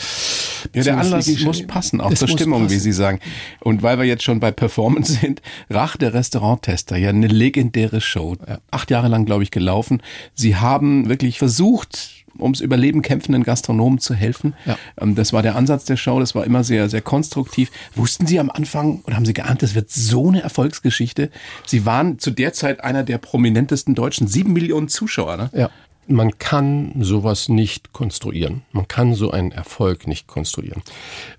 ja, 0.74 0.84
der 0.84 0.98
Anlass 0.98 1.28
muss 1.42 1.68
passen, 1.68 2.00
auch 2.00 2.14
zur 2.14 2.30
Stimmung, 2.30 2.64
passen. 2.64 2.74
wie 2.74 2.80
Sie 2.80 2.94
sagen. 2.94 3.20
Und 3.60 3.84
weil 3.84 4.00
wir 4.00 4.06
jetzt 4.06 4.24
schon 4.24 4.40
bei 4.40 4.52
Performance 4.52 5.14
sind, 5.22 5.42
Rach 5.70 5.98
der 5.98 6.14
Restauranttester, 6.14 6.96
ja 6.96 7.10
eine 7.10 7.28
legendäre 7.28 8.00
Show, 8.00 8.38
acht 8.72 8.90
Jahre 8.90 9.10
lang 9.10 9.26
glaube 9.26 9.44
ich 9.44 9.52
gelaufen. 9.52 10.02
Sie 10.34 10.56
haben 10.56 11.10
wirklich 11.10 11.38
versucht 11.38 12.19
ums 12.42 12.62
Überleben 12.62 13.02
kämpfenden 13.02 13.44
Gastronomen 13.44 14.00
zu 14.00 14.14
helfen. 14.14 14.54
Ja. 14.66 14.78
Ähm, 15.00 15.16
das 15.16 15.34
war 15.34 15.42
der 15.42 15.56
Ansatz 15.56 15.86
der 15.86 15.98
Show, 15.98 16.20
das 16.20 16.36
war 16.36 16.46
immer 16.46 16.64
sehr, 16.64 16.90
sehr 16.90 17.02
konstruktiv. 17.02 17.72
Wussten 17.96 18.28
Sie 18.28 18.40
am 18.40 18.50
Anfang 18.50 19.02
oder 19.06 19.16
haben 19.16 19.26
Sie 19.26 19.34
geahnt, 19.34 19.62
das 19.62 19.76
wird 19.76 19.90
so 19.90 20.30
eine 20.30 20.42
Erfolgsgeschichte? 20.42 21.30
Sie 21.66 21.86
waren 21.86 22.20
zu 22.20 22.32
der 22.32 22.54
Zeit 22.54 22.84
einer 22.84 23.04
der 23.04 23.18
prominentesten 23.18 23.96
Deutschen, 23.96 24.28
sieben 24.28 24.54
Millionen 24.54 24.88
Zuschauer. 24.88 25.38
Ne? 25.38 25.50
Ja. 25.54 25.70
man 26.08 26.38
kann 26.40 26.94
sowas 27.00 27.50
nicht 27.50 27.94
konstruieren. 27.94 28.64
Man 28.72 28.88
kann 28.88 29.14
so 29.14 29.32
einen 29.32 29.52
Erfolg 29.52 30.08
nicht 30.08 30.28
konstruieren. 30.28 30.82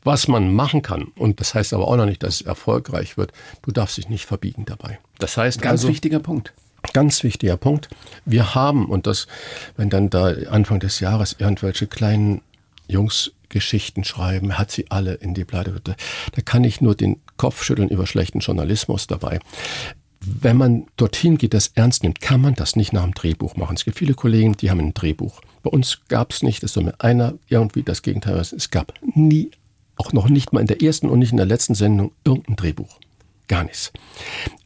Was 0.04 0.28
man 0.28 0.54
machen 0.54 0.82
kann, 0.82 1.08
und 1.16 1.40
das 1.40 1.54
heißt 1.54 1.74
aber 1.74 1.88
auch 1.88 1.96
noch 1.96 2.06
nicht, 2.06 2.22
dass 2.22 2.36
es 2.36 2.42
erfolgreich 2.42 3.16
wird, 3.16 3.32
du 3.62 3.72
darfst 3.72 3.96
dich 3.96 4.08
nicht 4.08 4.26
verbiegen 4.26 4.64
dabei. 4.66 4.98
Das 5.18 5.36
heißt 5.36 5.60
ganz 5.60 5.82
also, 5.82 5.88
wichtiger 5.88 6.20
Punkt. 6.20 6.52
Ganz 6.92 7.22
wichtiger 7.22 7.56
Punkt. 7.56 7.88
Wir 8.24 8.54
haben, 8.54 8.86
und 8.86 9.06
das, 9.06 9.26
wenn 9.76 9.90
dann 9.90 10.10
da 10.10 10.32
Anfang 10.50 10.80
des 10.80 11.00
Jahres 11.00 11.36
irgendwelche 11.38 11.86
kleinen 11.86 12.42
Jungs 12.88 13.32
Geschichten 13.48 14.04
schreiben, 14.04 14.58
hat 14.58 14.70
sie 14.70 14.90
alle 14.90 15.14
in 15.14 15.34
die 15.34 15.44
Pleite. 15.44 15.80
Da 15.82 16.42
kann 16.44 16.62
ich 16.64 16.80
nur 16.80 16.94
den 16.94 17.20
Kopf 17.36 17.64
schütteln 17.64 17.88
über 17.88 18.06
schlechten 18.06 18.38
Journalismus 18.38 19.08
dabei 19.08 19.40
wenn 20.20 20.56
man 20.56 20.86
dorthin 20.96 21.38
geht, 21.38 21.54
das 21.54 21.68
ernst 21.74 22.02
nimmt, 22.02 22.20
kann 22.20 22.40
man 22.40 22.54
das 22.54 22.76
nicht 22.76 22.92
nach 22.92 23.04
dem 23.04 23.14
Drehbuch 23.14 23.56
machen. 23.56 23.76
Es 23.76 23.84
gibt 23.84 23.98
viele 23.98 24.14
Kollegen, 24.14 24.56
die 24.56 24.70
haben 24.70 24.80
ein 24.80 24.94
Drehbuch. 24.94 25.40
Bei 25.62 25.70
uns 25.70 26.00
gab 26.08 26.32
es 26.32 26.42
nicht, 26.42 26.62
es 26.62 26.74
soll 26.74 26.84
mir 26.84 26.94
einer 26.98 27.34
irgendwie 27.48 27.82
das 27.82 28.02
Gegenteil. 28.02 28.36
Es 28.36 28.70
gab 28.70 28.94
nie, 29.14 29.50
auch 29.96 30.12
noch 30.12 30.28
nicht 30.28 30.52
mal 30.52 30.60
in 30.60 30.66
der 30.66 30.82
ersten 30.82 31.08
und 31.08 31.18
nicht 31.18 31.32
in 31.32 31.38
der 31.38 31.46
letzten 31.46 31.74
Sendung, 31.74 32.12
irgendein 32.24 32.56
Drehbuch. 32.56 32.98
Gar 33.50 33.64
nichts. 33.64 33.92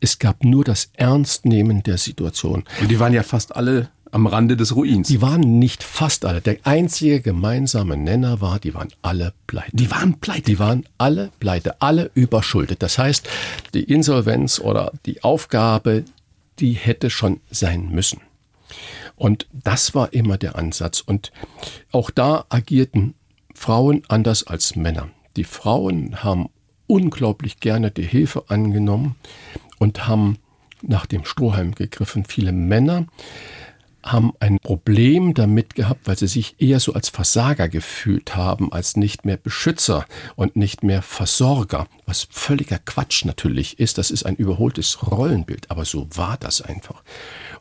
Es 0.01 0.19
gab 0.19 0.45
nur 0.45 0.63
das 0.63 0.91
Ernstnehmen 0.93 1.83
der 1.83 1.97
Situation. 1.97 2.65
Und 2.83 2.91
die 2.91 3.01
waren 3.01 3.15
ja 3.15 3.23
fast 3.23 3.57
alle 3.57 3.89
am 4.11 4.27
Rande 4.27 4.59
des 4.59 4.77
Ruins. 4.77 5.09
Die 5.09 5.23
waren 5.23 5.59
nicht 5.59 5.83
fast 5.83 6.27
alle. 6.27 6.43
Der 6.43 6.59
einzige 6.65 7.23
gemeinsame 7.23 7.97
Nenner 7.97 8.43
war, 8.43 8.59
die 8.59 8.75
waren 8.75 8.91
alle 9.01 9.33
pleite. 9.47 9.75
Die 9.75 9.91
waren 9.91 10.21
pleite. 10.21 10.43
Die 10.43 10.59
waren 10.59 10.85
alle 10.99 11.31
pleite, 11.41 11.81
alle 11.81 12.11
überschuldet. 12.13 12.83
Das 12.83 12.99
heißt, 12.99 13.27
die 13.73 13.85
Insolvenz 13.85 14.61
oder 14.61 14.93
die 15.07 15.25
Aufgabe, 15.25 16.05
die 16.59 16.75
hätte 16.75 17.09
schon 17.09 17.41
sein 17.51 17.89
müssen. 17.89 18.21
Und 19.17 19.47
das 19.51 19.95
war 19.95 20.13
immer 20.13 20.37
der 20.37 20.57
Ansatz. 20.57 21.01
Und 21.01 21.33
auch 21.91 22.11
da 22.11 22.45
agierten 22.51 23.15
Frauen 23.55 24.03
anders 24.09 24.47
als 24.47 24.77
Männer. 24.77 25.09
Die 25.37 25.45
Frauen 25.45 26.23
haben 26.23 26.51
unglaublich 26.87 27.61
gerne 27.61 27.91
die 27.91 28.03
Hilfe 28.03 28.45
angenommen 28.49 29.17
und 29.79 30.07
haben 30.07 30.39
nach 30.83 31.07
dem 31.07 31.25
Strohhalm 31.25 31.75
gegriffen. 31.75 32.25
Viele 32.25 32.53
Männer 32.53 33.07
haben 34.05 34.35
ein 34.39 34.59
Problem 34.59 35.33
damit 35.33 35.75
gehabt, 35.75 36.07
weil 36.07 36.19
sie 36.19 36.27
sich 36.27 36.57
eher 36.59 36.79
so 36.79 36.93
als 36.93 37.09
Versager 37.09 37.69
gefühlt 37.69 38.37
haben, 38.37 38.71
als 38.71 38.97
nicht 38.97 39.25
mehr 39.25 39.39
Beschützer 39.39 40.05
und 40.37 40.57
nicht 40.57 40.83
mehr 40.83 41.01
Versorger, 41.01 41.87
was 42.05 42.29
völliger 42.31 42.79
Quatsch 42.79 43.25
natürlich 43.25 43.79
ist. 43.79 43.97
Das 43.97 44.11
ist 44.11 44.27
ein 44.27 44.37
überholtes 44.37 45.11
Rollenbild, 45.11 45.71
aber 45.71 45.87
so 45.87 46.07
war 46.15 46.37
das 46.37 46.61
einfach. 46.61 47.03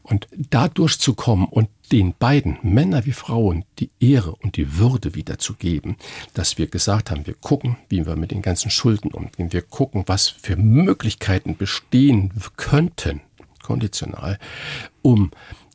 Und 0.01 0.27
da 0.35 0.67
durchzukommen 0.67 1.47
und 1.47 1.69
den 1.93 2.15
beiden, 2.17 2.57
Männer 2.63 3.05
wie 3.05 3.11
Frauen, 3.11 3.65
die 3.77 3.91
Ehre 3.99 4.35
und 4.37 4.57
die 4.57 4.79
Würde 4.79 5.13
wiederzugeben, 5.13 5.95
dass 6.33 6.57
wir 6.57 6.65
gesagt 6.65 7.11
haben, 7.11 7.27
wir 7.27 7.35
gucken, 7.35 7.77
wie 7.87 8.03
wir 8.07 8.15
mit 8.15 8.31
den 8.31 8.41
ganzen 8.41 8.71
Schulden 8.71 9.11
umgehen, 9.11 9.53
wir 9.53 9.61
gucken, 9.61 10.03
was 10.07 10.27
für 10.27 10.55
Möglichkeiten 10.55 11.55
bestehen 11.55 12.33
könnten, 12.57 13.21
konditional, 13.61 14.39
um 15.03 15.29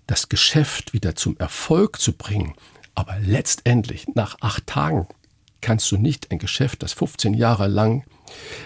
das 0.08 0.28
Geschäft 0.28 0.92
wieder 0.92 1.14
zum 1.14 1.36
Erfolg 1.38 2.00
zu 2.00 2.12
bringen. 2.12 2.54
Aber 2.96 3.16
letztendlich, 3.20 4.08
nach 4.16 4.38
acht 4.40 4.66
Tagen, 4.66 5.06
kannst 5.60 5.88
du 5.92 5.98
nicht 5.98 6.32
ein 6.32 6.40
Geschäft, 6.40 6.82
das 6.82 6.94
15 6.94 7.34
Jahre 7.34 7.68
lang 7.68 8.02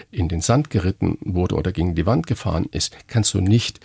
in 0.09 0.27
den 0.27 0.41
Sand 0.41 0.71
geritten 0.71 1.19
wurde 1.21 1.53
oder 1.53 1.71
gegen 1.71 1.93
die 1.93 2.07
Wand 2.07 2.25
gefahren 2.25 2.65
ist, 2.71 2.97
kannst 3.05 3.35
du 3.35 3.41
nicht 3.41 3.79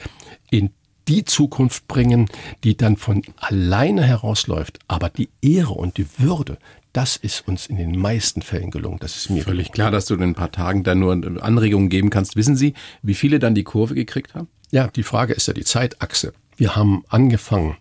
in 0.51 0.71
die 1.09 1.25
Zukunft 1.25 1.89
bringen, 1.89 2.29
die 2.65 2.77
dann 2.77 2.97
von 2.97 3.23
alleine 3.37 4.05
herausläuft. 4.05 4.79
Aber 4.89 5.09
die 5.09 5.31
Ehre 5.43 5.73
und 5.73 5.97
die 5.97 6.07
Würde, 6.19 6.59
das 6.93 7.17
ist 7.17 7.47
uns 7.47 7.67
in 7.67 7.77
den 7.77 7.99
meisten 7.99 8.43
Fällen 8.43 8.71
gelungen. 8.71 8.99
Das 9.01 9.17
ist 9.17 9.31
mir 9.31 9.43
völlig 9.43 9.73
gelungen. 9.73 9.75
klar, 9.75 9.91
dass 9.91 10.07
du 10.07 10.15
in 10.15 10.23
ein 10.23 10.35
paar 10.35 10.53
Tagen 10.53 10.85
dann 10.85 11.01
nur 11.01 11.13
Anregungen 11.43 11.89
geben 11.89 12.11
kannst. 12.11 12.37
Wissen 12.37 12.57
Sie, 12.57 12.75
wie 13.03 13.15
viele 13.15 13.39
dann 13.39 13.55
die 13.55 13.65
Kurve 13.65 13.95
gekriegt 13.95 14.35
haben? 14.35 14.49
Ja, 14.71 14.89
die 14.89 15.03
Frage 15.03 15.33
ist 15.33 15.49
ja 15.49 15.55
die 15.55 15.65
Zeitachse. 15.65 16.33
Wir 16.57 16.77
haben 16.77 17.05
angefangen 17.09 17.77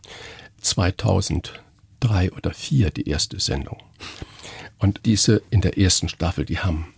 2003 0.62 2.32
oder 2.32 2.52
2004 2.52 2.92
die 2.92 3.10
erste 3.10 3.40
Sendung. 3.40 3.78
Und 4.80 5.02
diese 5.06 5.42
in 5.50 5.62
der 5.62 5.78
ersten 5.78 6.08
Staffel, 6.08 6.46
die 6.46 6.60
haben 6.60 6.94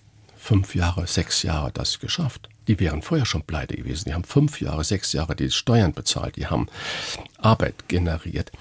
fünf 0.49 0.73
Jahre, 0.73 1.05
sechs 1.05 1.43
Jahre 1.43 1.71
das 1.71 1.99
geschafft. 1.99 2.49
Die 2.67 2.79
wären 2.79 3.03
vorher 3.03 3.27
schon 3.27 3.43
pleite 3.43 3.75
gewesen. 3.75 4.05
Die 4.07 4.15
haben 4.15 4.23
fünf 4.23 4.59
Jahre, 4.61 4.83
sechs 4.83 5.13
Jahre 5.13 5.35
die 5.35 5.51
Steuern 5.51 5.93
bezahlt. 5.93 6.37
Die 6.37 6.47
haben 6.47 6.65
Arbeit 7.37 7.87
generiert. 7.87 8.51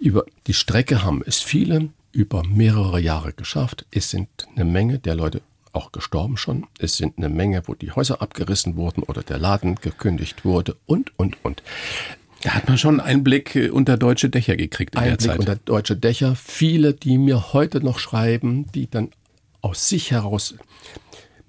Über 0.00 0.24
die 0.48 0.54
Strecke 0.54 1.04
haben 1.04 1.22
es 1.24 1.38
viele 1.38 1.90
über 2.10 2.42
mehrere 2.44 2.98
Jahre 2.98 3.32
geschafft. 3.32 3.86
Es 3.92 4.10
sind 4.10 4.28
eine 4.56 4.64
Menge 4.64 4.98
der 4.98 5.14
Leute 5.14 5.40
auch 5.72 5.92
gestorben 5.92 6.36
schon. 6.36 6.66
Es 6.80 6.96
sind 6.96 7.16
eine 7.16 7.28
Menge, 7.28 7.62
wo 7.66 7.74
die 7.74 7.92
Häuser 7.92 8.20
abgerissen 8.20 8.74
wurden 8.74 9.04
oder 9.04 9.22
der 9.22 9.38
Laden 9.38 9.76
gekündigt 9.76 10.44
wurde 10.44 10.76
und, 10.86 11.16
und, 11.16 11.36
und. 11.44 11.62
Da 12.42 12.54
hat 12.54 12.66
man 12.66 12.76
schon 12.76 12.98
einen 12.98 13.22
Blick 13.22 13.54
äh, 13.54 13.70
unter 13.70 13.96
deutsche 13.96 14.30
Dächer 14.30 14.56
gekriegt 14.56 14.96
in 14.96 15.02
Ein 15.02 15.08
der 15.10 15.18
Zeit. 15.20 15.38
unter 15.38 15.54
deutsche 15.54 15.94
Dächer. 15.94 16.34
Viele, 16.34 16.92
die 16.92 17.18
mir 17.18 17.52
heute 17.52 17.84
noch 17.84 18.00
schreiben, 18.00 18.66
die 18.72 18.90
dann 18.90 19.10
aus 19.60 19.88
sich 19.88 20.10
heraus 20.10 20.56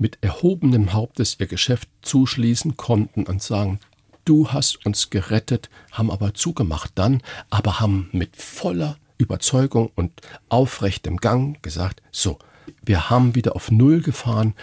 mit 0.02 0.18
erhobenem 0.22 0.93
Hauptes 0.93 1.38
ihr 1.39 1.45
Geschäft 1.45 1.88
zuschließen 2.02 2.76
konnten 2.76 3.24
und 3.24 3.41
sagen, 3.41 3.80
du 4.26 4.49
hast 4.49 4.84
uns 4.84 5.12
gerettet, 5.12 5.70
haben 5.91 6.10
aber 6.10 6.34
zugemacht 6.34 6.91
dann, 6.95 7.22
aber 7.52 7.80
haben 7.80 8.10
mit 8.12 8.36
voller 8.36 8.97
Überzeugung 9.20 9.91
und 9.93 10.12
aufrechtem 10.49 11.18
Gang 11.18 11.62
gesagt, 11.62 12.02
so, 12.12 12.39
wir 12.82 13.12
haben 13.12 13.36
wieder 13.36 13.56
auf 13.56 13.70
Null 13.70 14.02
gefahren, 14.02 14.56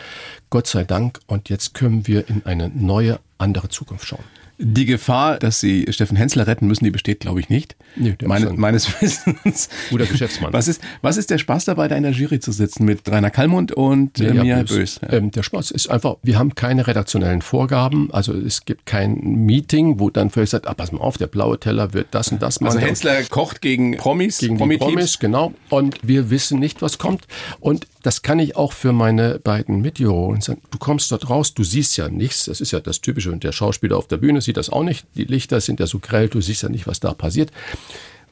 Gott 0.51 0.67
sei 0.67 0.83
Dank, 0.83 1.21
und 1.29 1.49
jetzt 1.49 1.73
können 1.73 2.09
wir 2.09 2.29
in 2.29 2.45
eine 2.45 2.69
neue, 2.69 3.21
andere 3.39 3.69
Zukunft 3.69 4.09
schauen. 4.09 4.25
Die 4.61 4.87
Gefahr, 4.87 5.39
dass 5.39 5.61
Sie 5.61 5.87
Steffen 5.91 6.17
Hensler 6.17 6.49
retten 6.49 6.67
müssen, 6.67 6.85
die 6.85 6.91
besteht, 6.91 7.21
glaube 7.21 7.39
ich, 7.39 7.49
nicht. 7.49 7.77
Nee, 7.95 8.17
Meine, 8.25 8.53
meines 8.55 8.89
Wissens. 9.01 9.69
Guter 9.91 10.07
Geschäftsmann. 10.07 10.53
Was 10.53 10.67
ist, 10.67 10.83
was 11.01 11.17
ist 11.17 11.31
der 11.31 11.39
Spaß 11.39 11.67
dabei, 11.67 11.87
da 11.87 11.95
in 11.95 12.03
der 12.03 12.13
Jury 12.13 12.41
zu 12.41 12.51
sitzen 12.51 12.85
mit 12.85 13.09
Rainer 13.09 13.31
Kallmund 13.31 13.71
und 13.71 14.21
äh, 14.21 14.33
Mia 14.33 14.59
Bös? 14.61 14.71
Bös 14.71 15.01
ja. 15.03 15.13
ähm, 15.13 15.31
der 15.31 15.45
Spaß 15.45 15.71
ist 15.71 15.89
einfach, 15.89 16.17
wir 16.25 16.39
haben 16.39 16.57
keine 16.57 16.89
redaktionellen 16.89 17.41
Vorgaben. 17.41 18.13
Also 18.13 18.33
es 18.35 18.65
gibt 18.65 18.85
kein 18.85 19.15
Meeting, 19.21 20.01
wo 20.01 20.11
dann 20.11 20.31
vielleicht 20.31 20.51
sagt, 20.51 20.67
ah, 20.67 20.75
pass 20.75 20.91
mal 20.91 21.01
auf, 21.01 21.19
der 21.19 21.29
blaue 21.29 21.61
Teller 21.61 21.95
wird 21.95 22.09
das 22.11 22.33
und 22.33 22.43
das 22.43 22.61
machen. 22.61 22.77
Also 22.77 22.87
Hensler 22.87 23.23
kocht 23.25 23.61
gegen 23.61 23.97
Promis, 23.97 24.39
gegen 24.39 24.59
Promi 24.59 24.77
Promis, 24.77 25.21
genau. 25.21 25.55
Und 25.69 25.99
wir 26.03 26.31
wissen 26.31 26.59
nicht, 26.59 26.83
was 26.83 26.99
kommt. 26.99 27.29
Und 27.61 27.87
das 28.03 28.23
kann 28.23 28.39
ich 28.39 28.57
auch 28.57 28.73
für 28.73 28.93
meine 28.93 29.39
beiden 29.39 29.81
Mitjuroren 29.81 30.41
sagen. 30.41 30.63
Du 30.71 30.79
kommst 30.79 31.11
dort 31.11 31.29
raus, 31.31 31.55
du 31.55 31.65
siehst 31.65 31.97
ja 31.97 32.09
nichts. 32.09 32.45
Das 32.45 32.61
ist 32.61 32.71
ja 32.71 32.81
das 32.81 33.01
Typische. 33.01 33.33
Und 33.33 33.45
der 33.45 33.53
Schauspieler 33.53 33.97
auf 33.97 34.07
der 34.07 34.19
Bühne 34.19 34.41
sieht 34.41 34.57
das 34.57 34.71
auch 34.71 34.85
nicht. 34.85 35.07
Die 35.15 35.25
Lichter 35.25 35.61
sind 35.61 35.81
ja 35.81 35.87
so 35.87 35.99
grell, 35.99 36.29
du 36.29 36.41
siehst 36.41 36.63
ja 36.63 36.69
nicht, 36.69 36.87
was 36.87 37.01
da 37.01 37.15
passiert. 37.15 37.51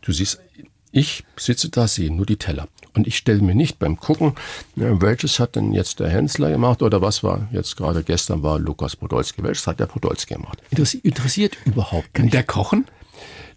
Du 0.03 0.13
siehst, 0.13 0.41
ich 0.93 1.25
sitze 1.37 1.69
da, 1.69 1.89
sehe 1.89 2.13
nur 2.13 2.27
die 2.27 2.37
Teller. 2.37 2.69
Und 2.95 3.07
ich 3.07 3.17
stelle 3.17 3.43
mir 3.43 3.55
nicht 3.55 3.79
beim 3.79 3.99
Gucken, 3.99 4.35
welches 4.75 5.39
hat 5.39 5.57
denn 5.57 5.73
jetzt 5.73 6.01
der 6.01 6.09
Hensler 6.09 6.51
gemacht 6.51 6.81
oder 6.83 7.03
was 7.03 7.23
war 7.23 7.49
jetzt 7.53 7.77
gerade 7.77 8.03
gestern 8.03 8.43
war 8.43 8.59
Lukas 8.59 8.97
Podolski. 8.97 9.43
Welches 9.43 9.67
hat 9.67 9.81
der 9.81 9.87
Podolski 9.87 10.35
gemacht? 10.35 10.63
Interessiert, 10.71 11.05
interessiert 11.05 11.57
überhaupt 11.67 12.15
Kann 12.15 12.31
der 12.31 12.45
kochen? 12.45 12.87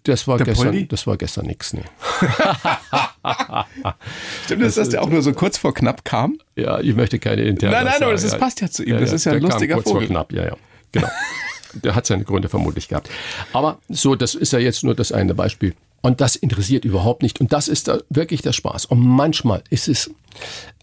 Das 0.04 0.26
war, 0.26 0.38
gestern, 0.38 0.88
das 0.88 1.06
war 1.06 1.18
gestern 1.18 1.46
nichts, 1.46 1.74
ne. 1.74 1.82
Stimmt 4.44 4.62
das, 4.62 4.76
dass 4.76 4.88
der 4.88 5.02
auch 5.02 5.10
nur 5.10 5.20
so 5.20 5.34
kurz 5.34 5.58
vor 5.58 5.74
knapp 5.74 6.06
kam? 6.06 6.38
Ja, 6.56 6.80
ich 6.80 6.94
möchte 6.94 7.18
keine 7.18 7.42
interne 7.42 7.76
Nein, 7.76 7.84
nein, 7.84 8.02
aber 8.02 8.12
das 8.12 8.24
ist, 8.24 8.38
passt 8.38 8.62
ja 8.62 8.70
zu 8.70 8.82
ihm. 8.82 8.94
Ja, 8.94 9.00
das 9.00 9.12
ist 9.12 9.26
ja 9.26 9.32
ein 9.32 9.42
lustiger 9.42 9.74
kurz 9.74 9.88
Vogel. 9.88 10.06
Vor 10.06 10.08
knapp, 10.08 10.32
ja, 10.32 10.44
ja. 10.46 10.56
Genau. 10.92 11.08
der 11.74 11.94
hat 11.94 12.06
seine 12.06 12.24
Gründe 12.24 12.48
vermutlich 12.48 12.88
gehabt. 12.88 13.10
Aber 13.52 13.78
so, 13.88 14.14
das 14.14 14.34
ist 14.34 14.52
ja 14.52 14.58
jetzt 14.58 14.84
nur 14.84 14.94
das 14.94 15.12
eine 15.12 15.34
Beispiel. 15.34 15.74
Und 16.00 16.20
das 16.22 16.34
interessiert 16.34 16.84
überhaupt 16.86 17.22
nicht. 17.22 17.40
Und 17.40 17.52
das 17.52 17.68
ist 17.68 17.88
da 17.88 17.98
wirklich 18.08 18.40
der 18.40 18.52
Spaß. 18.52 18.86
Und 18.86 19.00
manchmal 19.00 19.62
ist 19.68 19.86
es, 19.86 20.10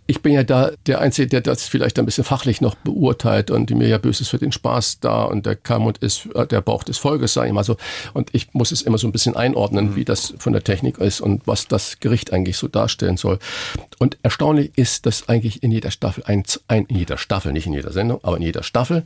ich 0.08 0.22
bin 0.22 0.34
ja 0.34 0.44
da 0.44 0.72
der 0.86 1.02
Einzige, 1.02 1.28
der 1.28 1.42
das 1.42 1.68
vielleicht 1.68 2.00
ein 2.00 2.06
bisschen 2.06 2.24
fachlich 2.24 2.62
noch 2.62 2.76
beurteilt 2.76 3.52
und 3.52 3.70
mir 3.72 3.88
ja 3.88 3.98
Böses 3.98 4.30
für 4.30 4.38
den 4.38 4.54
Spaß 4.54 5.02
da 5.02 5.26
und 5.26 5.46
der 5.46 5.56
Kamut 5.56 5.98
ist 5.98 6.28
äh, 6.34 6.48
der 6.48 6.62
Bauch 6.62 6.84
des 6.84 6.98
Volkes, 6.98 7.34
sage 7.34 7.48
ich 7.48 7.54
mal 7.54 7.66
so. 7.66 7.76
Und 8.14 8.30
ich 8.34 8.54
muss 8.54 8.72
es 8.72 8.82
immer 8.82 8.98
so 8.98 9.08
ein 9.08 9.12
bisschen 9.12 9.36
einordnen, 9.36 9.92
mhm. 9.92 9.96
wie 9.98 10.06
das 10.06 10.34
von 10.40 10.54
der 10.54 10.64
Technik 10.64 10.98
ist 10.98 11.20
und 11.20 11.46
was 11.46 11.68
das 11.68 12.00
Gericht 12.00 12.32
eigentlich 12.32 12.58
so 12.58 12.70
darstellen 12.70 13.18
soll. 13.18 13.38
Und 14.00 14.18
erstaunlich 14.24 14.72
ist, 14.78 15.06
dass 15.06 15.28
eigentlich 15.28 15.62
in 15.62 15.72
jeder 15.72 15.92
Staffel, 15.92 16.24
ein, 16.26 16.44
ein, 16.68 16.86
in 16.86 16.96
jeder 16.96 17.18
Staffel, 17.18 17.52
nicht 17.52 17.68
in 17.68 17.74
jeder 17.74 17.92
Sendung, 17.92 18.20
aber 18.24 18.38
in 18.38 18.44
jeder 18.44 18.64
Staffel 18.64 19.04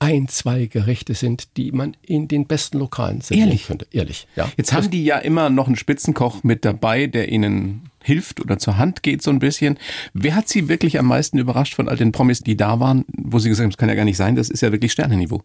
ein, 0.00 0.28
zwei 0.28 0.66
Gerichte 0.66 1.14
sind, 1.14 1.56
die 1.56 1.72
man 1.72 1.96
in 2.02 2.28
den 2.28 2.46
besten 2.46 2.78
Lokalen 2.78 3.20
servieren 3.20 3.48
Ehrlich? 3.48 3.66
könnte. 3.66 3.86
Ehrlich, 3.90 4.28
ja. 4.36 4.48
Jetzt 4.56 4.72
haben 4.72 4.90
die 4.90 5.04
ja 5.04 5.18
immer 5.18 5.50
noch 5.50 5.66
einen 5.66 5.76
Spitzenkoch 5.76 6.44
mit 6.44 6.64
dabei, 6.64 7.06
der 7.06 7.30
ihnen 7.30 7.90
hilft 8.08 8.40
oder 8.40 8.58
zur 8.58 8.76
Hand 8.78 9.04
geht 9.04 9.22
so 9.22 9.30
ein 9.30 9.38
bisschen. 9.38 9.78
Wer 10.12 10.34
hat 10.34 10.48
Sie 10.48 10.68
wirklich 10.68 10.98
am 10.98 11.06
meisten 11.06 11.38
überrascht 11.38 11.74
von 11.74 11.88
all 11.88 11.96
den 11.96 12.10
Promis, 12.10 12.40
die 12.40 12.56
da 12.56 12.80
waren, 12.80 13.04
wo 13.16 13.38
Sie 13.38 13.48
gesagt 13.48 13.64
haben, 13.64 13.70
das 13.70 13.78
kann 13.78 13.88
ja 13.88 13.94
gar 13.94 14.04
nicht 14.04 14.16
sein, 14.16 14.34
das 14.34 14.50
ist 14.50 14.62
ja 14.62 14.72
wirklich 14.72 14.90
Sternenniveau? 14.90 15.42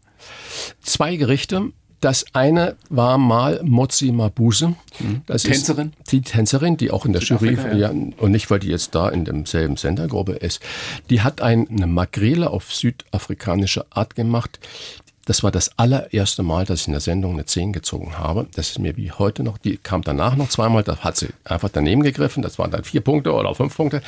Zwei 0.81 1.15
Gerichte, 1.17 1.71
Das 2.03 2.25
eine 2.33 2.75
war 2.89 3.17
mal 3.17 3.61
Mozi 3.63 4.11
Mabuse. 4.11 4.75
Das 5.25 5.43
Tänzerin? 5.43 5.93
die 6.11 6.19
Tänzerin, 6.19 6.75
die 6.75 6.91
auch 6.91 7.05
in 7.05 7.13
der 7.13 7.21
Jury, 7.21 7.57
ja. 7.77 7.91
und 7.91 8.31
nicht, 8.31 8.51
weil 8.51 8.59
die 8.59 8.67
jetzt 8.67 8.93
da 8.93 9.07
in 9.07 9.23
demselben 9.23 9.77
Sendergruppe 9.77 10.33
ist. 10.33 10.61
Die 11.09 11.21
hat 11.21 11.41
eine 11.41 11.87
Makrele 11.87 12.49
auf 12.49 12.73
südafrikanische 12.73 13.85
Art 13.89 14.15
gemacht. 14.15 14.59
Das 15.25 15.43
war 15.43 15.51
das 15.51 15.77
allererste 15.79 16.43
Mal, 16.43 16.65
dass 16.65 16.81
ich 16.81 16.87
in 16.87 16.93
der 16.93 17.01
Sendung 17.01 17.33
eine 17.33 17.45
10 17.45 17.71
gezogen 17.71 18.17
habe. 18.17 18.47
Das 18.55 18.71
ist 18.71 18.79
mir 18.79 18.97
wie 18.97 19.11
heute 19.11 19.43
noch, 19.43 19.57
die 19.57 19.77
kam 19.77 20.01
danach 20.01 20.35
noch 20.35 20.49
zweimal, 20.49 20.83
da 20.83 20.97
hat 20.97 21.15
sie 21.15 21.29
einfach 21.45 21.69
daneben 21.69 22.03
gegriffen. 22.03 22.43
Das 22.43 22.59
waren 22.59 22.71
dann 22.71 22.83
vier 22.83 23.01
Punkte 23.01 23.31
oder 23.33 23.55
fünf 23.55 23.75
Punkte. 23.75 24.01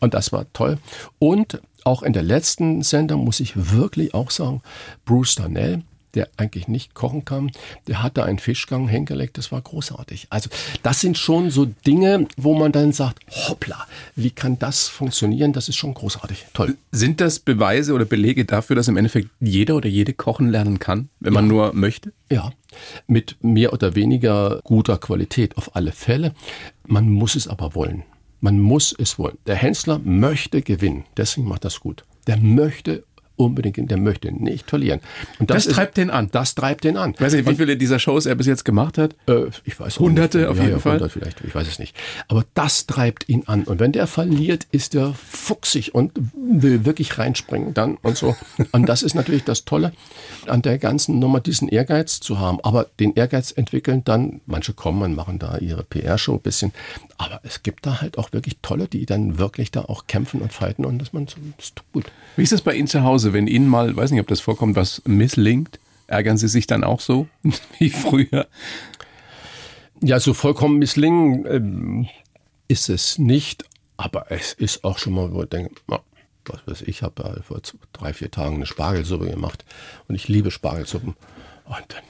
Und 0.00 0.14
das 0.14 0.32
war 0.32 0.46
toll. 0.52 0.78
Und 1.18 1.60
auch 1.84 2.02
in 2.02 2.12
der 2.12 2.22
letzten 2.22 2.82
Sendung 2.82 3.24
muss 3.24 3.40
ich 3.40 3.72
wirklich 3.72 4.14
auch 4.14 4.30
sagen, 4.30 4.62
Bruce 5.04 5.34
Darnell, 5.34 5.82
der 6.14 6.28
eigentlich 6.36 6.68
nicht 6.68 6.94
kochen 6.94 7.24
kann, 7.24 7.50
der 7.86 8.02
hatte 8.02 8.24
einen 8.24 8.38
Fischgang 8.38 8.88
hingelegt, 8.88 9.38
das 9.38 9.52
war 9.52 9.60
großartig. 9.60 10.26
Also 10.30 10.50
das 10.82 11.00
sind 11.00 11.18
schon 11.18 11.50
so 11.50 11.64
Dinge, 11.64 12.26
wo 12.36 12.54
man 12.54 12.72
dann 12.72 12.92
sagt, 12.92 13.20
hoppla, 13.30 13.86
wie 14.14 14.30
kann 14.30 14.58
das 14.58 14.88
funktionieren? 14.88 15.52
Das 15.52 15.68
ist 15.68 15.76
schon 15.76 15.94
großartig, 15.94 16.46
toll. 16.52 16.76
Sind 16.90 17.20
das 17.20 17.38
Beweise 17.38 17.94
oder 17.94 18.04
Belege 18.04 18.44
dafür, 18.44 18.76
dass 18.76 18.88
im 18.88 18.96
Endeffekt 18.96 19.28
jeder 19.40 19.76
oder 19.76 19.88
jede 19.88 20.12
kochen 20.12 20.50
lernen 20.50 20.78
kann, 20.78 21.08
wenn 21.20 21.32
man 21.32 21.48
nur 21.48 21.72
möchte? 21.72 22.12
Ja, 22.30 22.52
mit 23.06 23.36
mehr 23.40 23.72
oder 23.72 23.94
weniger 23.94 24.60
guter 24.64 24.98
Qualität 24.98 25.56
auf 25.56 25.76
alle 25.76 25.92
Fälle. 25.92 26.34
Man 26.86 27.08
muss 27.08 27.34
es 27.34 27.48
aber 27.48 27.74
wollen. 27.74 28.04
Man 28.40 28.58
muss 28.58 28.94
es 28.98 29.18
wollen. 29.18 29.38
Der 29.46 29.54
Hensler 29.54 30.00
möchte 30.02 30.62
gewinnen, 30.62 31.04
deswegen 31.16 31.46
macht 31.46 31.64
das 31.64 31.80
gut. 31.80 32.04
Der 32.26 32.38
möchte 32.38 33.04
unbedingt, 33.36 33.90
der 33.90 33.98
möchte 33.98 34.32
nicht 34.32 34.68
verlieren. 34.68 35.00
Und 35.38 35.50
das, 35.50 35.64
das 35.64 35.74
treibt 35.74 35.98
ist, 35.98 36.02
den 36.02 36.10
an. 36.10 36.28
Das 36.32 36.54
treibt 36.54 36.84
den 36.84 36.96
an. 36.96 37.14
Weiß 37.18 37.32
nicht, 37.32 37.48
wie 37.48 37.54
viele 37.54 37.76
dieser 37.76 37.98
Shows 37.98 38.26
er 38.26 38.34
bis 38.34 38.46
jetzt 38.46 38.64
gemacht 38.64 38.98
hat? 38.98 39.14
Äh, 39.28 39.46
ich 39.64 39.78
weiß 39.78 39.98
Hunderte 39.98 40.38
nicht. 40.38 40.46
auf 40.48 40.56
ja, 40.56 40.62
jeden 40.64 40.74
ja, 40.76 40.80
Fall. 40.80 40.92
100 40.94 41.12
vielleicht, 41.12 41.40
ich 41.42 41.54
weiß 41.54 41.68
es 41.68 41.78
nicht. 41.78 41.96
Aber 42.28 42.44
das 42.54 42.86
treibt 42.86 43.28
ihn 43.28 43.44
an. 43.46 43.64
Und 43.64 43.80
wenn 43.80 43.92
der 43.92 44.06
verliert, 44.06 44.66
ist 44.70 44.94
er 44.94 45.14
fuchsig 45.14 45.94
und 45.94 46.12
will 46.34 46.84
wirklich 46.84 47.18
reinspringen 47.18 47.74
dann 47.74 47.96
und 48.02 48.16
so. 48.16 48.36
Und 48.72 48.88
das 48.88 49.02
ist 49.02 49.14
natürlich 49.14 49.44
das 49.44 49.64
Tolle 49.64 49.92
an 50.46 50.62
der 50.62 50.78
ganzen 50.78 51.18
Nummer, 51.18 51.40
diesen 51.40 51.68
Ehrgeiz 51.68 52.20
zu 52.20 52.38
haben. 52.38 52.58
Aber 52.62 52.86
den 53.00 53.14
Ehrgeiz 53.14 53.52
entwickeln 53.52 54.02
dann, 54.04 54.40
manche 54.46 54.72
kommen 54.72 55.02
und 55.02 55.14
machen 55.14 55.38
da 55.38 55.58
ihre 55.58 55.84
PR-Show 55.84 56.34
ein 56.34 56.40
bisschen. 56.40 56.72
Aber 57.18 57.40
es 57.44 57.62
gibt 57.62 57.86
da 57.86 58.00
halt 58.00 58.18
auch 58.18 58.32
wirklich 58.32 58.58
Tolle, 58.62 58.88
die 58.88 59.06
dann 59.06 59.38
wirklich 59.38 59.70
da 59.70 59.82
auch 59.82 60.06
kämpfen 60.06 60.40
und 60.40 60.52
fighten 60.52 60.84
und 60.84 60.98
dass 60.98 61.12
man 61.12 61.26
so, 61.26 61.36
das 61.56 61.74
tut 61.74 61.92
gut. 61.92 62.12
Wie 62.36 62.42
ist 62.42 62.52
das 62.52 62.62
bei 62.62 62.74
Ihnen 62.74 62.88
zu 62.88 63.02
Hause, 63.02 63.21
wenn 63.32 63.46
Ihnen 63.46 63.68
mal, 63.68 63.94
weiß 63.94 64.10
nicht, 64.10 64.20
ob 64.20 64.26
das 64.26 64.40
vorkommt, 64.40 64.76
was 64.76 65.02
misslingt? 65.06 65.78
Ärgern 66.06 66.36
Sie 66.36 66.48
sich 66.48 66.66
dann 66.66 66.84
auch 66.84 67.00
so 67.00 67.28
wie 67.78 67.90
früher? 67.90 68.46
Ja, 70.00 70.18
so 70.18 70.34
vollkommen 70.34 70.78
misslingen 70.78 71.46
ähm, 71.46 72.08
ist 72.66 72.88
es 72.88 73.18
nicht, 73.18 73.64
aber 73.96 74.32
es 74.32 74.52
ist 74.52 74.82
auch 74.82 74.98
schon 74.98 75.14
mal, 75.14 75.32
wo 75.32 75.42
ich 75.42 75.48
denke, 75.48 75.74
was 75.86 76.60
weiß 76.66 76.82
ich, 76.82 77.02
habe 77.02 77.42
vor 77.46 77.60
drei, 77.92 78.12
vier 78.12 78.30
Tagen 78.30 78.56
eine 78.56 78.66
Spargelsuppe 78.66 79.30
gemacht 79.30 79.64
und 80.08 80.16
ich 80.16 80.26
liebe 80.26 80.50
Spargelsuppen. 80.50 81.14
Und 81.66 81.84
dann, 81.88 82.02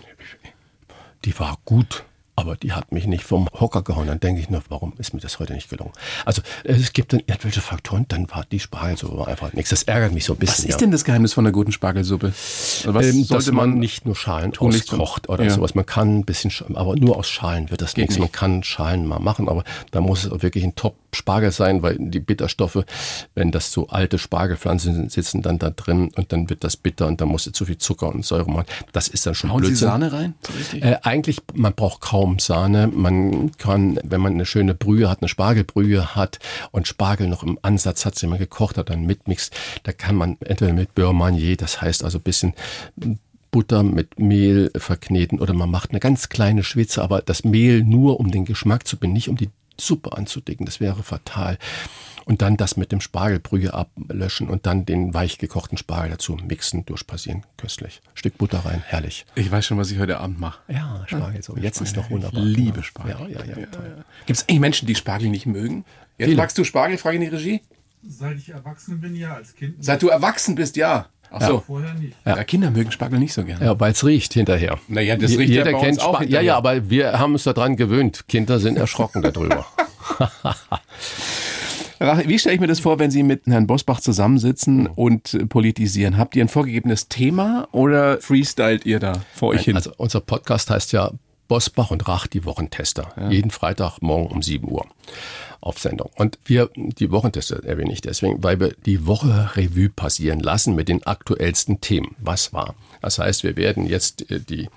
die 1.24 1.38
war 1.38 1.58
gut 1.64 2.04
aber 2.34 2.56
die 2.56 2.72
hat 2.72 2.92
mich 2.92 3.06
nicht 3.06 3.24
vom 3.24 3.48
Hocker 3.52 3.82
gehauen. 3.82 4.06
Dann 4.06 4.20
denke 4.20 4.40
ich 4.40 4.48
nur, 4.48 4.62
warum 4.68 4.94
ist 4.98 5.12
mir 5.12 5.20
das 5.20 5.38
heute 5.38 5.52
nicht 5.52 5.68
gelungen? 5.68 5.92
Also 6.24 6.42
es 6.64 6.92
gibt 6.92 7.12
dann 7.12 7.20
irgendwelche 7.20 7.60
Faktoren, 7.60 8.06
dann 8.08 8.30
war 8.30 8.44
die 8.50 8.58
Spargelsuppe 8.58 9.26
einfach 9.26 9.52
nichts. 9.52 9.70
Das 9.70 9.82
ärgert 9.82 10.12
mich 10.12 10.24
so 10.24 10.32
ein 10.32 10.38
bisschen. 10.38 10.64
Was 10.64 10.64
ist 10.64 10.70
ja. 10.70 10.76
denn 10.78 10.90
das 10.90 11.04
Geheimnis 11.04 11.34
von 11.34 11.44
einer 11.44 11.52
guten 11.52 11.72
Spargelsuppe? 11.72 12.28
Was 12.32 13.06
ähm, 13.06 13.24
sollte 13.24 13.52
man, 13.52 13.70
man 13.70 13.78
nicht 13.78 14.06
nur 14.06 14.16
Schalen 14.16 14.56
auskocht 14.56 15.28
oder 15.28 15.44
ja. 15.44 15.50
sowas. 15.50 15.74
Man 15.74 15.86
kann 15.86 16.20
ein 16.20 16.24
bisschen, 16.24 16.52
aber 16.74 16.96
nur 16.96 17.16
aus 17.16 17.28
Schalen 17.28 17.70
wird 17.70 17.82
das 17.82 17.96
nichts. 17.96 18.18
Man 18.18 18.32
kann 18.32 18.62
Schalen 18.62 19.06
mal 19.06 19.18
machen, 19.18 19.48
aber 19.48 19.64
da 19.90 20.00
muss 20.00 20.24
es 20.24 20.42
wirklich 20.42 20.64
ein 20.64 20.74
Top 20.74 20.96
Spargel 21.14 21.50
sein, 21.50 21.82
weil 21.82 21.96
die 21.98 22.20
Bitterstoffe, 22.20 22.84
wenn 23.34 23.50
das 23.50 23.70
so 23.70 23.88
alte 23.88 24.18
Spargelpflanzen 24.18 24.94
sind, 24.94 25.12
sitzen 25.12 25.42
dann 25.42 25.58
da 25.58 25.70
drin 25.70 26.10
und 26.16 26.32
dann 26.32 26.48
wird 26.48 26.64
das 26.64 26.76
bitter 26.76 27.06
und 27.06 27.20
dann 27.20 27.28
muss 27.28 27.42
zu 27.52 27.64
viel 27.64 27.78
Zucker 27.78 28.08
und 28.08 28.24
Säure 28.24 28.50
machen. 28.50 28.66
Das 28.92 29.08
ist 29.08 29.26
dann 29.26 29.34
schon 29.34 29.50
Hauen 29.50 29.60
Blödsinn. 29.60 29.76
Sie 29.76 29.84
Sahne 29.84 30.12
rein? 30.12 30.34
Äh, 30.80 30.96
eigentlich, 31.02 31.38
man 31.54 31.74
braucht 31.74 32.00
kaum 32.00 32.38
Sahne. 32.38 32.86
Man 32.86 33.52
kann, 33.58 33.98
wenn 34.02 34.20
man 34.20 34.34
eine 34.34 34.46
schöne 34.46 34.74
Brühe 34.74 35.10
hat, 35.10 35.20
eine 35.20 35.28
Spargelbrühe 35.28 36.14
hat 36.14 36.38
und 36.70 36.88
Spargel 36.88 37.28
noch 37.28 37.42
im 37.42 37.58
Ansatz 37.62 38.06
hat, 38.06 38.20
den 38.20 38.30
man 38.30 38.38
gekocht 38.38 38.78
hat, 38.78 38.90
dann 38.90 39.04
mitmixt, 39.04 39.54
da 39.82 39.92
kann 39.92 40.16
man 40.16 40.36
entweder 40.40 40.72
mit 40.72 40.94
Beurre 40.94 41.14
Manier, 41.14 41.56
das 41.56 41.82
heißt 41.82 42.04
also 42.04 42.18
ein 42.18 42.22
bisschen 42.22 42.54
Butter 43.50 43.82
mit 43.82 44.18
Mehl 44.18 44.70
verkneten 44.74 45.38
oder 45.38 45.52
man 45.52 45.70
macht 45.70 45.90
eine 45.90 46.00
ganz 46.00 46.30
kleine 46.30 46.64
Schwitze, 46.64 47.02
aber 47.02 47.20
das 47.20 47.44
Mehl 47.44 47.84
nur 47.84 48.18
um 48.18 48.30
den 48.30 48.46
Geschmack 48.46 48.86
zu 48.86 48.96
binden, 48.96 49.14
nicht 49.14 49.28
um 49.28 49.36
die 49.36 49.50
Suppe 49.78 50.16
anzudicken. 50.16 50.66
Das 50.66 50.80
wäre 50.80 51.02
fatal. 51.02 51.58
Und 52.24 52.40
dann 52.40 52.56
das 52.56 52.76
mit 52.76 52.92
dem 52.92 53.00
Spargelbrühe 53.00 53.74
ablöschen 53.74 54.48
und 54.48 54.64
dann 54.66 54.86
den 54.86 55.12
weich 55.12 55.38
gekochten 55.38 55.76
Spargel 55.76 56.12
dazu 56.12 56.36
mixen, 56.36 56.86
durchpassieren. 56.86 57.44
Köstlich. 57.56 58.00
Stück 58.14 58.38
Butter 58.38 58.64
rein, 58.64 58.82
herrlich. 58.86 59.26
Ich 59.34 59.50
weiß 59.50 59.66
schon, 59.66 59.78
was 59.78 59.90
ich 59.90 59.98
heute 59.98 60.18
Abend 60.20 60.38
mache. 60.38 60.60
Ja, 60.72 61.04
Spargel 61.06 61.42
so. 61.42 61.56
Jetzt 61.56 61.76
Spargel. 61.76 61.86
ist 61.86 61.96
doch 61.96 62.10
wunderbar. 62.10 62.40
Ich 62.40 62.56
liebe. 62.56 62.82
Spargel. 62.82 63.16
Ja, 63.32 63.40
ja, 63.40 63.44
ja. 63.44 63.58
ja, 63.58 63.62
ja. 63.62 64.04
Gibt 64.26 64.38
es 64.38 64.48
eigentlich 64.48 64.60
Menschen, 64.60 64.86
die 64.86 64.94
Spargel 64.94 65.30
nicht 65.30 65.46
mögen? 65.46 65.84
Jetzt 66.16 66.28
Viele. 66.28 66.36
magst 66.40 66.56
du 66.58 66.64
Spargel? 66.64 66.96
Frage 66.98 67.16
in 67.16 67.22
die 67.22 67.28
Regie. 67.28 67.60
Seit 68.06 68.36
ich 68.36 68.50
erwachsen 68.50 69.00
bin, 69.00 69.16
ja, 69.16 69.34
als 69.34 69.54
Kind. 69.54 69.82
Seit 69.84 70.02
du 70.02 70.08
erwachsen 70.08 70.54
bist, 70.54 70.76
ja. 70.76 71.08
Ach 71.32 71.46
so. 71.46 71.62
Vorher 71.66 71.94
nicht. 71.94 72.14
Ja. 72.24 72.42
Kinder 72.44 72.70
mögen 72.70 72.92
Spargel 72.92 73.18
nicht 73.18 73.32
so 73.32 73.44
gerne. 73.44 73.64
Ja, 73.64 73.80
weil 73.80 73.92
es 73.92 74.04
riecht 74.04 74.34
hinterher. 74.34 74.78
Naja, 74.88 75.16
das 75.16 75.36
riecht 75.38 75.50
Jeder 75.50 75.70
ja 75.70 75.78
kennt 75.78 76.00
auch 76.00 76.20
Ja, 76.22 76.40
ja, 76.40 76.56
aber 76.56 76.90
wir 76.90 77.18
haben 77.18 77.32
uns 77.32 77.44
daran 77.44 77.76
gewöhnt. 77.76 78.28
Kinder 78.28 78.58
sind 78.58 78.76
erschrocken 78.76 79.22
darüber. 79.22 79.66
Wie 82.26 82.38
stelle 82.38 82.56
ich 82.56 82.60
mir 82.60 82.66
das 82.66 82.80
vor, 82.80 82.98
wenn 82.98 83.10
Sie 83.10 83.22
mit 83.22 83.46
Herrn 83.46 83.68
Bosbach 83.68 84.00
zusammensitzen 84.00 84.88
und 84.88 85.48
politisieren? 85.48 86.18
Habt 86.18 86.34
ihr 86.34 86.44
ein 86.44 86.48
vorgegebenes 86.48 87.08
Thema 87.08 87.68
oder 87.70 88.20
freestylt 88.20 88.84
ihr 88.84 88.98
da 88.98 89.22
vor 89.34 89.50
euch 89.50 89.62
hin? 89.62 89.76
Also 89.76 89.92
unser 89.98 90.20
Podcast 90.20 90.70
heißt 90.70 90.92
ja 90.92 91.12
Bosbach 91.52 91.90
und 91.90 92.08
Rach, 92.08 92.26
die 92.26 92.46
Wochentester. 92.46 93.12
Ja. 93.14 93.28
Jeden 93.28 93.50
Freitagmorgen 93.50 94.28
um 94.28 94.40
7 94.40 94.66
Uhr 94.66 94.86
auf 95.60 95.78
Sendung. 95.78 96.08
Und 96.16 96.38
wir, 96.46 96.70
die 96.74 97.10
Wochentester 97.10 97.62
erwähne 97.62 97.92
ich 97.92 98.00
deswegen, 98.00 98.42
weil 98.42 98.58
wir 98.58 98.72
die 98.86 99.06
Woche 99.06 99.50
Revue 99.54 99.90
passieren 99.90 100.40
lassen 100.40 100.74
mit 100.74 100.88
den 100.88 101.02
aktuellsten 101.02 101.82
Themen. 101.82 102.16
Was 102.16 102.54
war? 102.54 102.74
Das 103.02 103.18
heißt, 103.18 103.44
wir 103.44 103.56
werden 103.56 103.86
jetzt 103.86 104.30
äh, 104.30 104.40
die 104.40 104.70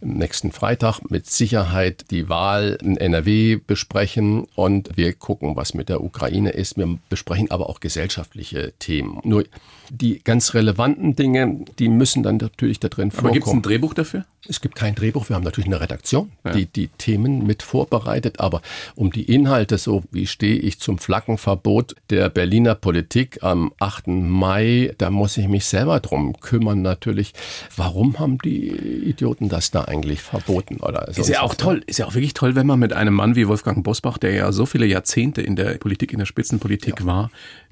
nächsten 0.00 0.50
Freitag 0.50 1.08
mit 1.08 1.30
Sicherheit 1.30 2.06
die 2.10 2.28
Wahl 2.28 2.78
in 2.82 2.96
NRW 2.96 3.60
besprechen 3.64 4.48
und 4.56 4.96
wir 4.96 5.12
gucken, 5.12 5.54
was 5.54 5.72
mit 5.72 5.88
der 5.88 6.02
Ukraine 6.02 6.50
ist. 6.50 6.76
Wir 6.76 6.98
besprechen 7.10 7.52
aber 7.52 7.68
auch 7.68 7.78
gesellschaftliche 7.78 8.72
Themen. 8.80 9.20
Nur 9.22 9.44
die 9.88 10.18
ganz 10.18 10.54
relevanten 10.54 11.14
Dinge, 11.14 11.64
die 11.78 11.88
müssen 11.88 12.24
dann 12.24 12.38
natürlich 12.38 12.80
da 12.80 12.88
drin 12.88 13.12
vorkommen. 13.12 13.28
Aber 13.28 13.34
gibt 13.34 13.46
es 13.46 13.52
ein 13.52 13.62
Drehbuch 13.62 13.94
dafür? 13.94 14.24
Es 14.48 14.60
gibt 14.60 14.74
kein 14.74 14.96
Drehbuch. 14.96 15.28
Wir 15.28 15.36
haben 15.36 15.44
natürlich 15.44 15.68
eine 15.68 15.80
Redaktion, 15.80 16.32
ja. 16.44 16.52
die 16.52 16.66
die 16.66 16.88
Themen 16.88 17.46
mit 17.46 17.62
vorbereitet. 17.62 18.40
Aber 18.40 18.60
um 18.96 19.12
die 19.12 19.22
Inhalte, 19.32 19.78
so 19.78 20.02
wie 20.10 20.26
stehe 20.26 20.56
ich 20.56 20.80
zum 20.80 20.98
Flaggenverbot 20.98 21.94
der 22.10 22.28
Berliner 22.28 22.74
Politik 22.74 23.38
am 23.42 23.72
8. 23.78 24.08
Mai, 24.08 24.94
da 24.98 25.10
muss 25.10 25.36
ich 25.36 25.46
mich 25.46 25.66
selber 25.66 26.00
drum 26.00 26.40
kümmern 26.40 26.82
natürlich. 26.82 27.34
Warum 27.76 28.18
haben 28.18 28.38
die 28.38 28.70
Idioten 28.70 29.48
das 29.48 29.70
da 29.70 29.84
eigentlich 29.84 30.22
verboten? 30.22 30.78
Oder 30.78 31.06
ist 31.06 31.28
ja 31.28 31.42
auch 31.42 31.54
toll. 31.54 31.84
Ist 31.86 32.00
ja 32.00 32.06
auch 32.06 32.14
wirklich 32.14 32.34
toll, 32.34 32.56
wenn 32.56 32.66
man 32.66 32.80
mit 32.80 32.92
einem 32.92 33.14
Mann 33.14 33.36
wie 33.36 33.46
Wolfgang 33.46 33.84
Bosbach, 33.84 34.18
der 34.18 34.32
ja 34.32 34.50
so 34.50 34.66
viele 34.66 34.86
Jahrzehnte 34.86 35.40
in 35.40 35.54
der 35.54 35.78
Politik, 35.78 36.12
in 36.12 36.18
der 36.18 36.26
Spitzenpolitik 36.26 36.98
ja. 36.98 37.06
war, 37.06 37.30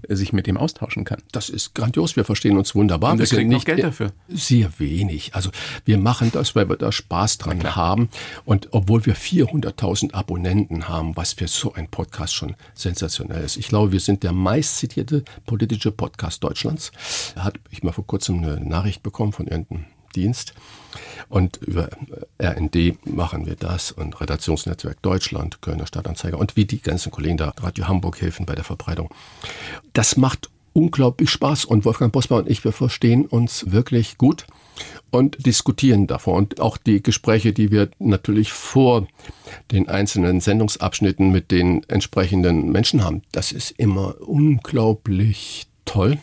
sich 0.09 0.33
mit 0.33 0.47
dem 0.47 0.57
austauschen 0.57 1.05
kann. 1.05 1.21
Das 1.33 1.49
ist 1.49 1.75
grandios. 1.75 2.15
Wir 2.15 2.25
verstehen 2.25 2.57
uns 2.57 2.77
wunderbar. 2.77 3.13
Und 3.13 3.19
wir 3.19 3.27
kriegen 3.27 3.49
nicht 3.49 3.67
Geld 3.67 3.83
dafür. 3.83 4.13
Sehr 4.29 4.71
wenig. 4.79 5.35
Also 5.35 5.51
wir 5.85 5.99
machen 5.99 6.31
das, 6.33 6.55
weil 6.61 6.69
wir 6.69 6.77
da 6.77 6.93
Spaß 6.93 7.39
dran 7.39 7.75
haben. 7.75 8.11
Und 8.45 8.69
obwohl 8.73 9.07
wir 9.07 9.17
400.000 9.17 10.13
Abonnenten 10.13 10.89
haben, 10.89 11.17
was 11.17 11.33
für 11.33 11.49
so 11.49 11.73
ein 11.73 11.89
Podcast 11.89 12.35
schon 12.35 12.55
sensationell 12.75 13.43
ist. 13.43 13.57
Ich 13.57 13.69
glaube, 13.69 13.93
wir 13.93 14.01
sind 14.01 14.23
der 14.23 14.33
meistzitierte 14.33 15.25
politische 15.47 15.91
Podcast 15.91 16.45
Deutschlands. 16.45 16.93
Da 17.35 17.45
hat 17.45 17.59
ich 17.71 17.83
mal 17.83 17.93
vor 17.93 18.07
kurzem 18.07 18.39
eine 18.39 18.61
Nachricht 18.61 19.03
bekommen 19.03 19.33
von 19.33 19.47
irgendeinem 19.47 19.87
Dienst. 20.15 20.53
Und 21.29 21.59
über 21.59 21.89
RND 22.43 23.07
machen 23.07 23.47
wir 23.47 23.55
das 23.55 23.93
und 23.93 24.21
Redaktionsnetzwerk 24.21 25.01
Deutschland, 25.01 25.63
Kölner 25.63 25.87
Stadtanzeiger 25.87 26.39
und 26.39 26.57
wie 26.57 26.65
die 26.65 26.81
ganzen 26.83 27.11
Kollegen 27.11 27.37
da, 27.37 27.55
Radio 27.61 27.89
Hamburg 27.89 28.21
helfen 28.21 28.45
bei 28.45 28.55
der 28.55 28.65
Verbreitung. 28.65 29.09
Das 29.93 30.17
macht 30.17 30.51
unglaublich 30.73 31.31
Spaß 31.31 31.65
und 31.65 31.85
Wolfgang 31.85 32.13
Bosbach 32.13 32.39
und 32.39 32.51
ich, 32.51 32.65
wir 32.65 32.73
verstehen 32.73 33.27
uns 33.27 33.71
wirklich 33.71 34.19
gut 34.19 34.47
und 35.11 35.47
diskutieren 35.47 36.07
davor. 36.07 36.35
Und 36.35 36.61
auch 36.61 36.77
die 36.77 37.03
Gespräche, 37.03 37.53
die 37.53 37.71
wir 37.71 37.91
natürlich 37.99 38.53
vor 38.53 39.07
den 39.71 39.89
einzelnen 39.89 40.41
Sendungsabschnitten 40.41 41.31
mit 41.31 41.51
den 41.51 41.83
entsprechenden 41.89 42.71
Menschen 42.71 43.05
haben, 43.05 43.23
das 43.33 43.53
ist 43.53 43.73
immer 43.73 44.17
unglaublich 44.21 45.67
toll. 45.85 46.19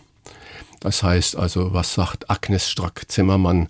Das 0.80 1.03
heißt 1.03 1.36
also, 1.36 1.74
was 1.74 1.93
sagt 1.93 2.30
Agnes 2.30 2.70
Strack-Zimmermann 2.70 3.70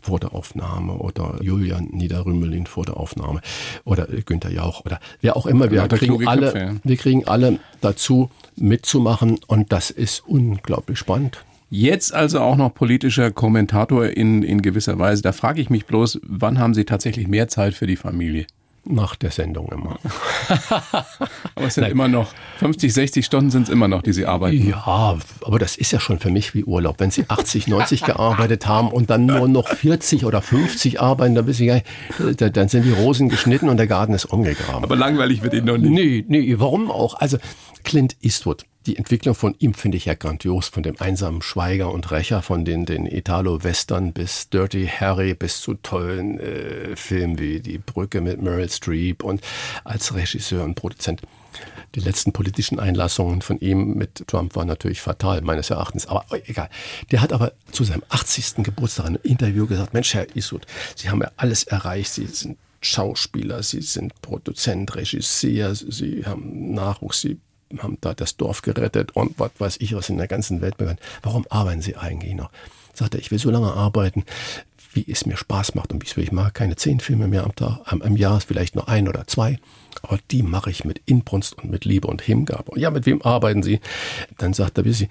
vor 0.00 0.18
der 0.18 0.34
Aufnahme 0.34 0.94
oder 0.94 1.38
Julian 1.42 1.88
Niederrümelin 1.92 2.66
vor 2.66 2.84
der 2.84 2.96
Aufnahme 2.96 3.40
oder 3.84 4.06
Günther 4.06 4.50
Jauch 4.50 4.84
oder 4.84 5.00
wer 5.20 5.36
auch 5.36 5.46
immer. 5.46 5.70
Wir 5.70 5.86
kriegen, 5.88 6.26
alle, 6.26 6.80
wir 6.82 6.96
kriegen 6.96 7.28
alle 7.28 7.58
dazu 7.80 8.30
mitzumachen 8.56 9.38
und 9.46 9.70
das 9.70 9.90
ist 9.90 10.22
unglaublich 10.26 10.98
spannend. 10.98 11.44
Jetzt 11.70 12.14
also 12.14 12.40
auch 12.40 12.56
noch 12.56 12.72
politischer 12.72 13.30
Kommentator 13.30 14.06
in, 14.06 14.42
in 14.42 14.62
gewisser 14.62 14.98
Weise. 14.98 15.22
Da 15.22 15.32
frage 15.32 15.60
ich 15.60 15.68
mich 15.68 15.84
bloß, 15.84 16.20
wann 16.22 16.58
haben 16.58 16.72
Sie 16.72 16.84
tatsächlich 16.84 17.28
mehr 17.28 17.48
Zeit 17.48 17.74
für 17.74 17.86
die 17.86 17.96
Familie? 17.96 18.46
Nach 18.90 19.16
der 19.16 19.30
Sendung 19.30 19.70
immer. 19.70 19.98
aber 21.54 21.66
es 21.66 21.74
sind 21.74 21.82
Nein. 21.82 21.90
immer 21.92 22.08
noch 22.08 22.32
50, 22.56 22.94
60 22.94 23.26
Stunden 23.26 23.50
sind 23.50 23.64
es 23.64 23.68
immer 23.68 23.86
noch, 23.86 24.00
die 24.00 24.14
Sie 24.14 24.24
arbeiten. 24.24 24.66
Ja, 24.66 25.18
aber 25.44 25.58
das 25.58 25.76
ist 25.76 25.92
ja 25.92 26.00
schon 26.00 26.20
für 26.20 26.30
mich 26.30 26.54
wie 26.54 26.64
Urlaub. 26.64 26.98
Wenn 27.00 27.10
Sie 27.10 27.26
80, 27.28 27.66
90 27.66 28.02
gearbeitet 28.02 28.66
haben 28.66 28.88
und 28.88 29.10
dann 29.10 29.26
nur 29.26 29.46
noch 29.46 29.68
40 29.68 30.24
oder 30.24 30.40
50 30.40 31.02
arbeiten, 31.02 31.34
dann, 31.34 31.46
wissen 31.46 31.82
Sie, 32.16 32.34
dann 32.36 32.68
sind 32.68 32.84
die 32.84 32.92
Rosen 32.92 33.28
geschnitten 33.28 33.68
und 33.68 33.76
der 33.76 33.88
Garten 33.88 34.14
ist 34.14 34.24
umgegraben. 34.24 34.84
Aber 34.84 34.96
langweilig 34.96 35.42
wird 35.42 35.52
Ihnen 35.52 35.66
noch 35.66 35.76
nicht. 35.76 35.90
Nee, 35.90 36.24
nee, 36.26 36.54
warum 36.58 36.90
auch? 36.90 37.20
Also 37.20 37.36
Clint 37.84 38.16
Eastwood 38.22 38.64
die 38.86 38.96
Entwicklung 38.96 39.34
von 39.34 39.54
ihm 39.58 39.74
finde 39.74 39.96
ich 39.96 40.06
ja 40.06 40.14
grandios, 40.14 40.68
von 40.68 40.82
dem 40.82 40.98
einsamen 40.98 41.42
Schweiger 41.42 41.92
und 41.92 42.10
Rächer, 42.10 42.42
von 42.42 42.64
den, 42.64 42.86
den 42.86 43.06
Italo-Western 43.06 44.12
bis 44.12 44.48
Dirty 44.48 44.86
Harry, 44.86 45.34
bis 45.34 45.60
zu 45.60 45.74
tollen 45.74 46.38
äh, 46.38 46.96
Filmen 46.96 47.38
wie 47.38 47.60
Die 47.60 47.78
Brücke 47.78 48.20
mit 48.20 48.40
Meryl 48.40 48.70
Streep 48.70 49.24
und 49.24 49.42
als 49.84 50.14
Regisseur 50.14 50.64
und 50.64 50.74
Produzent. 50.74 51.22
Die 51.94 52.00
letzten 52.00 52.32
politischen 52.32 52.78
Einlassungen 52.78 53.42
von 53.42 53.58
ihm 53.60 53.94
mit 53.94 54.26
Trump 54.26 54.54
waren 54.56 54.68
natürlich 54.68 55.00
fatal, 55.00 55.40
meines 55.40 55.70
Erachtens. 55.70 56.06
Aber 56.06 56.24
egal. 56.48 56.68
Der 57.10 57.20
hat 57.20 57.32
aber 57.32 57.52
zu 57.72 57.84
seinem 57.84 58.02
80. 58.08 58.62
Geburtstag 58.62 59.06
in 59.06 59.16
einem 59.16 59.22
Interview 59.24 59.66
gesagt, 59.66 59.94
Mensch, 59.94 60.14
Herr 60.14 60.34
Eastwood, 60.36 60.66
Sie 60.96 61.08
haben 61.10 61.20
ja 61.20 61.30
alles 61.36 61.64
erreicht. 61.64 62.12
Sie 62.12 62.26
sind 62.26 62.58
Schauspieler, 62.80 63.62
Sie 63.62 63.82
sind 63.82 64.20
Produzent, 64.22 64.94
Regisseur, 64.94 65.74
Sie 65.74 66.24
haben 66.24 66.74
Nachwuchs, 66.74 67.22
Sie 67.22 67.38
haben 67.78 67.98
da 68.00 68.14
das 68.14 68.36
Dorf 68.36 68.62
gerettet 68.62 69.12
und 69.14 69.38
was 69.38 69.50
weiß 69.58 69.76
ich, 69.80 69.94
was 69.94 70.08
in 70.08 70.18
der 70.18 70.28
ganzen 70.28 70.60
Welt 70.60 70.76
begann. 70.76 70.98
Warum 71.22 71.46
arbeiten 71.50 71.82
Sie 71.82 71.96
eigentlich 71.96 72.34
noch? 72.34 72.50
Sagt 72.94 73.14
er, 73.14 73.20
ich 73.20 73.30
will 73.30 73.38
so 73.38 73.50
lange 73.50 73.72
arbeiten, 73.72 74.24
wie 74.92 75.04
es 75.08 75.26
mir 75.26 75.36
Spaß 75.36 75.74
macht 75.74 75.92
und 75.92 76.02
wie 76.02 76.06
es 76.06 76.16
will. 76.16 76.24
Ich 76.24 76.32
mache 76.32 76.50
keine 76.50 76.76
zehn 76.76 77.00
Filme 77.00 77.28
mehr 77.28 77.44
am 77.44 77.54
Tag, 77.54 77.80
am, 77.84 78.16
Jahr, 78.16 78.40
vielleicht 78.40 78.74
nur 78.74 78.88
ein 78.88 79.08
oder 79.08 79.26
zwei. 79.26 79.58
Aber 80.02 80.18
die 80.30 80.42
mache 80.42 80.70
ich 80.70 80.84
mit 80.84 81.02
Inbrunst 81.06 81.58
und 81.58 81.70
mit 81.70 81.84
Liebe 81.84 82.08
und 82.08 82.22
Hingabe. 82.22 82.78
Ja, 82.78 82.90
mit 82.90 83.06
wem 83.06 83.22
arbeiten 83.22 83.62
Sie? 83.62 83.80
Dann 84.38 84.54
sagt 84.54 84.78
er, 84.78 84.84
wie 84.84 84.92
Sie, 84.92 85.08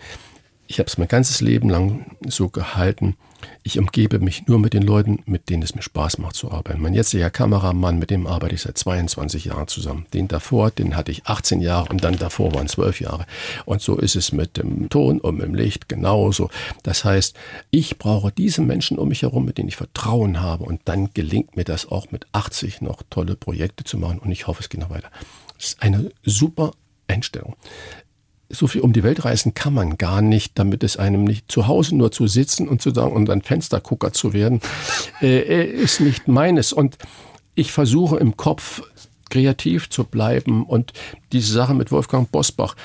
ich 0.67 0.79
habe 0.79 0.87
es 0.87 0.97
mein 0.97 1.07
ganzes 1.07 1.41
Leben 1.41 1.69
lang 1.69 2.17
so 2.27 2.49
gehalten. 2.49 3.15
Ich 3.63 3.77
umgebe 3.77 4.19
mich 4.19 4.47
nur 4.47 4.59
mit 4.59 4.73
den 4.73 4.83
Leuten, 4.83 5.21
mit 5.25 5.49
denen 5.49 5.63
es 5.63 5.75
mir 5.75 5.81
Spaß 5.81 6.19
macht 6.19 6.35
zu 6.35 6.51
arbeiten. 6.51 6.81
Mein 6.81 6.93
jetziger 6.93 7.29
Kameramann, 7.29 7.99
mit 7.99 8.09
dem 8.09 8.25
arbeite 8.25 8.55
ich 8.55 8.61
seit 8.61 8.77
22 8.77 9.45
Jahren 9.45 9.67
zusammen. 9.67 10.05
Den 10.13 10.27
davor, 10.27 10.71
den 10.71 10.95
hatte 10.95 11.11
ich 11.11 11.25
18 11.25 11.61
Jahre 11.61 11.89
und 11.89 12.03
dann 12.03 12.17
davor 12.17 12.53
waren 12.53 12.67
12 12.67 13.01
Jahre. 13.01 13.25
Und 13.65 13.81
so 13.81 13.97
ist 13.97 14.15
es 14.15 14.31
mit 14.31 14.57
dem 14.57 14.89
Ton 14.89 15.19
und 15.19 15.37
mit 15.37 15.45
dem 15.45 15.55
Licht 15.55 15.89
genauso. 15.89 16.49
Das 16.83 17.03
heißt, 17.03 17.35
ich 17.69 17.97
brauche 17.97 18.31
diese 18.31 18.61
Menschen 18.61 18.97
um 18.97 19.09
mich 19.09 19.23
herum, 19.23 19.45
mit 19.45 19.57
denen 19.57 19.67
ich 19.67 19.75
Vertrauen 19.75 20.41
habe. 20.41 20.63
Und 20.63 20.81
dann 20.85 21.09
gelingt 21.13 21.57
mir 21.57 21.65
das 21.65 21.91
auch 21.91 22.11
mit 22.11 22.25
80 22.31 22.81
noch 22.81 23.03
tolle 23.09 23.35
Projekte 23.35 23.83
zu 23.83 23.97
machen. 23.97 24.19
Und 24.19 24.31
ich 24.31 24.47
hoffe, 24.47 24.61
es 24.61 24.69
geht 24.69 24.79
noch 24.79 24.89
weiter. 24.89 25.09
Das 25.57 25.67
ist 25.67 25.81
eine 25.81 26.11
super 26.23 26.71
Einstellung 27.07 27.55
so 28.49 28.67
viel 28.67 28.81
um 28.81 28.93
die 28.93 29.03
Welt 29.03 29.25
reisen 29.25 29.53
kann 29.53 29.73
man 29.73 29.97
gar 29.97 30.21
nicht, 30.21 30.57
damit 30.57 30.83
es 30.83 30.97
einem 30.97 31.23
nicht 31.23 31.51
zu 31.51 31.67
Hause 31.67 31.95
nur 31.95 32.11
zu 32.11 32.27
sitzen 32.27 32.67
und 32.67 32.81
zu 32.81 32.91
sagen 32.93 33.11
und 33.11 33.29
ein 33.29 33.41
Fenstergucker 33.41 34.13
zu 34.13 34.33
werden, 34.33 34.61
äh, 35.21 35.65
ist 35.65 35.99
nicht 35.99 36.27
meines. 36.27 36.71
Und 36.71 36.97
ich 37.55 37.71
versuche 37.71 38.17
im 38.17 38.37
Kopf 38.37 38.81
kreativ 39.29 39.89
zu 39.89 40.03
bleiben 40.03 40.63
und 40.63 40.93
diese 41.31 41.53
Sache 41.53 41.73
mit 41.73 41.91
Wolfgang 41.91 42.31
Bosbach, 42.31 42.75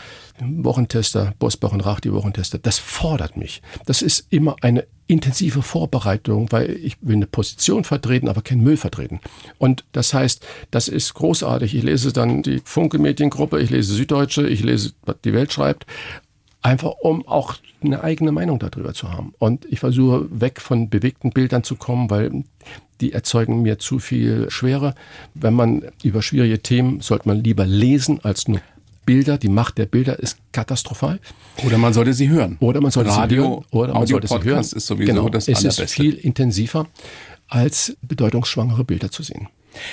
Wochentester, 0.40 1.34
Bosbach 1.38 1.72
und 1.72 1.82
Rach, 1.82 2.00
die 2.00 2.12
Wochentester, 2.12 2.58
das 2.58 2.78
fordert 2.78 3.36
mich. 3.36 3.62
Das 3.86 4.02
ist 4.02 4.26
immer 4.30 4.56
eine 4.60 4.86
intensive 5.06 5.62
Vorbereitung, 5.62 6.50
weil 6.50 6.70
ich 6.70 6.96
will 7.00 7.16
eine 7.16 7.26
Position 7.26 7.84
vertreten, 7.84 8.28
aber 8.28 8.42
keinen 8.42 8.62
Müll 8.62 8.76
vertreten. 8.76 9.20
Und 9.58 9.84
das 9.92 10.14
heißt, 10.14 10.44
das 10.70 10.88
ist 10.88 11.14
großartig. 11.14 11.74
Ich 11.74 11.82
lese 11.82 12.12
dann 12.12 12.42
die 12.42 12.62
Funke 12.64 12.98
Mediengruppe, 12.98 13.60
ich 13.60 13.70
lese 13.70 13.94
Süddeutsche, 13.94 14.46
ich 14.48 14.62
lese, 14.62 14.92
was 15.04 15.16
die 15.24 15.34
Welt 15.34 15.52
schreibt, 15.52 15.86
einfach 16.62 16.92
um 17.02 17.26
auch 17.26 17.56
eine 17.82 18.02
eigene 18.02 18.32
Meinung 18.32 18.58
darüber 18.58 18.94
zu 18.94 19.12
haben. 19.12 19.34
Und 19.38 19.66
ich 19.66 19.80
versuche 19.80 20.28
weg 20.30 20.60
von 20.60 20.88
bewegten 20.88 21.30
Bildern 21.30 21.64
zu 21.64 21.76
kommen, 21.76 22.08
weil 22.08 22.44
die 23.02 23.12
erzeugen 23.12 23.62
mir 23.62 23.78
zu 23.78 23.98
viel 23.98 24.50
Schwere. 24.50 24.94
Wenn 25.34 25.54
man 25.54 25.84
über 26.02 26.22
schwierige 26.22 26.60
Themen, 26.60 27.00
sollte 27.00 27.28
man 27.28 27.42
lieber 27.42 27.66
lesen 27.66 28.20
als 28.22 28.48
nur 28.48 28.60
Bilder, 29.04 29.36
die 29.36 29.48
Macht 29.48 29.78
der 29.78 29.86
Bilder 29.86 30.18
ist 30.20 30.38
katastrophal. 30.52 31.18
Oder 31.66 31.76
man 31.76 31.92
sollte 31.92 32.14
sie 32.14 32.28
hören. 32.28 32.56
Oder 32.60 32.80
man 32.80 32.92
sollte 32.92 33.10
Radio, 33.10 33.42
sie 33.42 33.48
hören. 33.48 33.64
Oder 33.72 33.94
man 33.94 34.06
sollte 34.06 34.28
sie 34.28 34.42
hören. 34.44 34.60
ist 34.60 34.86
sowieso 34.86 35.12
genau, 35.12 35.28
das 35.28 35.48
es 35.48 35.64
ist 35.64 35.90
viel 35.90 36.14
intensiver, 36.14 36.86
als 37.48 37.96
bedeutungsschwangere 38.02 38.84
Bilder 38.84 39.10
zu 39.10 39.22
sehen. 39.22 39.48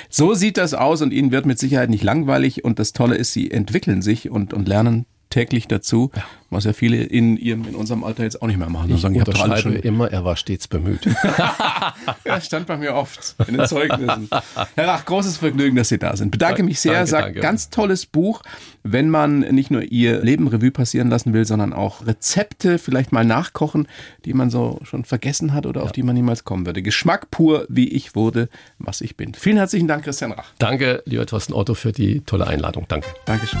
So 0.08 0.34
sieht 0.34 0.58
das 0.58 0.74
aus 0.74 1.02
und 1.02 1.12
Ihnen 1.12 1.32
wird 1.32 1.46
mit 1.46 1.58
Sicherheit 1.58 1.90
nicht 1.90 2.04
langweilig 2.04 2.64
und 2.64 2.78
das 2.78 2.92
Tolle 2.92 3.16
ist, 3.16 3.32
Sie 3.32 3.50
entwickeln 3.50 4.02
sich 4.02 4.30
und, 4.30 4.52
und 4.52 4.68
lernen 4.68 5.06
täglich 5.30 5.68
dazu, 5.68 6.10
ja. 6.14 6.24
was 6.50 6.64
ja 6.64 6.72
viele 6.72 6.96
in 6.96 7.36
ihrem, 7.36 7.66
in 7.66 7.76
unserem 7.76 8.04
Alter 8.04 8.24
jetzt 8.24 8.42
auch 8.42 8.48
nicht 8.48 8.58
mehr 8.58 8.68
machen. 8.68 8.92
Ich 8.92 9.00
sagen, 9.00 9.14
ich 9.14 9.20
unterschreibe 9.20 9.56
schon 9.58 9.76
immer, 9.76 10.10
er 10.10 10.24
war 10.24 10.36
stets 10.36 10.68
bemüht. 10.68 11.06
ja, 12.24 12.40
stand 12.40 12.66
bei 12.66 12.76
mir 12.76 12.94
oft 12.94 13.36
in 13.46 13.56
den 13.56 13.66
Zeugnissen. 13.66 14.28
Herr 14.74 14.88
Rach, 14.88 15.04
großes 15.04 15.38
Vergnügen, 15.38 15.76
dass 15.76 15.88
Sie 15.88 15.98
da 15.98 16.16
sind. 16.16 16.32
Bedanke 16.32 16.62
mich 16.64 16.80
sehr, 16.80 16.94
danke, 16.94 17.06
sagt 17.06 17.26
danke. 17.26 17.40
ganz 17.40 17.70
tolles 17.70 18.06
Buch, 18.06 18.42
wenn 18.82 19.08
man 19.08 19.40
nicht 19.40 19.70
nur 19.70 19.82
Ihr 19.82 20.20
Leben 20.22 20.48
Revue 20.48 20.72
passieren 20.72 21.08
lassen 21.08 21.32
will, 21.32 21.44
sondern 21.44 21.72
auch 21.72 22.04
Rezepte 22.06 22.78
vielleicht 22.78 23.12
mal 23.12 23.24
nachkochen, 23.24 23.86
die 24.24 24.34
man 24.34 24.50
so 24.50 24.80
schon 24.82 25.04
vergessen 25.04 25.54
hat 25.54 25.64
oder 25.64 25.80
ja. 25.80 25.86
auf 25.86 25.92
die 25.92 26.02
man 26.02 26.16
niemals 26.16 26.44
kommen 26.44 26.66
würde. 26.66 26.82
Geschmack 26.82 27.30
pur, 27.30 27.66
wie 27.68 27.88
ich 27.88 28.16
wurde, 28.16 28.48
was 28.78 29.00
ich 29.00 29.16
bin. 29.16 29.34
Vielen 29.34 29.58
herzlichen 29.58 29.86
Dank, 29.86 30.04
Christian 30.04 30.32
Rach. 30.32 30.52
Danke, 30.58 31.02
lieber 31.06 31.24
Thorsten 31.24 31.52
Otto, 31.52 31.74
für 31.74 31.92
die 31.92 32.22
tolle 32.22 32.48
Einladung. 32.48 32.86
Danke. 32.88 33.08
Dankeschön. 33.26 33.60